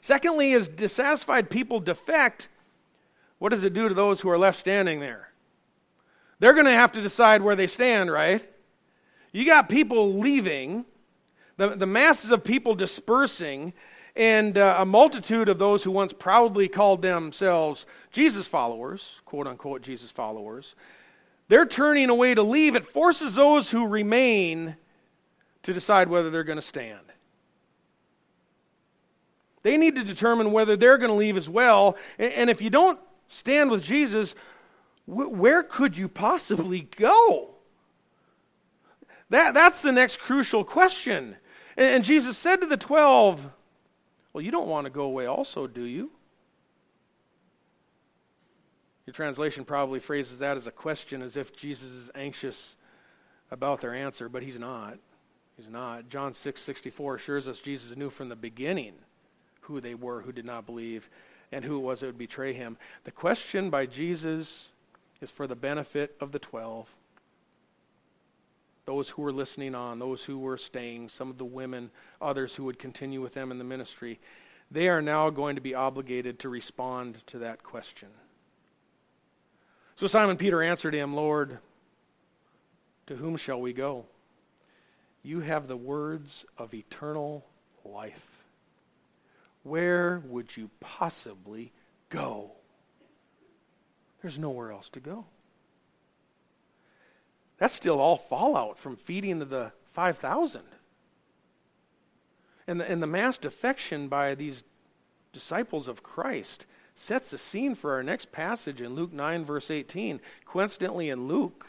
Secondly, 0.00 0.54
as 0.54 0.66
dissatisfied 0.68 1.50
people 1.50 1.78
defect, 1.78 2.48
what 3.38 3.50
does 3.50 3.64
it 3.64 3.74
do 3.74 3.88
to 3.88 3.94
those 3.94 4.20
who 4.20 4.30
are 4.30 4.38
left 4.38 4.58
standing 4.58 5.00
there? 5.00 5.28
They're 6.38 6.54
going 6.54 6.64
to 6.64 6.72
have 6.72 6.92
to 6.92 7.02
decide 7.02 7.42
where 7.42 7.54
they 7.54 7.66
stand, 7.66 8.10
right? 8.10 8.42
You 9.32 9.44
got 9.44 9.68
people 9.68 10.14
leaving 10.14 10.86
the, 11.58 11.76
the 11.76 11.86
masses 11.86 12.30
of 12.30 12.42
people 12.42 12.74
dispersing, 12.74 13.74
and 14.16 14.56
uh, 14.56 14.76
a 14.78 14.86
multitude 14.86 15.50
of 15.50 15.58
those 15.58 15.84
who 15.84 15.90
once 15.90 16.14
proudly 16.14 16.66
called 16.66 17.02
themselves 17.02 17.84
Jesus 18.10 18.46
followers, 18.46 19.20
quote 19.26 19.46
unquote 19.46 19.82
Jesus 19.82 20.10
followers, 20.10 20.74
they're 21.48 21.66
turning 21.66 22.08
away 22.08 22.34
to 22.34 22.42
leave. 22.42 22.74
It 22.74 22.86
forces 22.86 23.34
those 23.34 23.70
who 23.70 23.86
remain 23.86 24.76
to 25.62 25.72
decide 25.72 26.08
whether 26.08 26.30
they're 26.30 26.44
going 26.44 26.56
to 26.56 26.62
stand. 26.62 27.00
They 29.62 29.76
need 29.76 29.96
to 29.96 30.04
determine 30.04 30.52
whether 30.52 30.76
they're 30.76 30.98
going 30.98 31.10
to 31.10 31.16
leave 31.16 31.36
as 31.36 31.48
well. 31.48 31.96
And 32.18 32.48
if 32.48 32.62
you 32.62 32.70
don't 32.70 32.98
stand 33.28 33.70
with 33.70 33.82
Jesus, 33.82 34.34
where 35.06 35.62
could 35.62 35.96
you 35.96 36.08
possibly 36.08 36.88
go? 36.96 37.50
That, 39.28 39.54
that's 39.54 39.82
the 39.82 39.92
next 39.92 40.20
crucial 40.20 40.64
question. 40.64 41.36
And 41.76 42.02
Jesus 42.02 42.36
said 42.36 42.60
to 42.62 42.66
the 42.66 42.76
twelve, 42.76 43.48
Well, 44.32 44.42
you 44.42 44.50
don't 44.50 44.66
want 44.66 44.86
to 44.86 44.90
go 44.90 45.02
away, 45.02 45.26
also, 45.26 45.66
do 45.66 45.84
you? 45.84 46.10
Your 49.06 49.12
translation 49.12 49.64
probably 49.64 50.00
phrases 50.00 50.38
that 50.38 50.56
as 50.56 50.66
a 50.66 50.70
question, 50.70 51.22
as 51.22 51.36
if 51.36 51.54
Jesus 51.54 51.88
is 51.90 52.10
anxious 52.14 52.76
about 53.50 53.80
their 53.80 53.94
answer, 53.94 54.28
but 54.28 54.42
he's 54.42 54.58
not. 54.58 54.98
He's 55.60 55.70
not. 55.70 56.08
John 56.08 56.32
6 56.32 56.58
64 56.58 57.16
assures 57.16 57.46
us 57.46 57.60
Jesus 57.60 57.94
knew 57.94 58.08
from 58.08 58.30
the 58.30 58.36
beginning 58.36 58.94
who 59.62 59.78
they 59.78 59.94
were 59.94 60.22
who 60.22 60.32
did 60.32 60.46
not 60.46 60.64
believe 60.64 61.10
and 61.52 61.62
who 61.62 61.76
it 61.76 61.82
was 61.82 62.00
that 62.00 62.06
would 62.06 62.18
betray 62.18 62.54
him. 62.54 62.78
The 63.04 63.10
question 63.10 63.68
by 63.68 63.84
Jesus 63.84 64.70
is 65.20 65.30
for 65.30 65.46
the 65.46 65.54
benefit 65.54 66.16
of 66.18 66.32
the 66.32 66.38
twelve. 66.38 66.88
Those 68.86 69.10
who 69.10 69.20
were 69.20 69.32
listening 69.32 69.74
on, 69.74 69.98
those 69.98 70.24
who 70.24 70.38
were 70.38 70.56
staying, 70.56 71.10
some 71.10 71.28
of 71.28 71.36
the 71.36 71.44
women, 71.44 71.90
others 72.22 72.54
who 72.54 72.64
would 72.64 72.78
continue 72.78 73.20
with 73.20 73.34
them 73.34 73.50
in 73.50 73.58
the 73.58 73.64
ministry, 73.64 74.18
they 74.70 74.88
are 74.88 75.02
now 75.02 75.28
going 75.28 75.56
to 75.56 75.60
be 75.60 75.74
obligated 75.74 76.38
to 76.38 76.48
respond 76.48 77.18
to 77.26 77.40
that 77.40 77.62
question. 77.62 78.08
So 79.96 80.06
Simon 80.06 80.38
Peter 80.38 80.62
answered 80.62 80.94
him, 80.94 81.14
Lord, 81.14 81.58
to 83.08 83.16
whom 83.16 83.36
shall 83.36 83.60
we 83.60 83.74
go? 83.74 84.06
You 85.22 85.40
have 85.40 85.68
the 85.68 85.76
words 85.76 86.44
of 86.56 86.72
eternal 86.72 87.44
life. 87.84 88.26
Where 89.62 90.22
would 90.26 90.56
you 90.56 90.70
possibly 90.80 91.72
go? 92.08 92.52
There's 94.22 94.38
nowhere 94.38 94.72
else 94.72 94.88
to 94.90 95.00
go. 95.00 95.26
That's 97.58 97.74
still 97.74 98.00
all 98.00 98.16
fallout 98.16 98.78
from 98.78 98.96
feeding 98.96 99.38
the 99.38 99.72
5,000. 99.92 100.62
And 102.66 102.80
the, 102.80 102.90
and 102.90 103.02
the 103.02 103.06
mass 103.06 103.36
defection 103.36 104.08
by 104.08 104.34
these 104.34 104.64
disciples 105.32 105.88
of 105.88 106.02
Christ 106.02 106.66
sets 106.94 107.30
the 107.30 107.38
scene 107.38 107.74
for 107.74 107.92
our 107.92 108.02
next 108.02 108.32
passage 108.32 108.80
in 108.80 108.94
Luke 108.94 109.12
9, 109.12 109.44
verse 109.44 109.70
18. 109.70 110.20
Coincidentally, 110.44 111.10
in 111.10 111.28
Luke, 111.28 111.66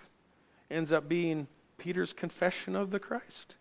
ends 0.70 0.91
up 0.91 1.10
being 1.10 1.47
Peter's 1.82 2.13
confession 2.13 2.75
of 2.75 2.91
the 2.91 2.99
Christ. 2.99 3.55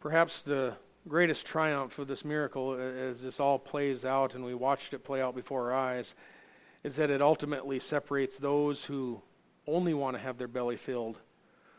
Perhaps 0.00 0.42
the 0.42 0.74
greatest 1.08 1.46
triumph 1.46 1.98
of 1.98 2.08
this 2.08 2.26
miracle, 2.26 2.74
as 2.74 3.22
this 3.22 3.40
all 3.40 3.58
plays 3.58 4.04
out 4.04 4.34
and 4.34 4.44
we 4.44 4.52
watched 4.52 4.92
it 4.92 5.02
play 5.02 5.22
out 5.22 5.34
before 5.34 5.72
our 5.72 5.78
eyes, 5.78 6.14
is 6.84 6.96
that 6.96 7.08
it 7.08 7.22
ultimately 7.22 7.78
separates 7.78 8.36
those 8.36 8.84
who 8.84 9.22
only 9.66 9.94
want 9.94 10.14
to 10.14 10.22
have 10.22 10.36
their 10.36 10.46
belly 10.46 10.76
filled 10.76 11.16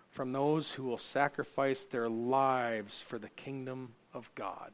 from 0.09 0.31
those 0.31 0.73
who 0.73 0.81
will 0.81 0.97
sacrifice 0.97 1.85
their 1.85 2.09
lives 2.09 2.99
for 2.99 3.19
the 3.19 3.29
kingdom 3.29 3.93
of 4.11 4.33
God. 4.33 4.71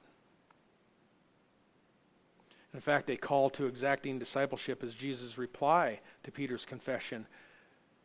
In 2.74 2.80
fact, 2.80 3.10
a 3.10 3.16
call 3.16 3.50
to 3.52 3.68
exacting 3.68 4.18
discipleship 4.18 4.84
is 4.84 4.96
Jesus' 4.96 5.38
reply 5.38 6.00
to 6.24 6.32
Peter's 6.32 6.66
confession 6.66 7.28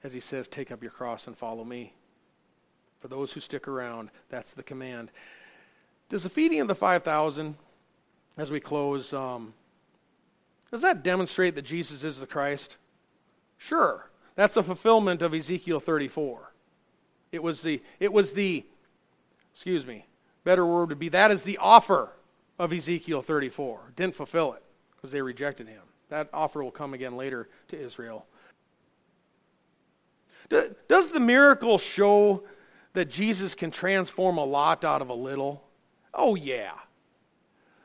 as 0.03 0.13
he 0.13 0.21
says, 0.21 0.49
Take 0.49 0.71
up 0.71 0.83
your 0.83 0.93
cross 0.93 1.27
and 1.27 1.37
follow 1.37 1.65
me. 1.65 1.93
For 3.01 3.09
those 3.09 3.33
who 3.33 3.41
stick 3.41 3.69
around, 3.69 4.11
that's 4.29 4.55
the 4.55 4.63
command. 4.63 5.11
Does 6.09 6.23
the 6.23 6.29
feeding 6.29 6.61
of 6.61 6.69
the 6.69 6.75
5,000, 6.75 7.57
as 8.37 8.51
we 8.51 8.61
close, 8.61 9.13
um, 9.13 9.55
does 10.71 10.83
that 10.83 11.03
demonstrate 11.03 11.55
that 11.55 11.63
Jesus 11.63 12.05
is 12.05 12.19
the 12.19 12.27
Christ? 12.27 12.77
Sure. 13.57 14.11
That's 14.35 14.57
a 14.57 14.63
fulfillment 14.63 15.23
of 15.23 15.35
Ezekiel 15.35 15.81
34. 15.81 16.53
It 17.33 17.43
was 17.43 17.63
the, 17.63 17.83
it 18.01 18.13
was 18.13 18.33
the, 18.33 18.65
excuse 19.53 19.87
me, 19.87 20.07
better 20.45 20.67
word 20.67 20.89
would 20.91 20.99
be 20.99 21.09
that 21.11 21.31
is 21.31 21.43
the 21.43 21.59
offer 21.59 22.11
of 22.59 22.73
Ezekiel 22.73 23.23
34. 23.23 23.93
Didn't 23.97 24.15
fulfill 24.15 24.55
it 24.55 24.63
because 24.97 25.13
they 25.13 25.23
rejected 25.23 25.69
him. 25.69 25.83
That 26.09 26.29
offer 26.33 26.63
will 26.63 26.71
come 26.71 26.95
again 26.95 27.17
later 27.17 27.49
to 27.69 27.81
Israel. 27.81 28.27
Does 30.89 31.11
the 31.11 31.21
miracle 31.21 31.77
show 31.77 32.43
that 32.95 33.11
Jesus 33.11 33.55
can 33.55 33.71
transform 33.71 34.39
a 34.39 34.45
lot 34.45 34.85
out 34.85 35.03
of 35.03 35.11
a 35.11 35.15
little? 35.15 35.63
Oh, 36.15 36.35
yeah. 36.35 36.73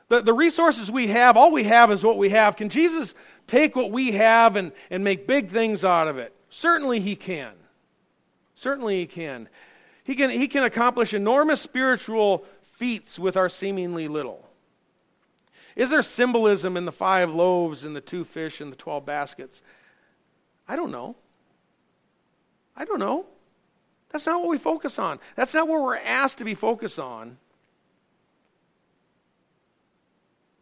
The, 0.08 0.22
the 0.22 0.34
resources 0.34 0.90
we 0.90 1.08
have, 1.08 1.36
all 1.36 1.52
we 1.52 1.66
have 1.66 1.92
is 1.92 2.04
what 2.04 2.18
we 2.18 2.30
have. 2.30 2.56
Can 2.56 2.70
Jesus 2.70 3.16
take 3.48 3.76
what 3.76 3.92
we 3.92 4.14
have 4.14 4.56
and, 4.56 4.72
and 4.90 5.04
make 5.04 5.28
big 5.28 5.50
things 5.50 5.84
out 5.84 6.08
of 6.08 6.18
it? 6.18 6.34
Certainly 6.50 7.02
he 7.02 7.16
can. 7.16 7.54
Certainly 8.56 9.00
he 9.00 9.06
can. 9.08 9.50
He 10.04 10.16
can, 10.16 10.30
he 10.30 10.48
can 10.48 10.64
accomplish 10.64 11.14
enormous 11.14 11.62
spiritual 11.62 12.46
feats 12.62 13.20
with 13.20 13.36
our 13.36 13.50
seemingly 13.50 14.08
little. 14.08 14.48
Is 15.76 15.90
there 15.90 16.02
symbolism 16.02 16.78
in 16.78 16.86
the 16.86 16.92
five 16.92 17.34
loaves 17.34 17.84
and 17.84 17.96
the 17.96 18.02
two 18.02 18.24
fish 18.24 18.62
and 18.62 18.72
the 18.72 18.76
12 18.76 19.06
baskets? 19.06 19.62
I 20.68 20.76
don't 20.76 20.92
know. 20.92 21.16
I 22.76 22.86
don't 22.86 23.00
know. 23.00 23.26
That's 24.12 24.26
not 24.26 24.40
what 24.40 24.50
we 24.50 24.58
focus 24.58 25.00
on. 25.00 25.20
That's 25.36 25.54
not 25.54 25.68
what 25.68 25.82
we're 25.82 25.98
asked 25.98 26.38
to 26.38 26.46
be 26.46 26.54
focused 26.54 27.00
on. 27.00 27.38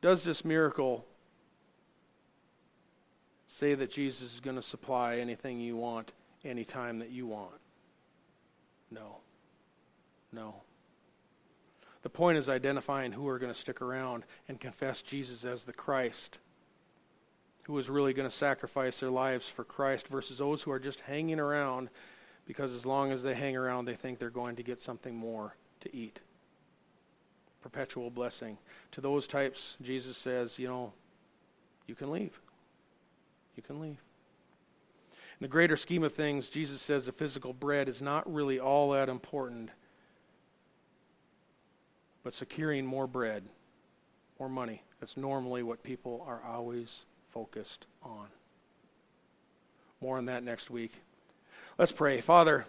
Does 0.01 0.23
this 0.23 0.43
miracle 0.43 1.05
say 3.47 3.75
that 3.75 3.91
Jesus 3.91 4.33
is 4.33 4.39
going 4.39 4.55
to 4.55 4.61
supply 4.61 5.17
anything 5.17 5.59
you 5.59 5.75
want 5.75 6.13
anytime 6.43 6.99
that 6.99 7.11
you 7.11 7.27
want? 7.27 7.51
No. 8.89 9.17
No. 10.31 10.55
The 12.03 12.09
point 12.09 12.37
is 12.37 12.49
identifying 12.49 13.11
who 13.11 13.27
are 13.27 13.39
going 13.39 13.53
to 13.53 13.59
stick 13.59 13.81
around 13.81 14.23
and 14.47 14.59
confess 14.59 15.01
Jesus 15.01 15.45
as 15.45 15.65
the 15.65 15.73
Christ, 15.73 16.39
who 17.63 17.77
is 17.77 17.89
really 17.89 18.13
going 18.13 18.27
to 18.27 18.35
sacrifice 18.35 18.99
their 18.99 19.11
lives 19.11 19.47
for 19.47 19.63
Christ, 19.63 20.07
versus 20.07 20.39
those 20.39 20.63
who 20.63 20.71
are 20.71 20.79
just 20.79 21.01
hanging 21.01 21.39
around 21.39 21.89
because 22.45 22.73
as 22.73 22.85
long 22.85 23.11
as 23.11 23.23
they 23.23 23.35
hang 23.35 23.55
around, 23.55 23.85
they 23.85 23.95
think 23.95 24.19
they're 24.19 24.29
going 24.29 24.55
to 24.55 24.63
get 24.63 24.79
something 24.79 25.15
more 25.15 25.55
to 25.81 25.95
eat 25.95 26.19
perpetual 27.61 28.09
blessing. 28.09 28.57
To 28.91 29.01
those 29.01 29.27
types, 29.27 29.77
Jesus 29.81 30.17
says, 30.17 30.57
you 30.57 30.67
know, 30.67 30.93
you 31.87 31.95
can 31.95 32.11
leave. 32.11 32.39
You 33.55 33.63
can 33.63 33.79
leave. 33.79 34.01
In 35.39 35.45
the 35.45 35.47
greater 35.47 35.77
scheme 35.77 36.03
of 36.03 36.13
things, 36.13 36.49
Jesus 36.49 36.81
says 36.81 37.05
the 37.05 37.11
physical 37.11 37.53
bread 37.53 37.87
is 37.87 38.01
not 38.01 38.31
really 38.31 38.59
all 38.59 38.91
that 38.91 39.09
important, 39.09 39.69
but 42.23 42.33
securing 42.33 42.85
more 42.85 43.07
bread, 43.07 43.43
more 44.39 44.49
money. 44.49 44.81
That's 44.99 45.17
normally 45.17 45.63
what 45.63 45.83
people 45.83 46.23
are 46.27 46.41
always 46.47 47.05
focused 47.29 47.85
on. 48.03 48.27
More 50.01 50.17
on 50.17 50.25
that 50.25 50.43
next 50.43 50.69
week. 50.69 50.91
Let's 51.77 51.91
pray. 51.91 52.21
Father, 52.21 52.65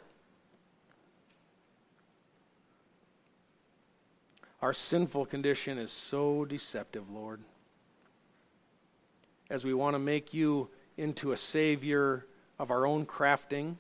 Our 4.63 4.73
sinful 4.73 5.27
condition 5.27 5.77
is 5.77 5.91
so 5.91 6.45
deceptive, 6.45 7.11
Lord. 7.11 7.41
As 9.51 9.65
we 9.65 9.75
want 9.75 9.95
to 9.95 9.99
make 9.99 10.33
you 10.33 10.69
into 10.97 11.33
a 11.33 11.37
Savior 11.37 12.27
of 12.61 12.71
our 12.71 12.87
own 12.87 13.05
crafting, 13.05 13.75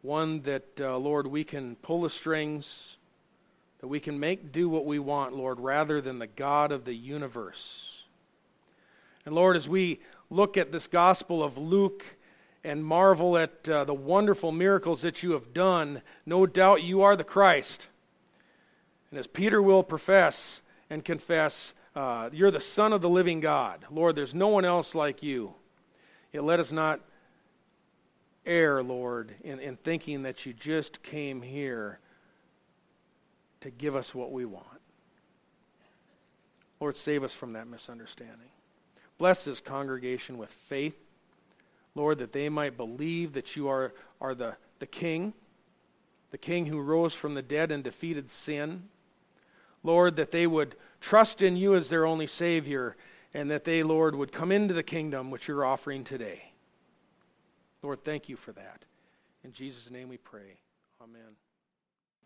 one 0.00 0.40
that, 0.40 0.64
uh, 0.80 0.96
Lord, 0.96 1.26
we 1.26 1.44
can 1.44 1.76
pull 1.76 2.00
the 2.00 2.08
strings, 2.08 2.96
that 3.84 3.88
we 3.88 4.00
can 4.00 4.18
make 4.18 4.50
do 4.50 4.66
what 4.66 4.86
we 4.86 4.98
want, 4.98 5.36
Lord, 5.36 5.60
rather 5.60 6.00
than 6.00 6.18
the 6.18 6.26
God 6.26 6.72
of 6.72 6.86
the 6.86 6.94
universe. 6.94 8.04
And 9.26 9.34
Lord, 9.34 9.56
as 9.58 9.68
we 9.68 10.00
look 10.30 10.56
at 10.56 10.72
this 10.72 10.86
Gospel 10.86 11.42
of 11.42 11.58
Luke 11.58 12.02
and 12.64 12.82
marvel 12.82 13.36
at 13.36 13.68
uh, 13.68 13.84
the 13.84 13.92
wonderful 13.92 14.52
miracles 14.52 15.02
that 15.02 15.22
you 15.22 15.32
have 15.32 15.52
done, 15.52 16.00
no 16.24 16.46
doubt 16.46 16.82
you 16.82 17.02
are 17.02 17.14
the 17.14 17.24
Christ. 17.24 17.88
And 19.10 19.18
as 19.18 19.26
Peter 19.26 19.60
will 19.60 19.82
profess 19.82 20.62
and 20.88 21.04
confess, 21.04 21.74
uh, 21.94 22.30
you're 22.32 22.50
the 22.50 22.60
Son 22.60 22.94
of 22.94 23.02
the 23.02 23.10
living 23.10 23.40
God. 23.40 23.84
Lord, 23.90 24.16
there's 24.16 24.34
no 24.34 24.48
one 24.48 24.64
else 24.64 24.94
like 24.94 25.22
you. 25.22 25.52
Yet 26.32 26.44
let 26.44 26.58
us 26.58 26.72
not 26.72 27.02
err, 28.46 28.82
Lord, 28.82 29.34
in, 29.44 29.60
in 29.60 29.76
thinking 29.76 30.22
that 30.22 30.46
you 30.46 30.54
just 30.54 31.02
came 31.02 31.42
here 31.42 31.98
to 33.64 33.70
give 33.70 33.96
us 33.96 34.14
what 34.14 34.30
we 34.30 34.44
want. 34.44 34.66
Lord, 36.80 36.98
save 36.98 37.24
us 37.24 37.32
from 37.32 37.54
that 37.54 37.66
misunderstanding. 37.66 38.50
Bless 39.16 39.46
this 39.46 39.58
congregation 39.58 40.36
with 40.36 40.50
faith, 40.50 40.98
Lord, 41.94 42.18
that 42.18 42.34
they 42.34 42.50
might 42.50 42.76
believe 42.76 43.32
that 43.32 43.56
you 43.56 43.68
are, 43.68 43.94
are 44.20 44.34
the, 44.34 44.56
the 44.80 44.86
King, 44.86 45.32
the 46.30 46.36
King 46.36 46.66
who 46.66 46.82
rose 46.82 47.14
from 47.14 47.32
the 47.32 47.40
dead 47.40 47.72
and 47.72 47.82
defeated 47.82 48.30
sin. 48.30 48.90
Lord, 49.82 50.16
that 50.16 50.30
they 50.30 50.46
would 50.46 50.76
trust 51.00 51.40
in 51.40 51.56
you 51.56 51.74
as 51.74 51.88
their 51.88 52.04
only 52.04 52.26
Savior, 52.26 52.96
and 53.32 53.50
that 53.50 53.64
they, 53.64 53.82
Lord, 53.82 54.14
would 54.14 54.30
come 54.30 54.52
into 54.52 54.74
the 54.74 54.82
kingdom 54.82 55.30
which 55.30 55.48
you're 55.48 55.64
offering 55.64 56.04
today. 56.04 56.52
Lord, 57.82 58.04
thank 58.04 58.28
you 58.28 58.36
for 58.36 58.52
that. 58.52 58.84
In 59.42 59.52
Jesus' 59.52 59.90
name 59.90 60.10
we 60.10 60.18
pray. 60.18 60.58
Amen. 61.02 61.36